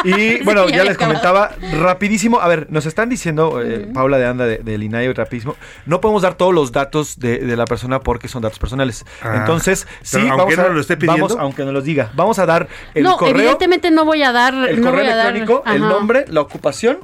[0.04, 2.38] Y bueno, Sí, ya ya les comentaba rapidísimo.
[2.40, 5.56] A ver, nos están diciendo, eh, Paula de Anda de, del INAI, rapidísimo.
[5.86, 9.06] No podemos dar todos los datos de, de la persona porque son datos personales.
[9.22, 11.28] Ah, Entonces, sí, pero vamos aunque a, no lo esté pidiendo.
[11.28, 12.10] vamos, aunque no los diga.
[12.14, 14.52] Vamos a dar el no, correo, evidentemente no voy a dar.
[14.54, 15.92] el no correo dar- electrónico, el Ajá.
[15.92, 16.98] nombre, la ocupación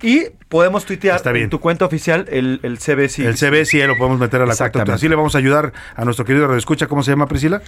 [0.00, 1.44] y podemos tuitear Está bien.
[1.44, 2.78] en tu cuenta oficial el, el.
[2.78, 2.92] Sí,
[3.24, 4.94] El sí lo podemos meter a la cuenta.
[4.94, 6.86] Así le vamos a ayudar a nuestro querido Redescucha.
[6.86, 7.62] ¿Cómo se llama, Priscila?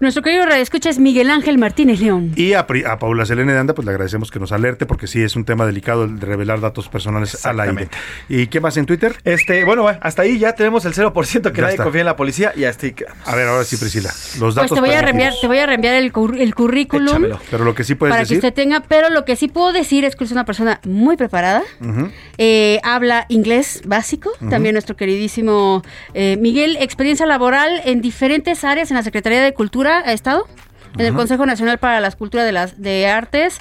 [0.00, 2.32] Nuestro querido radio escucha es Miguel Ángel Martínez León.
[2.34, 5.06] Y a, Pri- a Paula Selene de Anda, pues le agradecemos que nos alerte porque
[5.06, 7.88] sí es un tema delicado el de revelar datos personales al aire.
[8.26, 9.16] ¿Y qué más en Twitter?
[9.24, 11.84] Este, bueno, hasta ahí ya tenemos el 0% que Ya nadie está.
[11.84, 13.28] confía en la policía y hasta ahí quedamos.
[13.28, 14.08] A ver, ahora sí, Priscila.
[14.08, 17.08] Los Pues datos te voy a reenviar, te voy a reenviar el, cur- el currículum
[17.08, 17.40] Échamelo.
[17.50, 18.40] Pero lo que sí puedes para decir.
[18.40, 21.18] que usted tenga, pero lo que sí puedo decir es que es una persona muy
[21.18, 21.62] preparada.
[22.38, 25.82] Eh, habla inglés básico, también nuestro queridísimo
[26.14, 30.46] eh, Miguel, experiencia laboral en diferentes áreas en la Secretaría de Cultura ha estado,
[30.98, 31.14] en el.
[31.14, 33.60] Consejo Nacional para las Culturas de las de Artes,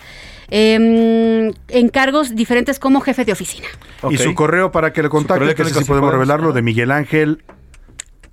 [0.49, 3.67] em, en cargos diferentes como jefe de oficina.
[4.09, 7.43] Y su correo para que le contacte, que sí sí podemos revelarlo, de Miguel Ángel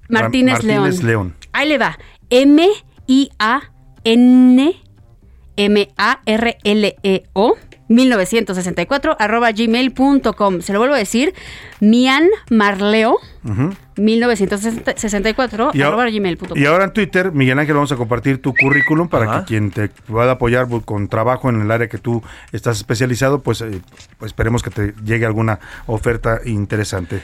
[0.09, 1.07] Martínez, Martínez León.
[1.07, 1.35] León.
[1.53, 1.99] Ahí le va.
[2.31, 2.69] M
[3.07, 3.63] I A
[4.05, 4.77] N
[5.57, 7.57] M A R L E O
[7.89, 10.61] 1964 arroba gmail.com.
[10.61, 11.35] Se lo vuelvo a decir.
[11.81, 13.75] Mian Marleo Ujú.
[13.97, 16.57] 1964 Y, arroba gmail.com.
[16.59, 19.89] y ahora en Twitter, Miguel Ángel, vamos a compartir tu currículum para que quien te
[19.89, 22.23] pueda apoyar con trabajo en el área que tú
[22.53, 23.81] estás especializado, pues, eh,
[24.19, 27.21] pues esperemos que te llegue alguna oferta interesante.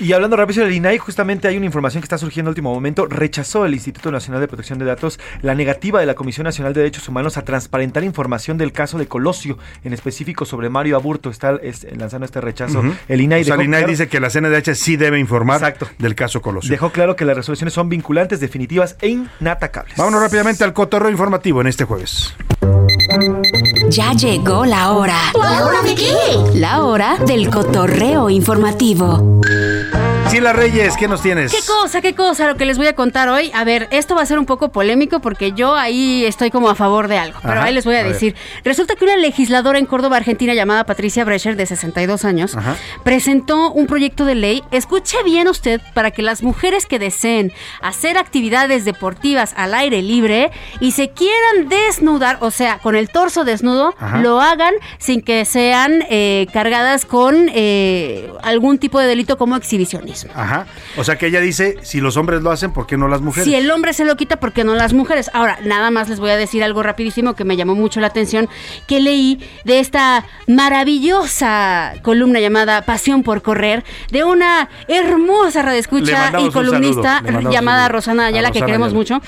[0.00, 3.06] Y hablando rápido del INAI, justamente hay una información que está surgiendo en último momento.
[3.06, 6.80] Rechazó el Instituto Nacional de Protección de Datos la negativa de la Comisión Nacional de
[6.80, 11.30] Derechos Humanos a transparentar información del caso de Colosio, en específico sobre Mario Aburto.
[11.30, 12.80] Está es- lanzando este rechazo.
[12.80, 12.94] Ujú.
[13.08, 16.14] El INAI, O sea, el INAI claro- dice que la CNDH sí debe informar del
[16.14, 16.70] caso Colosio.
[16.70, 19.08] dejó claro que las resoluciones son vinculantes, definitivas e
[19.40, 19.96] inatacables.
[19.96, 22.34] Vámonos rápidamente al cotorreo informativo en este jueves.
[23.88, 25.18] Ya llegó la hora.
[25.34, 26.14] ¿La hora de qué?
[26.54, 29.40] La hora del cotorreo informativo.
[30.30, 31.52] Sila Reyes, ¿qué nos tienes?
[31.52, 33.50] ¿Qué cosa, qué cosa lo que les voy a contar hoy?
[33.54, 36.74] A ver, esto va a ser un poco polémico porque yo ahí estoy como a
[36.74, 38.14] favor de algo, pero Ajá, ahí les voy a, a ver.
[38.14, 38.34] decir.
[38.64, 42.76] Resulta que una legisladora en Córdoba, Argentina, llamada Patricia Brecher, de 62 años, Ajá.
[43.04, 48.16] presentó un proyecto de ley, escuche bien usted, para que las mujeres que deseen hacer
[48.16, 50.50] actividades deportivas al aire libre
[50.80, 54.18] y se quieran desnudar, o sea, con el torso desnudo, Ajá.
[54.22, 60.11] lo hagan sin que sean eh, cargadas con eh, algún tipo de delito como exhibicionismo.
[60.34, 60.66] Ajá.
[60.96, 63.44] O sea que ella dice, si los hombres lo hacen, ¿por qué no las mujeres?
[63.44, 65.30] Si el hombre se lo quita, ¿por qué no las mujeres?
[65.34, 68.48] Ahora, nada más les voy a decir algo rapidísimo que me llamó mucho la atención,
[68.86, 76.50] que leí de esta maravillosa columna llamada Pasión por Correr, de una hermosa radioescucha y
[76.50, 77.88] columnista llamada.
[77.88, 78.98] Rosana Ayala, A que Rosana queremos Ayala.
[78.98, 79.20] mucho.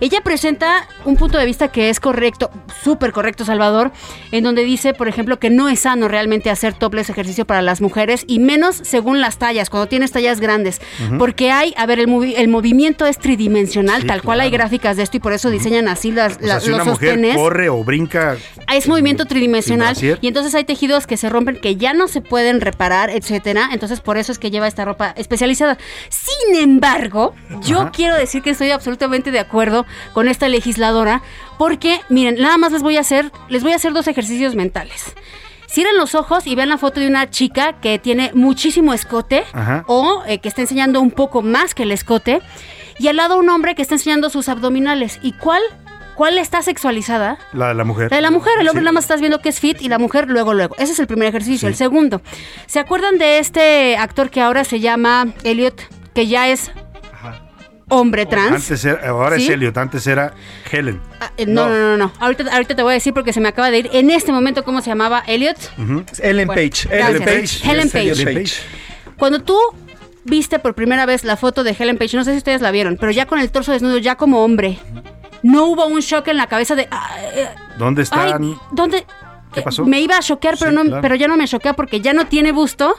[0.00, 2.50] Ella presenta un punto de vista que es correcto,
[2.82, 3.92] súper correcto, Salvador,
[4.32, 7.80] en donde dice, por ejemplo, que no es sano realmente hacer topless ejercicio para las
[7.80, 10.80] mujeres y menos según las tallas, cuando tienes tallas grandes.
[11.18, 14.96] Porque hay, a ver, el, movi- el movimiento es tridimensional, Sí, tal cual hay gráficas
[14.96, 17.34] de esto y por eso diseñan así las, O sea, la- si los una mujer
[17.34, 18.36] corre o brinca,
[18.72, 22.60] Es movimiento tridimensional y entonces hay tejidos que se rompen que ya no se pueden
[22.60, 23.70] reparar, etcétera.
[23.72, 25.78] Entonces por eso es que lleva esta ropa especializada.
[26.10, 27.90] Sin embargo, yo Ajá.
[27.92, 31.22] quiero decir que estoy absolutamente de acuerdo con esta legisladora
[31.56, 35.14] porque miren, nada más les voy a hacer les voy a hacer dos ejercicios mentales.
[35.70, 39.84] Cierren los ojos y vean la foto de una chica que tiene muchísimo escote Ajá.
[39.86, 42.40] o eh, que está enseñando un poco más que el escote
[42.98, 45.18] y al lado un hombre que está enseñando sus abdominales.
[45.22, 45.60] ¿Y cuál?
[46.16, 47.38] ¿Cuál está sexualizada?
[47.52, 48.10] la de la mujer.
[48.10, 48.84] La de la mujer, el hombre Sí.
[48.86, 50.74] nada más estás viendo que es fit y la mujer luego, luego.
[50.78, 51.60] Ese es el primer ejercicio.
[51.60, 51.66] Sí.
[51.66, 52.22] El segundo,
[52.66, 55.80] ¿se acuerdan de este actor que ahora se llama Elliot,
[56.14, 56.72] que ya es
[57.88, 58.52] hombre trans?
[58.70, 59.48] Antes era, ahora es.
[59.48, 60.34] Elliot, antes era
[60.70, 61.00] Helen.
[61.20, 62.12] Ah, eh, no, no, no, no.
[62.20, 64.64] Ahorita, ahorita te voy a decir porque se me acaba de ir en este momento
[64.64, 65.56] cómo se llamaba Elliot.
[66.20, 66.88] Ellen Bueno, Page.
[66.90, 67.70] Ellen Page.
[67.70, 68.10] Helen Page.
[68.10, 68.54] Ellen Page.
[69.16, 69.58] Cuando tú
[70.24, 72.96] viste por primera vez la foto de Helen Page, no sé si ustedes la vieron,
[73.00, 74.78] pero ya con el torso desnudo, ya como hombre,
[75.42, 76.86] no hubo un shock en la cabeza de...
[76.90, 77.48] ah, eh,
[77.78, 78.56] ¿Dónde Ay, están?
[78.72, 79.06] ¿dónde?
[79.54, 79.86] ¿Qué pasó?
[79.86, 81.00] Me iba a choquear, pero, Sí, no, claro.
[81.00, 82.94] pero ya no me choquea porque ya no tiene busto.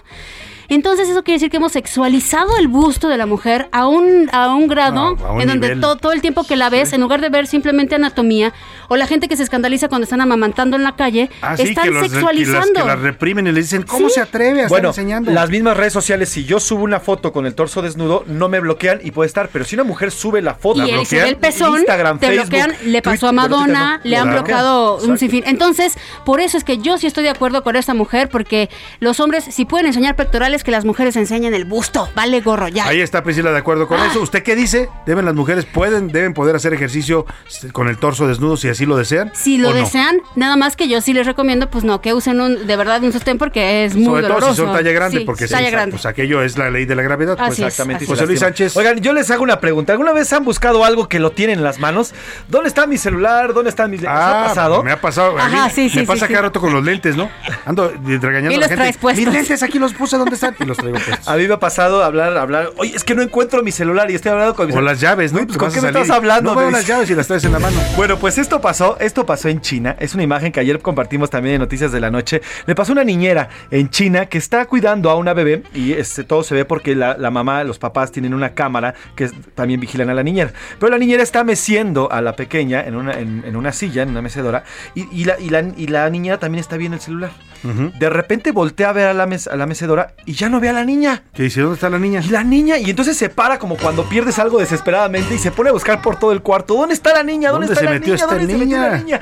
[0.69, 4.53] Entonces eso quiere decir que hemos sexualizado el busto de la mujer a un, a
[4.53, 7.01] un grado No, a un en donde todo, todo el tiempo que la ves, en
[7.01, 8.53] lugar de ver simplemente anatomía,
[8.87, 11.85] o la gente que se escandaliza cuando están amamantando en la calle, Ah, sí, están
[11.85, 12.73] que, los, que, las, sexualizando.
[12.81, 14.15] que las reprimen y le dicen, ¿cómo Sí.
[14.15, 15.31] se atreve a Bueno, estar enseñando?
[15.31, 18.59] las mismas redes sociales, si yo subo una foto con el torso desnudo, no me
[18.59, 19.49] bloquean y puede estar.
[19.51, 22.73] Pero si una mujer sube la foto, y la el pezón, Instagram, te Facebook, bloquean,
[22.91, 24.01] le pasó a Twitter, Madonna, no.
[24.09, 24.37] le han Claro.
[24.39, 25.43] bloqueado un sinfín.
[25.47, 28.69] Entonces, por eso es que yo sí estoy de acuerdo con esta mujer, porque
[28.99, 32.10] los hombres, si pueden enseñar pectorales, quieres que las mujeres enseñen el busto?
[32.15, 32.86] Vale gorro, ya.
[32.88, 34.22] Ahí está Priscila de acuerdo con eso.
[34.22, 34.90] ¿Usted qué dice?
[35.06, 37.26] ¿Deben las mujeres pueden deben poder hacer ejercicio
[37.72, 39.31] con el torso desnudo si así lo desean?
[39.34, 42.68] Si lo desean, nada más que yo sí les recomiendo, pues no, que usen un,
[42.68, 44.53] de verdad un sostén porque es muy Sobre todo doloroso.
[44.56, 45.91] si son talla grande, Sí, porque sí, talla grande.
[45.94, 47.34] pues aquello es la ley de la gravedad.
[47.40, 48.03] Así pues es, exactamente.
[48.06, 48.40] así José Luis.
[48.40, 48.76] Sánchez.
[48.77, 49.94] Oigan, yo les hago una pregunta.
[49.94, 52.14] ¿Alguna vez han buscado algo que lo tienen en las manos?
[52.48, 53.53] ¿Dónde está mi celular?
[53.53, 54.18] ¿Dónde están mis lentes?
[54.19, 54.84] ¿Os ha Ah, pasado?
[54.84, 55.38] me ha pasado.
[55.40, 56.48] a mí Ajá, sí, sí, me pasa sí, cada sí.
[56.48, 57.30] rato con los lentes, ¿no?
[57.65, 58.76] Ando regañando Y a la gente.
[58.76, 59.26] traes puestos.
[59.26, 60.48] Mis lentes aquí los puse, ¿dónde están?
[60.59, 61.27] Y los traigo puestos.
[61.27, 62.71] A mí me ha pasado hablar, hablar.
[62.77, 65.34] Oye, es que no encuentro mi celular y estoy hablando con mi O las llaves,
[65.34, 65.45] ¿no?
[65.45, 66.53] Pues, ¿Con qué me estás hablando?
[66.53, 67.77] No veo las llaves y las traes en la mano.
[67.95, 69.95] Bueno, pues esto pasó, esto pasó en China.
[69.99, 72.41] Es una imagen que ayer compartimos también en Noticias de la Noche.
[72.65, 76.23] Le pasó a una niñera en China que está cuidando a una bebé y este,
[76.23, 80.09] todo se ve porque la, la mamá, los papás tienen una cámara que también vigilan
[80.09, 80.51] a la niñera.
[80.80, 84.09] Pero la niñera está meciendo a la pequeña en una, en, en una silla, en
[84.09, 84.63] una mecedora,
[84.95, 87.31] y, y la, y, la, y la niñera también está viendo el celular.
[87.61, 90.70] De repente voltea a ver a la, mes- a la mecedora y ya no ve
[90.70, 91.24] a la niña.
[91.34, 91.60] ¿Qué dice?
[91.60, 92.22] ¿Dónde está la niña?
[92.24, 95.70] Y la niña, y entonces se para como cuando pierdes algo desesperadamente y se pone
[95.70, 96.76] a buscar por todo el cuarto.
[96.76, 97.52] ¿Dónde está la niña?
[97.52, 98.24] ¿Dónde, ¿Dónde está se la metió niña?
[98.24, 99.03] esta ¿Dónde se metió la niña?
[99.03, 99.22] niña?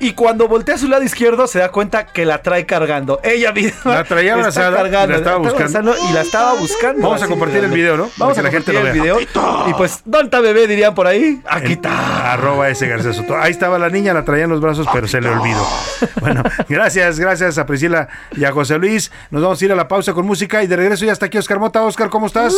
[0.00, 3.18] Y cuando voltea a su lado izquierdo se da cuenta que la trae cargando.
[3.24, 5.94] Ella misma La traía abrazada y la estaba buscando.
[6.10, 7.02] y la estaba buscando.
[7.02, 8.10] Vamos a compartir el video, ¿no?
[8.18, 8.92] Vamos a que la gente lo el vea.
[8.92, 9.20] video.
[9.20, 10.66] Y pues, ¿dónde está bebé?
[10.66, 11.40] Dirían por ahí.
[11.48, 12.32] Aquí está.
[12.34, 13.38] Arroba ese García Soto.
[13.38, 15.66] Ahí estaba la niña, la traía en los brazos, pero se le olvidó.
[16.20, 19.10] Bueno, gracias, gracias a Priscila y a José Luis.
[19.30, 21.38] Nos vamos a ir a la pausa con música y de regreso ya está aquí
[21.38, 21.82] Oscar Mota.
[21.82, 22.54] Oscar, ¿cómo estás?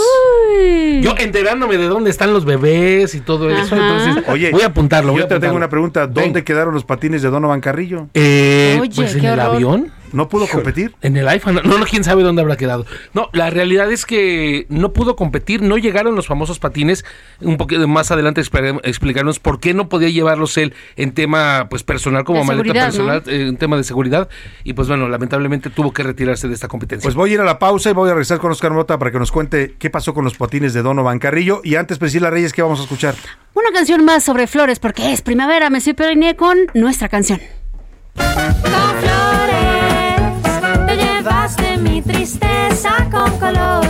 [1.00, 3.98] Yo enterándome de dónde están los bebés y todo eso, Ajá.
[4.04, 5.12] entonces Oye, voy a apuntarlo.
[5.12, 6.06] voy Yo a te tengo una pregunta.
[6.06, 6.44] ¿Dónde Ven.
[6.44, 8.08] quedaron los patines de Donovan Carrillo?
[8.14, 9.54] Eh, Oye, pues en el horror.
[9.54, 9.92] avión.
[10.12, 10.94] ¿No pudo competir?
[11.02, 11.60] En el iPhone.
[11.64, 12.86] No, no, quién sabe dónde habrá quedado.
[13.14, 17.04] No, la realidad es que no pudo competir, no llegaron los famosos patines.
[17.40, 22.24] Un poquito más adelante explicarnos por qué no podía llevarlos él en tema pues personal
[22.24, 24.28] como De maleta personal, eh, en tema de seguridad.
[24.64, 27.06] Y pues bueno, lamentablemente tuvo que retirarse de esta competencia.
[27.06, 29.10] Pues voy a ir a la pausa y voy a regresar con Oscar Mota para
[29.10, 31.60] que nos cuente qué pasó con los patines de Donovan Carrillo.
[31.64, 33.14] Y antes, Priscila Reyes, ¿qué vamos a escuchar?
[33.54, 35.70] Una canción más sobre flores porque es primavera.
[35.70, 37.40] Me soy Periné con nuestra canción.
[43.54, 43.89] follow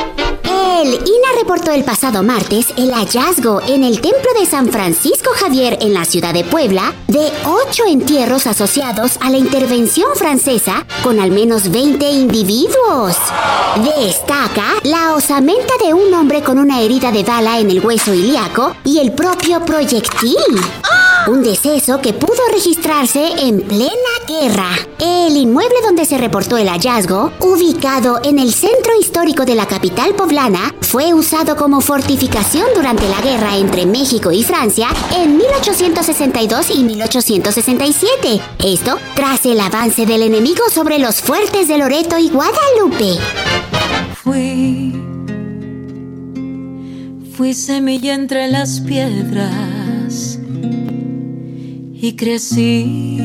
[0.79, 5.77] El INA reportó el pasado martes el hallazgo en el templo de San Francisco Javier
[5.81, 11.29] en la ciudad de Puebla de ocho entierros asociados a la intervención francesa con al
[11.29, 13.17] menos 20 individuos.
[13.97, 18.73] Destaca la osamenta de un hombre con una herida de bala en el hueso ilíaco
[18.85, 20.37] y el propio proyectil.
[21.27, 23.91] Un deceso que pudo registrarse en plena
[24.27, 24.69] guerra.
[24.99, 30.15] El inmueble donde se reportó el hallazgo, ubicado en el centro histórico de la capital
[30.15, 36.83] poblana, fue usado como fortificación durante la guerra entre México y Francia en 1862 y
[36.83, 38.41] 1867.
[38.65, 43.19] Esto tras el avance del enemigo sobre los fuertes de Loreto y Guadalupe.
[44.23, 44.95] Fui,
[47.35, 49.80] fui semilla entre las piedras
[52.03, 53.19] y crecí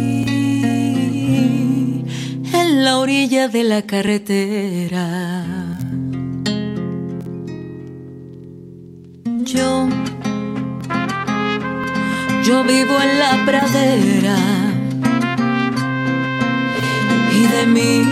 [2.52, 5.44] en la orilla de la carretera.
[9.44, 9.88] Yo,
[12.44, 14.36] yo vivo en la pradera
[17.32, 18.04] y de mí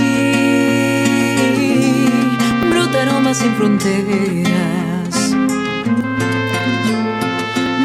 [2.70, 5.34] brota aroma sin fronteras.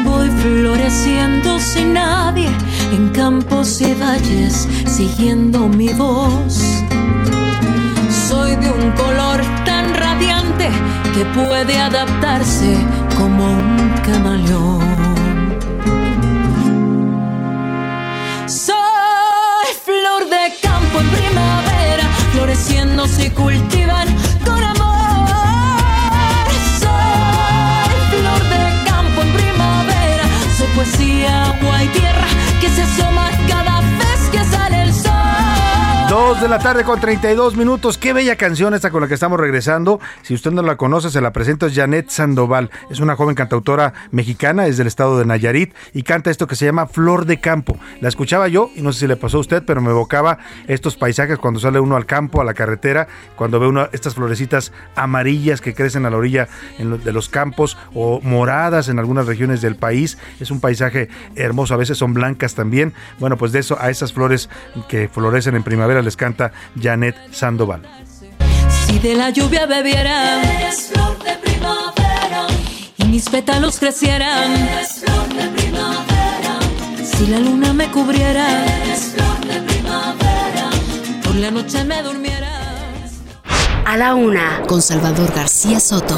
[0.02, 2.48] Voy floreciendo sin nadie
[2.92, 6.60] en campos y valles siguiendo mi voz.
[8.28, 10.68] Soy de un color tan radiante
[11.14, 12.76] que puede adaptarse
[13.16, 14.80] como un camaleón.
[18.46, 24.08] Soy flor de campo en primavera, floreciendo se cultivan
[24.44, 25.28] con amor.
[26.80, 30.24] Soy flor de campo en primavera,
[30.56, 32.26] soy poesía, agua y tierra
[32.60, 33.39] que se asoma
[36.10, 37.96] 2 de la tarde con 32 minutos.
[37.96, 40.00] Qué bella canción esta con la que estamos regresando.
[40.22, 41.66] Si usted no la conoce, se la presento.
[41.66, 42.68] Es Janet Sandoval.
[42.90, 46.64] Es una joven cantautora mexicana, es del estado de Nayarit y canta esto que se
[46.64, 47.78] llama Flor de Campo.
[48.00, 50.96] La escuchaba yo y no sé si le pasó a usted, pero me evocaba estos
[50.96, 53.06] paisajes cuando sale uno al campo, a la carretera,
[53.36, 58.20] cuando ve uno estas florecitas amarillas que crecen a la orilla de los campos o
[58.20, 60.18] moradas en algunas regiones del país.
[60.40, 62.94] Es un paisaje hermoso, a veces son blancas también.
[63.20, 64.50] Bueno, pues de eso a esas flores
[64.88, 67.82] que florecen en primavera les canta Janet Sandoval.
[68.86, 72.46] Si de la lluvia bebiera, eres flor de primavera.
[72.96, 76.58] Y mis pétalos crecieran, eres flor de primavera.
[77.04, 80.70] Si la luna me cubriera, eres flor de primavera.
[81.22, 82.48] Por la noche me durmiera.
[83.84, 86.16] A la una, con Salvador García Soto.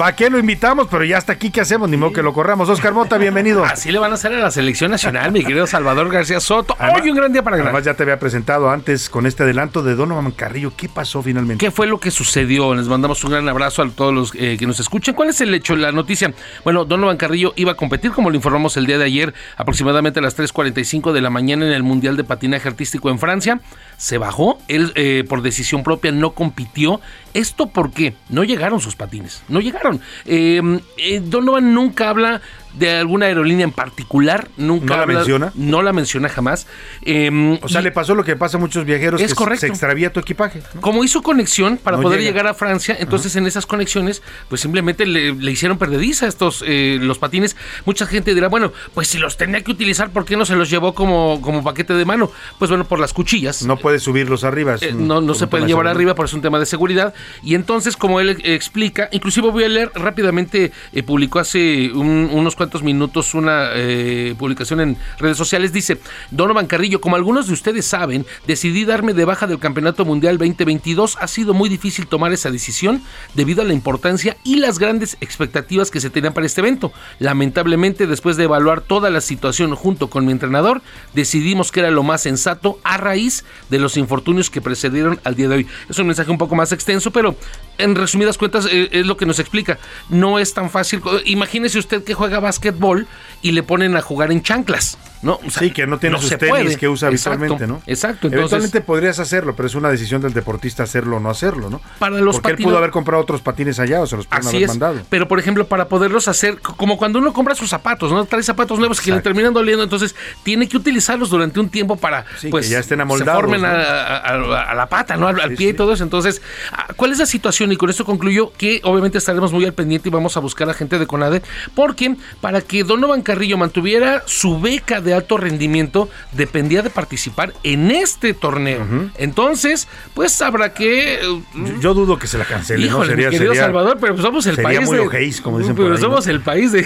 [0.00, 0.88] ¿Para qué lo invitamos?
[0.90, 1.90] Pero ya hasta aquí, ¿qué hacemos?
[1.90, 2.70] Ni modo que lo corramos.
[2.70, 3.66] Oscar Mota, bienvenido.
[3.66, 6.74] Así le van a hacer a la selección nacional, mi querido Salvador García Soto.
[6.80, 7.74] Hoy un gran día para ganar.
[7.74, 10.72] Además, ya te había presentado antes con este adelanto de Donovan Carrillo.
[10.74, 11.62] ¿Qué pasó finalmente?
[11.62, 12.74] ¿Qué fue lo que sucedió?
[12.74, 15.14] Les mandamos un gran abrazo a todos los eh, que nos escuchan.
[15.14, 16.32] ¿Cuál es el hecho, la noticia?
[16.64, 20.22] Bueno, Donovan Carrillo iba a competir, como lo informamos el día de ayer, aproximadamente a
[20.22, 23.60] las 3.45 de la mañana en el Mundial de Patinaje Artístico en Francia.
[23.98, 27.02] Se bajó, él eh, por decisión propia no compitió.
[27.34, 28.14] ¿Esto por qué?
[28.30, 29.89] No llegaron sus patines, no llegaron.
[30.26, 30.60] Eh,
[30.96, 32.40] eh, Donovan nunca habla
[32.74, 35.52] de alguna aerolínea en particular, nunca ¿No la menciona?
[35.54, 36.66] No la menciona jamás.
[37.02, 39.60] Eh, O sea, le pasó lo que pasa a muchos viajeros Es que correcto.
[39.62, 40.62] se extravía tu equipaje.
[40.80, 42.30] como hizo conexión para No poder llega.
[42.32, 46.98] llegar a Francia, entonces en esas conexiones, pues simplemente le, le hicieron perdediza estos eh,
[47.00, 47.56] los patines.
[47.86, 50.70] Mucha gente dirá, bueno, pues si los tenía que utilizar, ¿por qué no se los
[50.70, 52.30] llevó como, como paquete de mano?
[52.58, 53.62] Pues bueno, por las cuchillas.
[53.64, 54.76] No puedes subirlos arriba.
[54.80, 57.14] Eh, no, no se pueden llevar arriba por es un tema de seguridad.
[57.42, 60.72] Y entonces, como él eh, explica, inclusive voy a leer rápidamente,
[61.06, 65.98] publicó hace un- unos cuantos minutos una eh, publicación en redes sociales, dice,
[66.30, 71.16] Donovan Carrillo, como algunos de ustedes saben, decidí darme de baja del Campeonato Mundial 2022.
[71.18, 73.00] Ha sido muy difícil tomar esa decisión
[73.32, 76.92] debido a la importancia y las grandes expectativas que se tenían para este evento.
[77.18, 80.82] Lamentablemente, después de evaluar toda la situación junto con mi entrenador,
[81.14, 85.48] decidimos que era lo más sensato a raíz de los infortunios que precedieron al día
[85.48, 85.66] de hoy.
[85.88, 87.36] Es un mensaje un poco más extenso, pero
[87.78, 89.78] en resumidas cuentas eh, es lo que nos explica.
[90.10, 91.00] No es tan fácil.
[91.24, 93.06] Imagínese usted que juega básquetbol
[93.42, 95.38] y le ponen a jugar en chanclas, ¿no?
[95.46, 96.76] O sea, Sí, que no tiene sus se tenis puede.
[96.76, 97.82] que usa habitualmente, ¿no?
[97.86, 98.26] Exacto.
[98.28, 101.80] Entonces, Eventualmente podrías hacerlo, pero es una decisión del deportista hacerlo o no hacerlo, ¿no?
[101.98, 104.46] Para los Porque él patino- pudo haber comprado otros patines allá o se los pueden
[104.48, 104.68] haber es.
[104.68, 105.00] mandado.
[105.08, 108.24] Pero, por ejemplo, para poderlos hacer, como cuando uno compra sus zapatos, ¿no?
[108.24, 112.24] Trae zapatos nuevos que le terminan doliendo, entonces tiene que utilizarlos durante un tiempo para,
[112.50, 113.66] pues, que ya estén se amoldados, formen ¿no?
[113.68, 115.28] a, a- a- a la pata, ¿no?
[115.28, 116.02] Al, al pie y todo eso.
[116.04, 116.40] Entonces,
[116.72, 117.72] ah, ¿cuál es la situación?
[117.72, 120.74] Y con esto concluyo que obviamente estaremos muy al pendiente y vamos a buscar a
[120.74, 121.42] gente de CONADE,
[121.74, 127.90] porque para que Donovan Carrillo mantuviera su beca de alto rendimiento, dependía de participar en
[127.90, 128.86] este torneo.
[129.18, 131.14] Entonces, pues habrá que...
[131.14, 132.92] eh, Yo, yo dudo que se la cancele, ¿no?
[133.04, 135.74] Híjole, mi querido Salvador, pero pues somos el sería país muy de- ojéis, como dicen
[135.74, 136.32] pero por ahí, somos ¿no?
[136.32, 136.80] el país de...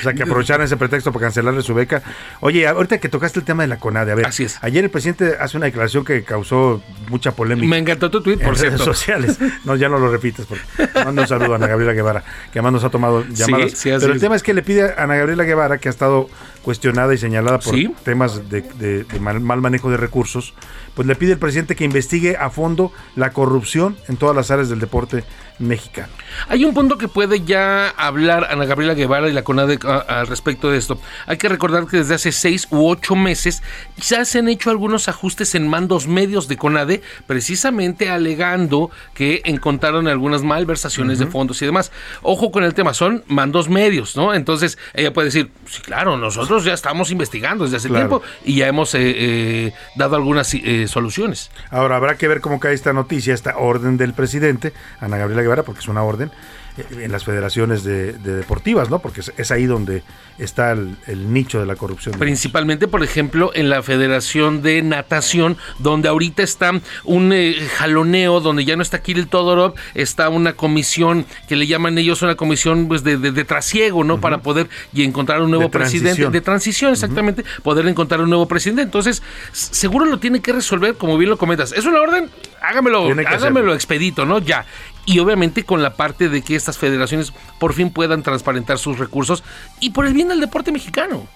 [0.00, 2.02] O sea, que aprovecharan ese pretexto para cancelarle su beca.
[2.40, 4.26] Oye, ahorita que tocaste el tema de la CONADE, a ver,
[4.60, 7.68] ayer el presidente hace una declaración que causó mucha polémica.
[7.68, 9.38] Me encantó tu tweet, en por redes sociales.
[9.64, 10.46] No, ya no lo repites.
[10.46, 10.62] Porque
[11.04, 12.22] mando un saludo a Ana Gabriela Guevara,
[12.52, 13.72] que además nos ha tomado llamadas.
[13.72, 14.20] sí, así Pero el es.
[14.22, 16.28] tema es que le pide a Ana Gabriela Guevara, que ha estado
[16.64, 17.94] cuestionada y señalada por Sí.
[18.02, 20.54] temas de, de- de mal, mal manejo de recursos,
[20.94, 24.68] pues le pide al presidente que investigue a fondo la corrupción en todas las áreas
[24.68, 25.24] del deporte
[25.60, 26.08] mexicano.
[26.48, 30.26] Hay un punto que puede ya hablar Ana Gabriela Guevara y la CONADE a- al
[30.26, 31.00] respecto de esto.
[31.26, 33.62] Hay que recordar que desde hace seis u ocho meses
[33.96, 40.08] ya se han hecho algunos ajustes en mandos medios de CONADE, precisamente alegando que encontraron
[40.08, 41.92] algunas malversaciones de fondos y demás.
[42.22, 44.34] Ojo con el tema, son mandos medios, ¿no?
[44.34, 48.08] Entonces ella puede decir, sí, claro, nosotros ya estamos investigando desde hace Claro.
[48.20, 51.50] tiempo y ya hemos eh, eh, dado algunas eh, soluciones.
[51.70, 55.62] Ahora habrá que ver cómo cae esta noticia, esta orden del presidente, Ana Gabriela Guevara,
[55.62, 58.98] porque es una orden eh, en las federaciones de, de deportivas, ¿no?
[58.98, 60.02] Porque es, es ahí donde
[60.38, 62.18] está el, el nicho de la corrupción.
[62.18, 66.72] Principalmente, por ejemplo, en la Federación de Natación, donde ahorita está
[67.04, 71.96] un eh, jaloneo, donde ya no está Kirill Todorov, está una comisión que le llaman
[71.98, 74.20] ellos una comisión pues, de, de- de trasiego, ¿no?
[74.20, 76.28] Para poder y encontrar un nuevo presidente.
[76.28, 77.44] De transición, exactamente.
[77.62, 78.82] Poder encontrar un nuevo presidente.
[78.82, 79.22] Entonces,
[79.52, 81.72] seguro lo tiene que resolver, como bien lo comentas.
[81.72, 82.28] ¿Es una orden?
[82.60, 83.74] Hágamelo, hágamelo hacerlo.
[83.74, 84.38] expedito, ¿no?
[84.40, 84.64] Ya.
[85.06, 89.44] Y obviamente con la parte de que estas federaciones por fin puedan transparentar sus recursos
[89.80, 91.26] y por el bien del deporte mexicano.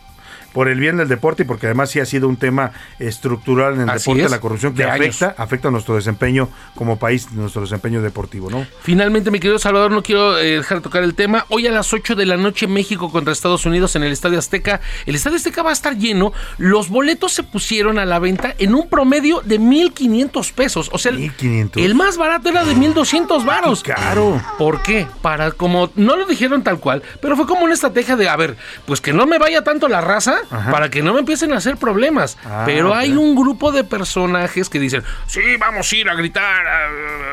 [0.53, 3.81] Por el bien del deporte y porque además sí ha sido un tema estructural en
[3.83, 5.23] el Así deporte, es, la corrupción que años.
[5.23, 8.66] afecta, afecta nuestro desempeño como país, nuestro desempeño deportivo, ¿no?
[8.83, 11.47] Finalmente, mi querido Salvador, no quiero eh, dejar de tocar el tema.
[11.49, 14.81] Hoy a las 8 de la noche, México contra Estados Unidos en el Estadio Azteca.
[15.07, 16.33] El Estadio Azteca va a estar lleno.
[16.59, 20.91] Los boletos se pusieron a la venta en un promedio de 1.500 pesos.
[20.93, 21.83] O sea, el- 1,500.
[21.83, 23.83] el más barato era de 1.200 varos.
[23.83, 24.41] Caro.
[24.59, 25.07] ¿Por qué?
[25.23, 28.57] Para como, no lo dijeron tal cual, pero fue como una estrategia de, a ver,
[28.87, 30.70] pues que no me vaya tanto la raza Ajá.
[30.70, 32.39] para que no me empiecen a hacer problemas.
[32.44, 36.65] Ah, pero hay un grupo de personajes que dicen, sí, vamos a ir a gritar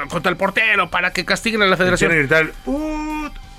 [0.10, 2.12] contra el portero para que castiguen a la federación.
[2.12, 2.54] Quieren gritar,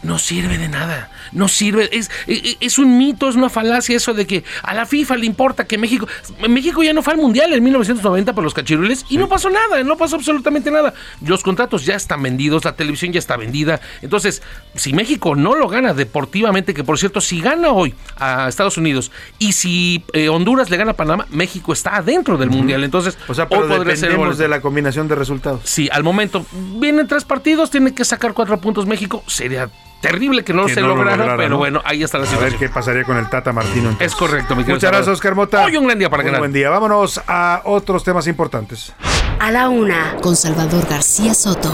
[0.02, 1.10] No sirve de nada.
[1.32, 1.88] No sirve.
[1.90, 5.26] Es, es, es un mito, es una falacia eso de que a la FIFA le
[5.26, 6.06] importa que México.
[6.48, 9.82] México ya no fue al mundial en 1990 por los cachirules y no pasó nada,
[9.82, 10.94] no pasó absolutamente nada.
[11.22, 13.80] Los contratos ya están vendidos, la televisión ya está vendida.
[14.02, 14.42] Entonces,
[14.74, 19.10] si México no lo gana deportivamente, que por cierto, si gana hoy a Estados Unidos
[19.38, 22.84] y si eh, Honduras le gana a Panamá, México está adentro del mundial.
[22.84, 25.62] Entonces, O sea, pero ser de la combinación de resultados.
[25.64, 26.44] Sí, al momento
[26.78, 29.24] vienen tres partidos, tiene que sacar cuatro puntos México.
[29.26, 29.70] Sería
[30.08, 31.56] terrible que no Que se no lo lograra, lograra, pero ¿no?
[31.58, 32.60] bueno, ahí está la A ver situación.
[32.60, 33.90] qué pasaría con el Tata Martino.
[33.90, 34.06] entonces.
[34.06, 35.08] Es correcto, mi querido Muchas gracias.
[35.14, 35.64] Oscar Mota.
[35.64, 36.40] Hoy un gran día para ganar.
[36.40, 36.70] buen día.
[36.70, 38.92] Vámonos a otros temas importantes.
[39.38, 41.72] A la una, con Salvador García Soto.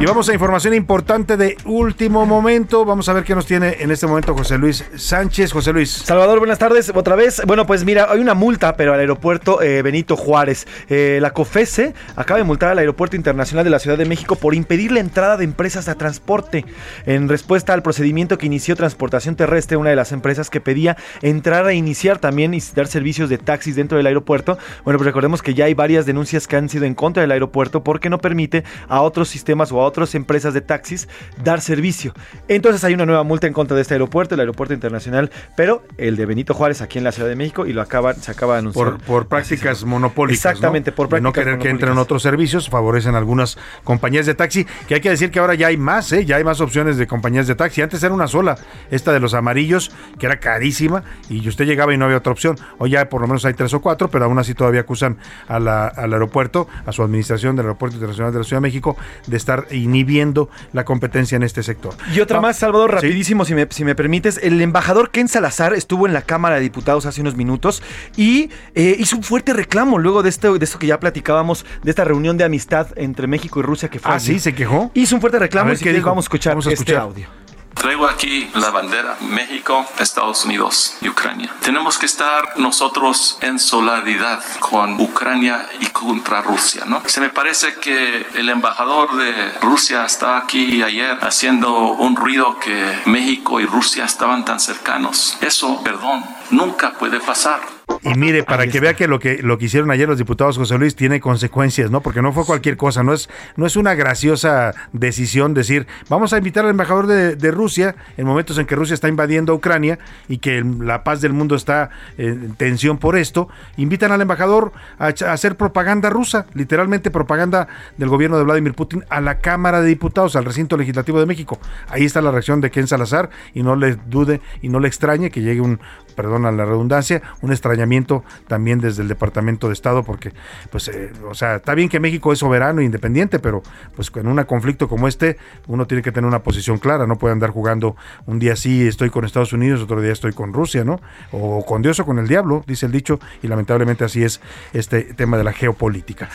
[0.00, 2.84] Y vamos a información importante de último momento.
[2.84, 5.50] Vamos a ver qué nos tiene en este momento José Luis Sánchez.
[5.50, 5.90] José Luis.
[5.90, 6.92] Salvador, buenas tardes.
[6.94, 7.42] Otra vez.
[7.44, 10.68] Bueno, pues mira, hay una multa, pero al aeropuerto eh, Benito Juárez.
[10.88, 14.54] Eh, la COFESE acaba de multar al Aeropuerto Internacional de la Ciudad de México por
[14.54, 16.64] impedir la entrada de empresas de transporte.
[17.04, 21.66] En respuesta al procedimiento que inició Transportación Terrestre, una de las empresas que pedía entrar
[21.66, 24.58] a iniciar también y dar servicios de taxis dentro del aeropuerto.
[24.84, 27.82] Bueno, pues recordemos que ya hay varias denuncias que han sido en contra del aeropuerto
[27.82, 31.08] porque no permite a otros sistemas o a otras empresas de taxis
[31.42, 32.14] dar servicio.
[32.46, 36.16] Entonces hay una nueva multa en contra de este aeropuerto, el aeropuerto internacional, pero el
[36.16, 38.58] de Benito Juárez aquí en la Ciudad de México y lo acaban, se acaba de
[38.60, 38.84] anunciar.
[38.92, 40.38] Por, por prácticas monopólicas.
[40.44, 40.96] Exactamente, ¿no?
[40.96, 44.66] por De no prácticas querer que entren otros servicios, favorecen algunas compañías de taxi.
[44.86, 46.24] Que hay que decir que ahora ya hay más, ¿eh?
[46.24, 47.82] ya hay más opciones de compañías de taxi.
[47.82, 48.56] Antes era una sola,
[48.90, 52.56] esta de los amarillos, que era carísima, y usted llegaba y no había otra opción.
[52.78, 55.58] Hoy ya por lo menos hay tres o cuatro, pero aún así todavía acusan a
[55.58, 58.96] la- al aeropuerto, a su administración del Aeropuerto Internacional de la Ciudad de México,
[59.26, 61.94] de estar inhibiendo la competencia en este sector.
[62.14, 62.94] Y otra más, Salvador, Sí.
[63.06, 64.38] rapidísimo, si, me, si me permites.
[64.42, 67.82] El embajador Ken Salazar estuvo en la Cámara de Diputados hace unos minutos
[68.16, 71.90] y eh, hizo un fuerte reclamo luego de esto, de esto que ya platicábamos, de
[71.90, 74.10] esta reunión de amistad entre México y Rusia que fue.
[74.10, 74.34] Ah, allí.
[74.34, 74.90] sí, se quejó.
[74.94, 77.02] Hizo un fuerte reclamo y si vamos a escuchar, Vamos a este escuchar.
[77.02, 77.26] audio.
[77.74, 81.54] Traigo aquí la bandera México, Estados Unidos y Ucrania.
[81.62, 87.02] Tenemos que estar nosotros en solidaridad con Ucrania y contra Rusia, ¿no?
[87.06, 93.00] Se me parece que el embajador de Rusia estaba aquí ayer haciendo un ruido que
[93.06, 95.38] México y Rusia estaban tan cercanos.
[95.40, 97.77] Eso, perdón, nunca puede pasar.
[98.02, 100.78] Y mire, para que vea que lo que lo que hicieron ayer los diputados José
[100.78, 102.00] Luis tiene consecuencias, ¿no?
[102.00, 106.38] Porque no fue cualquier cosa, no es no es una graciosa decisión decir, vamos a
[106.38, 109.98] invitar al embajador de, Rusia en momentos en que Rusia está invadiendo a Ucrania
[110.28, 115.06] y que la paz del mundo está en tensión por esto, invitan al embajador a,
[115.06, 119.88] a hacer propaganda rusa, literalmente propaganda del gobierno de Vladimir Putin a la Cámara de
[119.88, 121.58] Diputados, al recinto legislativo de México.
[121.88, 125.30] Ahí está la reacción de Ken Salazar y no le dude y no le extrañe
[125.30, 125.80] que llegue un,
[126.18, 130.32] perdón a la redundancia, un extrañamiento también desde el Departamento de Estado, porque,
[130.68, 133.62] pues, eh, o sea, está bien que México es soberano e independiente, pero,
[133.94, 135.36] pues, en un conflicto como este,
[135.68, 137.94] uno tiene que tener una posición clara, no puede andar jugando
[138.26, 141.00] un día sí estoy con Estados Unidos, otro día estoy con Rusia, ¿no?
[141.30, 144.40] O con Dios o con el diablo, dice el dicho, y lamentablemente así es
[144.72, 146.28] este tema de la geopolítica.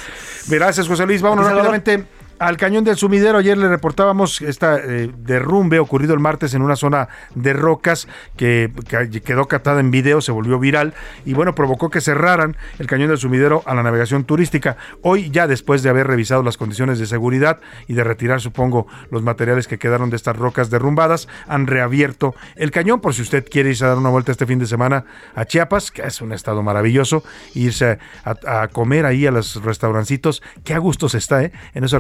[0.48, 1.22] Gracias, José Luis.
[1.22, 2.06] Vámonos rápidamente
[2.44, 3.38] al cañón del sumidero.
[3.38, 9.22] Ayer le reportábamos este derrumbe ocurrido el martes en una zona de rocas que, que
[9.22, 10.94] quedó catada en video, se volvió viral
[11.26, 14.76] y bueno, provocó que cerraran el cañón del sumidero a la navegación turística.
[15.02, 19.24] Hoy ya después de haber revisado las condiciones de seguridad y de retirar, supongo, los
[19.24, 23.70] materiales que quedaron de estas rocas derrumbadas, han reabierto el cañón por si usted quiere
[23.70, 25.06] irse a dar una vuelta este fin de semana
[25.36, 30.44] a Chiapas, que es un estado maravilloso, irse a, comer ahí a los restaurancitos.
[30.64, 31.52] Qué a gusto se está, ¿eh?
[31.74, 32.00] En esos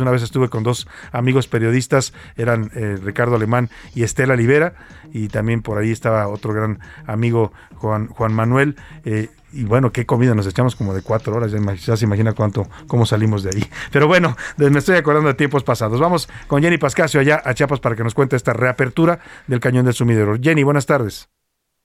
[0.00, 4.74] Una vez estuve con dos amigos periodistas, eran eh, Ricardo Alemán y Estela Libera,
[5.12, 8.76] y también por ahí estaba otro gran amigo, Juan, Juan Manuel.
[9.04, 11.52] eh, y bueno, qué comida, nos echamos como de cuatro horas,
[11.84, 13.64] ya, se imagina cuánto, cómo salimos de ahí.
[13.90, 15.98] Pero bueno, me estoy acordando de tiempos pasados.
[15.98, 19.84] Vamos con Jenny Pascasio allá a Chiapas para que nos cuente esta reapertura del cañón
[19.86, 20.36] del sumidero.
[20.40, 21.28] Jenny, buenas tardes.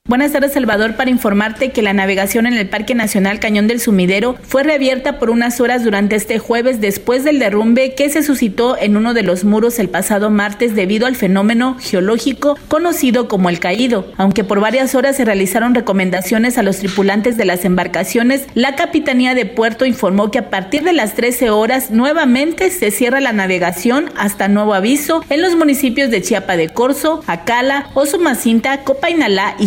[0.08, 4.36] Buenas tardes, Salvador, para informarte que la navegación en el Parque Nacional Cañón del Sumidero
[4.40, 8.96] fue reabierta por unas horas durante este jueves después del derrumbe que se suscitó en
[8.96, 14.12] uno de los muros el pasado martes debido al fenómeno geológico conocido como el caído.
[14.16, 19.34] Aunque por varias horas se realizaron recomendaciones a los tripulantes de las embarcaciones, la Capitanía
[19.34, 24.12] de Puerto informó que a partir de las 13 horas nuevamente se cierra la navegación
[24.16, 29.66] hasta nuevo aviso en los municipios de Chiapa de Corzo, Acala, Osumacinta, Copainalá y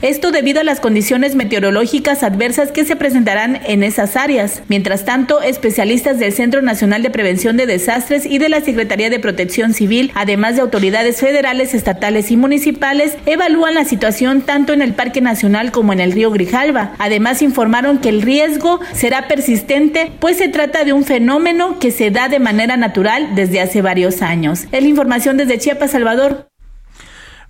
[0.00, 4.62] Esto debido a las condiciones meteorológicas adversas que se presentarán en esas áreas.
[4.68, 9.18] Mientras tanto, especialistas del Centro Nacional de Prevención de Desastres y de la Secretaría de
[9.18, 14.94] Protección Civil, además de autoridades federales, estatales y municipales, evalúan la situación tanto en el
[14.94, 16.92] Parque Nacional como en el río Grijalva.
[16.98, 22.10] Además, informaron que el riesgo será persistente, pues se trata de un fenómeno que se
[22.10, 24.64] da de manera natural desde hace varios años.
[24.72, 26.53] Es la información desde Chiapas, Salvador.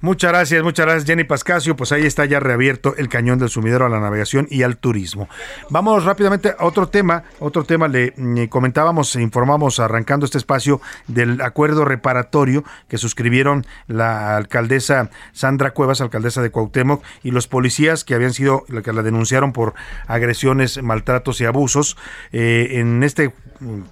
[0.04, 1.76] Muchas gracias, muchas gracias Jenny Pascasio.
[1.76, 5.30] Pues ahí está ya reabierto el cañón del sumidero a la navegación y al turismo.
[5.70, 7.22] Vamos rápidamente a otro tema.
[7.38, 13.64] Otro tema le mm, comentábamos, e informamos arrancando este espacio del acuerdo reparatorio que suscribieron
[13.86, 19.02] la alcaldesa Sandra Cuevas, alcaldesa de Cuauhtémoc, y los policías que habían sido, que la
[19.02, 19.72] denunciaron por
[20.06, 21.96] agresiones, maltratos y abusos.
[22.30, 23.32] Eh, en este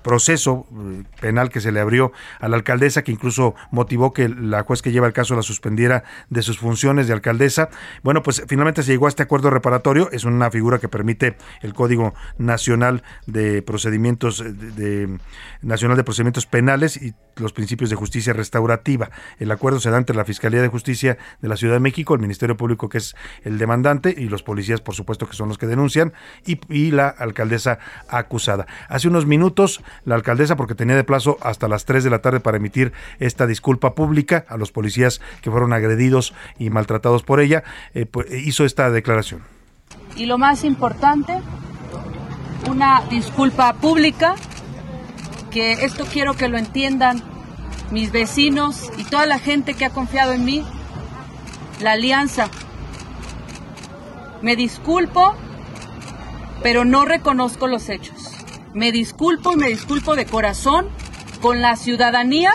[0.02, 4.62] proceso mm, penal que se le abrió a la alcaldesa, que incluso motivó que la
[4.62, 7.68] juez que lleva el caso la suspendiera de sus funciones de alcaldesa.
[8.02, 10.10] Bueno, pues finalmente se llegó a este acuerdo reparatorio.
[10.12, 15.18] Es una figura que permite el Código Nacional de Procedimientos eh, de,
[15.62, 19.10] Nacional de Procedimientos Penales y los principios de justicia restaurativa.
[19.38, 22.20] El acuerdo se da entre la Fiscalía de Justicia de la Ciudad de México, el
[22.20, 25.66] Ministerio Público que es el demandante y los policías, por supuesto, que son los que
[25.66, 26.12] denuncian
[26.44, 27.78] y la alcaldesa
[28.08, 28.66] acusada.
[28.88, 29.61] Hace unos minutos
[30.04, 33.46] la alcaldesa, porque tenía de plazo hasta las 3 de la tarde para emitir esta
[33.46, 37.62] disculpa pública a los policías que fueron agredidos y maltratados por ella,
[37.94, 39.42] eh, pues, hizo esta declaración.
[40.16, 41.40] Y lo más importante,
[42.68, 44.34] una disculpa pública,
[45.50, 47.22] que esto quiero que lo entiendan
[47.90, 50.64] mis vecinos y toda la gente que ha confiado en mí,
[51.80, 52.48] la alianza.
[54.40, 55.34] Me disculpo,
[56.62, 58.31] pero no reconozco los hechos.
[58.74, 60.88] Me disculpo y me disculpo de corazón
[61.40, 62.52] con la ciudadanía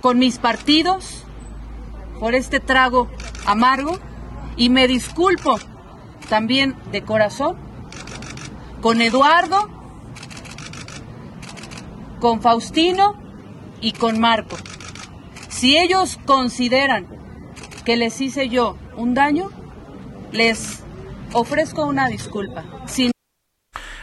[0.00, 1.24] con mis partidos
[2.20, 3.08] por este trago
[3.44, 3.98] amargo
[4.56, 5.58] y me disculpo
[6.28, 7.56] también de corazón
[8.80, 9.68] con Eduardo,
[12.20, 13.14] con Faustino
[13.80, 14.56] y con Marco.
[15.48, 17.08] Si ellos consideran
[17.84, 19.50] que les hice yo un daño,
[20.32, 20.84] les
[21.32, 22.64] ofrezco una disculpa.
[22.86, 23.10] Sin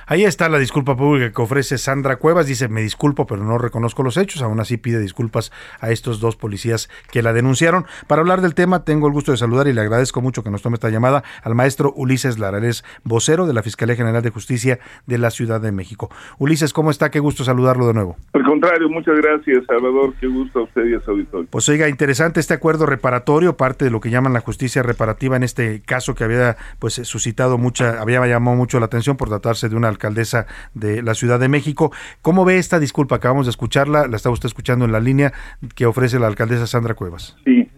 [0.05, 2.47] Ahí está la disculpa pública que ofrece Sandra Cuevas.
[2.47, 4.41] Dice, me disculpo, pero no reconozco los hechos.
[4.41, 7.85] Aún así pide disculpas a estos dos policías que la denunciaron.
[8.07, 10.61] Para hablar del tema, tengo el gusto de saludar y le agradezco mucho que nos
[10.61, 15.17] tome esta llamada al maestro Ulises Larares, vocero de la Fiscalía General de Justicia de
[15.17, 16.09] la Ciudad de México.
[16.37, 17.09] Ulises, ¿cómo está?
[17.09, 18.17] Qué gusto saludarlo de nuevo.
[18.33, 20.13] Al contrario, muchas gracias, Salvador.
[20.19, 21.47] Qué gusto a usted y a su auditorio.
[21.49, 25.43] Pues oiga, interesante este acuerdo reparatorio, parte de lo que llaman la justicia reparativa en
[25.43, 29.75] este caso que había pues suscitado mucha, había llamado mucho la atención por tratarse de
[29.75, 31.91] una alcaldesa de la Ciudad de México.
[32.21, 33.15] ¿Cómo ve esta disculpa?
[33.15, 35.31] Acabamos de escucharla, la está usted escuchando en la línea
[35.75, 37.37] que ofrece la alcaldesa Sandra Cuevas.
[37.45, 37.69] Sí.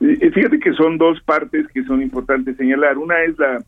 [0.00, 2.98] Fíjate que son dos partes que son importantes señalar.
[2.98, 3.62] Una es la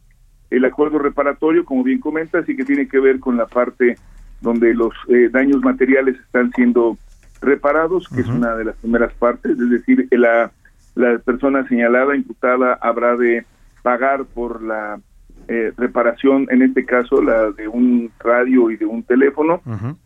[0.51, 3.97] el acuerdo reparatorio, como bien comentas, y que tiene que ver con la parte
[4.41, 6.97] donde los eh, daños materiales están siendo
[7.41, 10.51] reparados, que es una de las primeras partes, es decir, la,
[10.95, 13.45] la persona señalada, imputada, habrá de
[13.83, 15.01] pagar por la
[15.49, 19.61] eh, reparación, en este caso la de un radio y de un teléfono,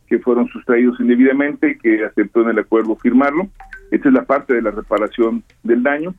[0.07, 3.49] que fueron sustraídos indebidamente, que aceptó en el acuerdo firmarlo.
[3.91, 6.15] Esta es la parte de la reparación del daño.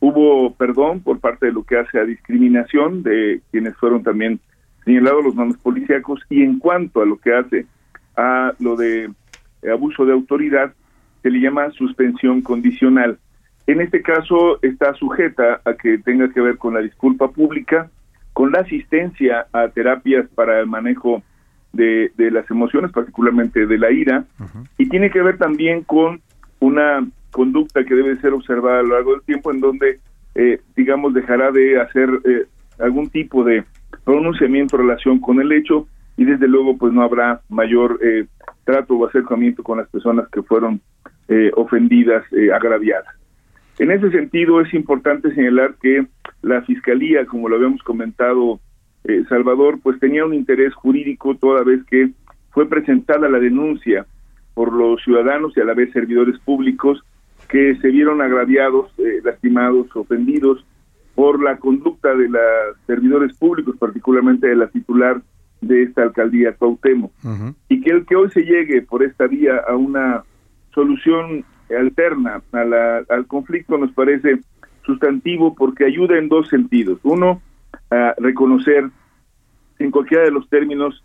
[0.00, 4.40] Hubo perdón por parte de lo que hace a discriminación de quienes fueron también
[4.84, 7.66] señalados los nombres policíacos y en cuanto a lo que hace
[8.16, 9.10] a lo de
[9.72, 10.72] abuso de autoridad,
[11.22, 13.18] se le llama suspensión condicional.
[13.66, 17.90] En este caso está sujeta a que tenga que ver con la disculpa pública,
[18.32, 21.22] con la asistencia a terapias para el manejo
[21.72, 24.24] de, de las emociones, particularmente de la ira,
[24.78, 26.20] y tiene que ver también con
[26.60, 30.00] una conducta que debe ser observada a lo largo del tiempo en donde,
[30.34, 32.46] eh, digamos, dejará de hacer eh,
[32.78, 33.64] algún tipo de
[34.04, 35.86] pronunciamiento en relación con el hecho
[36.16, 38.26] y desde luego pues no habrá mayor eh,
[38.64, 40.80] trato o acercamiento con las personas que fueron
[41.28, 43.14] eh, ofendidas, eh, agraviadas.
[43.78, 46.06] En ese sentido es importante señalar que
[46.42, 48.60] la Fiscalía, como lo habíamos comentado,
[49.04, 52.10] eh, Salvador, pues tenía un interés jurídico toda vez que
[52.50, 54.06] fue presentada la denuncia
[54.54, 57.02] por los ciudadanos y a la vez servidores públicos
[57.48, 60.64] que se vieron agraviados, eh, lastimados, ofendidos
[61.14, 62.40] por la conducta de los
[62.86, 65.20] servidores públicos, particularmente de la titular
[65.60, 67.12] de esta alcaldía Cuauhtémoc.
[67.68, 70.24] Y que el que hoy se llegue por esta vía a una
[70.74, 74.40] solución alterna a la- al conflicto nos parece
[74.84, 76.98] sustantivo porque ayuda en dos sentidos.
[77.02, 77.40] Uno,
[77.90, 78.88] a reconocer
[79.78, 81.02] en cualquiera de los términos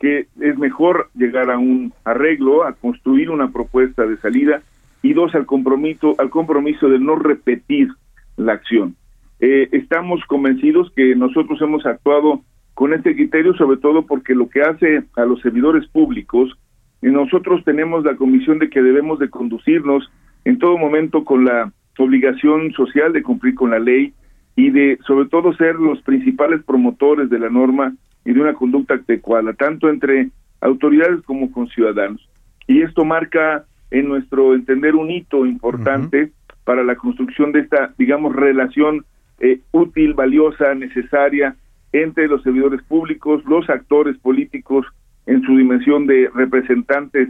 [0.00, 4.62] que es mejor llegar a un arreglo, a construir una propuesta de salida
[5.02, 7.88] y dos al compromiso al compromiso de no repetir
[8.36, 8.94] la acción.
[9.40, 12.42] Eh, estamos convencidos que nosotros hemos actuado
[12.74, 16.56] con este criterio, sobre todo porque lo que hace a los servidores públicos,
[17.02, 20.10] y nosotros tenemos la convicción de que debemos de conducirnos
[20.44, 24.12] en todo momento con la obligación social de cumplir con la ley
[24.56, 27.94] y de sobre todo ser los principales promotores de la norma
[28.24, 30.30] y de una conducta adecuada, tanto entre
[30.60, 32.28] autoridades como con ciudadanos.
[32.66, 36.32] Y esto marca, en nuestro entender, un hito importante
[36.64, 39.04] para la construcción de esta, digamos, relación
[39.40, 41.56] eh, útil, valiosa, necesaria
[41.92, 44.84] entre los servidores públicos, los actores políticos
[45.28, 47.28] en su dimensión de representantes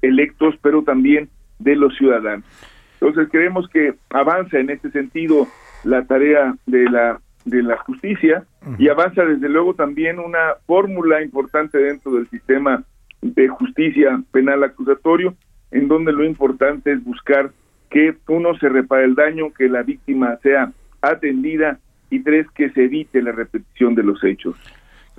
[0.00, 1.28] electos, pero también
[1.58, 2.46] de los ciudadanos.
[2.94, 5.46] Entonces creemos que avanza en este sentido
[5.84, 8.44] la tarea de la de la justicia
[8.78, 12.84] y avanza desde luego también una fórmula importante dentro del sistema
[13.22, 15.34] de justicia penal acusatorio,
[15.70, 17.50] en donde lo importante es buscar
[17.88, 20.70] que uno se repare el daño, que la víctima sea
[21.00, 21.78] atendida
[22.10, 24.56] y tres que se evite la repetición de los hechos.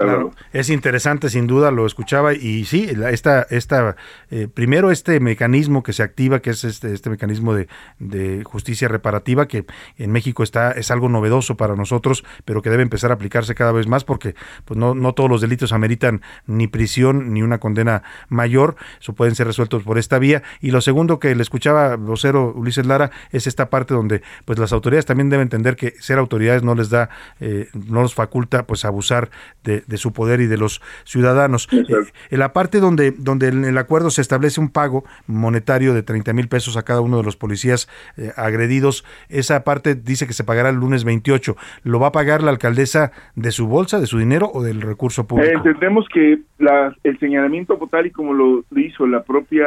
[0.03, 3.95] Claro, es interesante sin duda, lo escuchaba y sí, esta, esta,
[4.30, 7.68] eh, primero este mecanismo que se activa, que es este, este mecanismo de,
[7.99, 9.65] de justicia reparativa, que
[9.98, 13.72] en México está, es algo novedoso para nosotros, pero que debe empezar a aplicarse cada
[13.72, 18.03] vez más porque pues no, no todos los delitos ameritan ni prisión ni una condena
[18.30, 20.44] mayor, eso pueden ser resueltos por esta vía.
[20.61, 24.73] Y lo segundo que le escuchaba vocero Ulises Lara es esta parte donde pues las
[24.73, 27.10] autoridades también deben entender que ser autoridades no les da,
[27.40, 29.30] eh, no los faculta pues abusar
[29.64, 31.68] de, de su poder y de los ciudadanos.
[31.72, 31.84] Eh,
[32.31, 36.34] en la parte donde, donde en el acuerdo se establece un pago monetario de 30
[36.34, 40.43] mil pesos a cada uno de los policías eh, agredidos, esa parte dice que se
[40.43, 41.55] pagará el lunes 28.
[41.84, 45.23] ¿Lo va a pagar la alcaldesa de su bolsa, de su dinero o del recurso
[45.23, 45.57] Eh, público?
[45.57, 49.65] entendemos que la- el señalamiento tal y como lo hizo la propia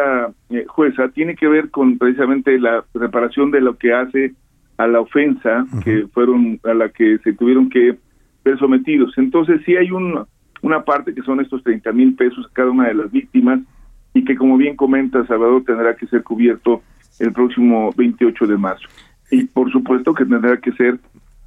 [0.51, 4.33] eh, jueza tiene que ver con precisamente la reparación de lo que hace
[4.79, 7.97] a la ofensa que fueron a la que se tuvieron que
[8.45, 9.13] ver sometidos.
[9.17, 10.25] Entonces sí hay un,
[10.63, 13.61] una parte que son estos 30 mil pesos a cada una de las víctimas
[14.13, 16.83] y que como bien comenta Salvador tendrá que ser cubierto
[17.19, 18.89] el próximo 28 de marzo.
[19.31, 20.99] Y por supuesto que tendrá que ser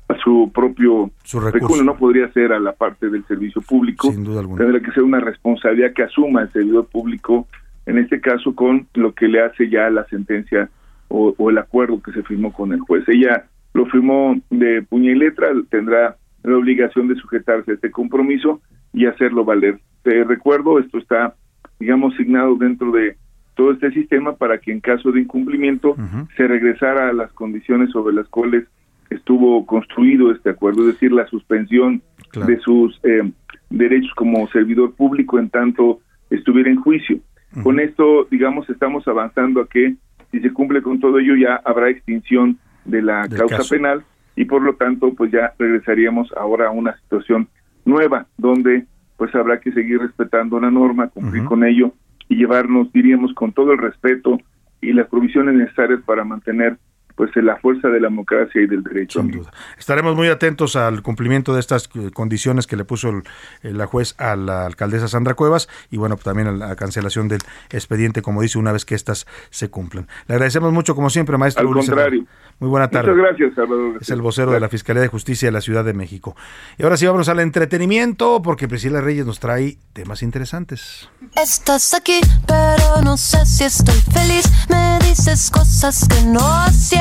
[0.09, 1.65] a su propio Su recurso.
[1.67, 4.63] recurso, no podría ser a la parte del servicio público, Sin duda alguna.
[4.63, 7.47] tendrá que ser una responsabilidad que asuma el servidor público,
[7.85, 10.69] en este caso con lo que le hace ya la sentencia
[11.09, 13.03] o, o el acuerdo que se firmó con el juez.
[13.07, 18.61] Ella lo firmó de puña y letra, tendrá la obligación de sujetarse a este compromiso
[18.93, 19.79] y hacerlo valer.
[20.03, 21.35] Te recuerdo, esto está,
[21.79, 23.17] digamos, signado dentro de
[23.55, 25.95] todo este sistema para que en caso de incumplimiento
[26.37, 28.65] se regresara a las condiciones sobre las cuales
[29.09, 32.01] estuvo construido este acuerdo, es decir, la suspensión
[32.45, 33.31] de sus eh,
[33.69, 35.99] derechos como servidor público en tanto
[36.29, 37.19] estuviera en juicio.
[37.63, 39.95] Con esto, digamos, estamos avanzando a que
[40.31, 43.75] si se cumple con todo ello ya habrá extinción de la Del causa caso.
[43.75, 44.03] penal
[44.37, 47.49] y por lo tanto pues ya regresaríamos ahora a una situación
[47.83, 48.85] nueva donde
[49.17, 51.91] pues habrá que seguir respetando la norma, cumplir con ello
[52.29, 54.37] y llevarnos, diríamos, con todo el respeto
[54.79, 56.77] y las provisiones necesarias para mantener
[57.17, 59.19] pues la fuerza de la democracia y del derecho.
[59.19, 59.43] amigo.
[59.77, 63.23] Estaremos muy atentos al cumplimiento de estas eh, condiciones que le puso el-
[63.63, 67.39] eh, la juez a la alcaldesa Sandra Cuevas y bueno, también a la cancelación del
[67.71, 70.07] expediente, como dice, una vez que estas se cumplan.
[70.27, 71.61] Le agradecemos mucho, como siempre, maestro.
[71.61, 72.25] Al Ulises contrario.
[72.59, 73.11] Muy buena tarde.
[73.11, 73.97] Muchas gracias, Salvador.
[74.01, 76.35] Es el vocero de la Fiscalía de Justicia de la Ciudad de México.
[76.77, 81.09] Y ahora sí vamos al entretenimiento, porque Priscila Reyes nos trae temas interesantes.
[81.35, 84.45] Estás aquí, pero no sé si estoy feliz.
[84.69, 86.39] Me dices cosas que no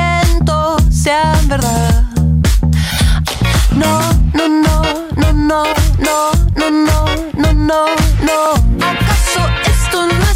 [0.07, 2.03] siento sean verdad.
[3.75, 3.99] No,
[4.33, 4.81] no, no,
[5.15, 5.63] no, no,
[5.99, 7.85] no, no, no, no,
[8.21, 9.06] no, no.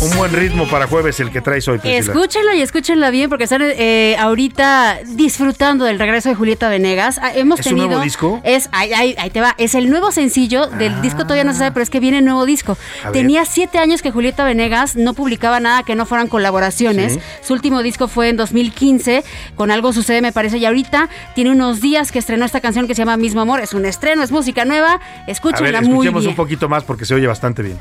[0.02, 2.00] Un buen ritmo para jueves el que traes hoy, Priscila.
[2.14, 7.20] Escúchenla y escúchenla bien porque están eh, ahorita disfrutando del regreso de Julieta Venegas.
[7.22, 8.42] Ah, hemos ¿Es un tenido nuevo disco?
[8.44, 9.54] Es ahí, ahí- ahí te va.
[9.60, 12.48] Es el nuevo sencillo del disco todavía no se sabe, pero es que viene nuevo
[12.48, 12.78] disco.
[13.04, 13.14] A ver.
[13.14, 17.14] Tenía siete años que Julieta Venegas no publicaba nada que no fueran colaboraciones.
[17.14, 17.20] Sí.
[17.44, 19.24] Su último disco fue en 2015
[19.56, 22.96] con algo sucede me parece y ahorita tiene unos días que estrenó esta canción que
[22.96, 23.60] se llama Mismo Amor.
[23.60, 24.94] Es un estreno, es música nueva.
[24.94, 26.30] A ver, Escúchenla muy escuchemos bien.
[26.32, 27.78] un poquito más porque se oye bastante bien.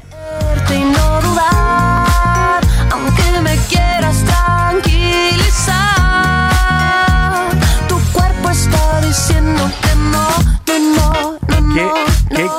[11.73, 12.10] ¿Qué?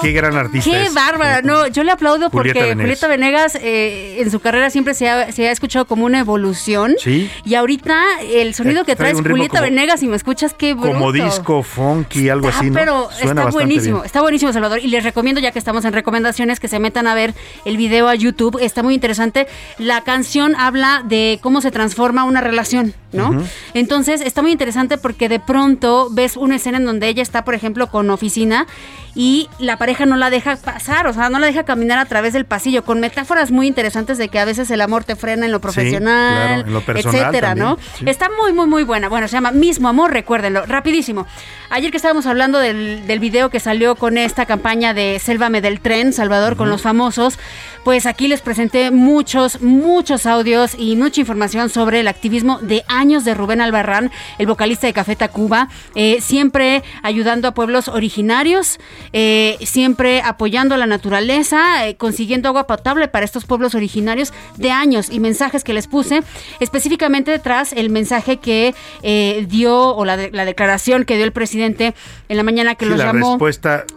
[0.02, 0.94] Qué gran artista Qué es.
[0.94, 1.42] bárbara.
[1.42, 2.82] No, yo le aplaudo porque Julieta Venegas.
[2.84, 6.96] Julieta Venegas eh, en su carrera siempre se ha, se ha escuchado como una evolución.
[7.00, 7.30] Sí.
[7.46, 10.74] Y ahorita el sonido Eh, que trae traes Julieta como- Venegas y me escuchas qué
[10.74, 10.92] bruto.
[10.94, 12.74] Como disco, funky, algo así, ¿no?
[12.74, 14.06] pero Suena está buenísimo, bien.
[14.06, 17.16] está buenísimo Salvador y les recomiendo ya que estamos en recomendaciones que se metan a
[17.16, 17.34] ver
[17.66, 19.48] el video a YouTube, está muy interesante.
[19.78, 23.44] La canción habla de cómo se transforma una relación, ¿no?
[23.74, 27.54] Entonces está muy interesante porque de pronto ves una escena en donde ella está, por
[27.56, 28.68] ejemplo, con oficina
[29.16, 32.34] y la pareja no la deja pasar, o sea, no la deja caminar a través
[32.34, 35.52] del pasillo, con metáforas muy interesantes de que a veces el amor te frena en
[35.52, 37.78] lo profesional, claro, en lo personal etcétera, también, ¿no?
[37.98, 38.06] sí.
[38.08, 39.10] Está muy, muy, muy buena.
[39.10, 40.66] Bueno, se llama Mismo Amor, recuérdenlo.
[40.66, 41.28] Rapidísimo.
[41.70, 45.80] Ayer que estábamos hablando del, del video que salió con esta campaña de Sélvame del
[45.80, 47.40] Tren, Salvador, con los famosos,
[47.84, 53.26] pues aquí les presenté muchos, muchos audios y mucha información sobre el activismo de años
[53.26, 58.80] de Rubén Albarrán, el vocalista de Café Tacuba, eh, siempre ayudando a pueblos originarios,
[59.14, 65.10] eh, siempre apoyando la naturaleza, eh, consiguiendo agua potable para estos pueblos originarios de años
[65.12, 66.22] y mensajes que les puse,
[66.60, 68.74] específicamente tras el mensaje que
[69.04, 71.94] eh, dio o la, de- la declaración que dio el presidente
[72.30, 73.38] en la mañana que Sí, los la llamó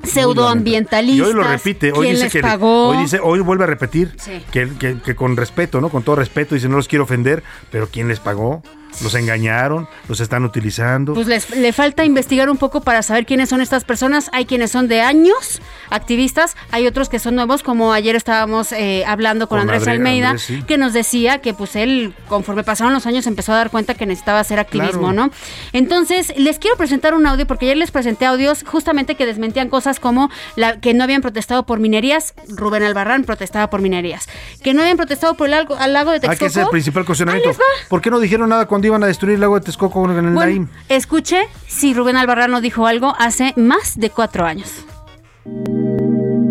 [0.02, 1.26] pseudoambientalistas.
[1.26, 2.88] Y hoy lo repite, hoy ¿Quién dice que pagó?
[2.88, 4.32] hoy dice, hoy vuelve a repetir Sí.
[4.50, 5.88] que, que- que con respeto, ¿no?
[5.88, 8.62] Con todo respeto, dice, no los quiero ofender, pero ¿quién les pagó?
[9.02, 11.14] Los engañaron, los están utilizando.
[11.14, 14.30] Pues les, le falta investigar un poco para saber quiénes son estas personas.
[14.32, 15.60] Hay quienes son de años,
[15.90, 20.30] activistas, hay otros que son nuevos, como ayer estábamos eh, hablando con, Con Andrés Almeida,
[20.30, 20.62] Andrés, sí.
[20.62, 24.06] que nos decía que pues él, conforme pasaron los años, empezó a dar cuenta que
[24.06, 25.12] necesitaba hacer activismo, Claro.
[25.26, 25.30] ¿no?
[25.72, 30.00] Entonces, les quiero presentar un audio, porque ayer les presenté audios justamente que desmentían cosas
[30.00, 34.28] como la, que no habían protestado por minerías, Rubén Albarrán protestaba por minerías,
[34.62, 36.38] que no habían protestado por el lago, al lago de Ah, Texcoco.
[36.38, 37.50] que ese es el principal cuestionamiento.
[37.88, 40.16] ¿Por qué no dijeron nada cuando iban a destruir el lago de Texcoco con el
[40.20, 40.68] Bueno, Naim?
[40.88, 44.84] escuche si Rubén Albarrán dijo algo hace más de cuatro años.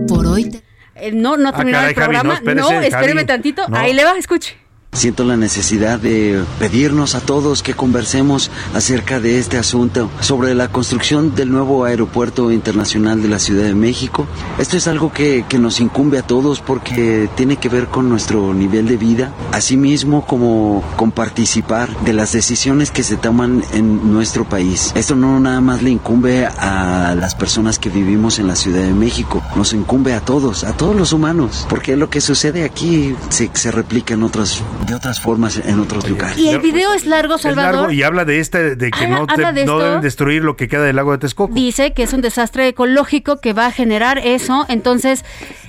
[0.07, 0.61] Por hoy
[0.95, 2.23] Eh, no, no ha Ah, terminado caray, el Javi, programa.
[2.23, 3.26] no, espérese, no, espéreme Javi.
[3.27, 3.68] tantito.
[3.68, 3.77] No.
[3.77, 4.55] Ahí le va, escuche.
[4.94, 10.70] Siento la necesidad de pedirnos a todos que conversemos acerca de este asunto, sobre la
[10.70, 14.28] construcción del nuevo aeropuerto internacional de la Ciudad de México.
[14.60, 18.53] Esto es algo que, que nos incumbe a todos porque tiene que ver con nuestro
[18.53, 24.45] nivel de vida, asimismo como con participar de las decisiones que se toman en nuestro
[24.45, 24.91] país.
[24.95, 28.94] Esto no nada más le incumbe a las personas que vivimos en la Ciudad de
[28.94, 33.49] México, nos incumbe a todos, a todos los humanos, porque lo que sucede aquí se,
[33.53, 36.38] se replica en otras, de otras formas en otros lugares.
[36.38, 37.73] Y el video es largo, Es Salvador.
[37.76, 39.85] largo y habla de este, de que Habla- no, habla te- de no esto.
[39.85, 41.53] deben destruir lo que queda del lago de Texcoco.
[41.53, 44.65] Dice que es un desastre ecológico que va a generar eso.
[44.69, 45.23] Entonces,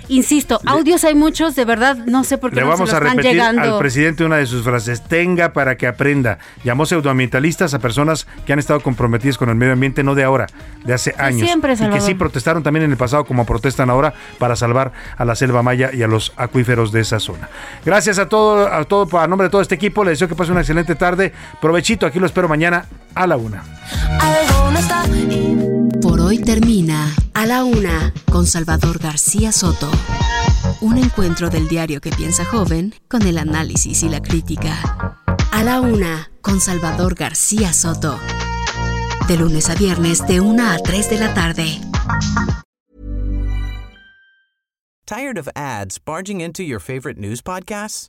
[0.09, 2.99] insisto, audios hay muchos, de verdad, no sé por qué Le no vamos se a
[2.99, 3.75] están repetir llegando.
[3.75, 6.39] al presidente una de sus frases, tenga para que aprenda.
[6.63, 10.47] Llamó pseudoambientalistas a personas que han estado comprometidas con el medio ambiente, no de ahora,
[10.85, 11.47] de hace años.
[11.49, 12.07] siempre, y que Salvador.
[12.07, 15.91] sí protestaron también en el pasado como protestan ahora para salvar a la selva maya
[15.93, 17.49] y a los acuíferos de esa zona.
[17.85, 20.53] Gracias a todo, a todo, a nombre de todo este equipo, le deseo que pase
[20.53, 21.33] una excelente tarde.
[21.61, 23.63] Provechito, aquí lo espero mañana a la una.
[26.01, 29.91] Por hoy termina A la Una con Salvador García Soto.
[30.81, 35.19] Un encuentro del diario que piensa joven con el análisis y la crítica.
[35.53, 38.19] A la Una con Salvador García Soto.
[39.29, 41.81] De lunes a viernes de 1 a 3 de la tarde.
[45.07, 48.09] Tired of ads barging into your favorite news podcasts?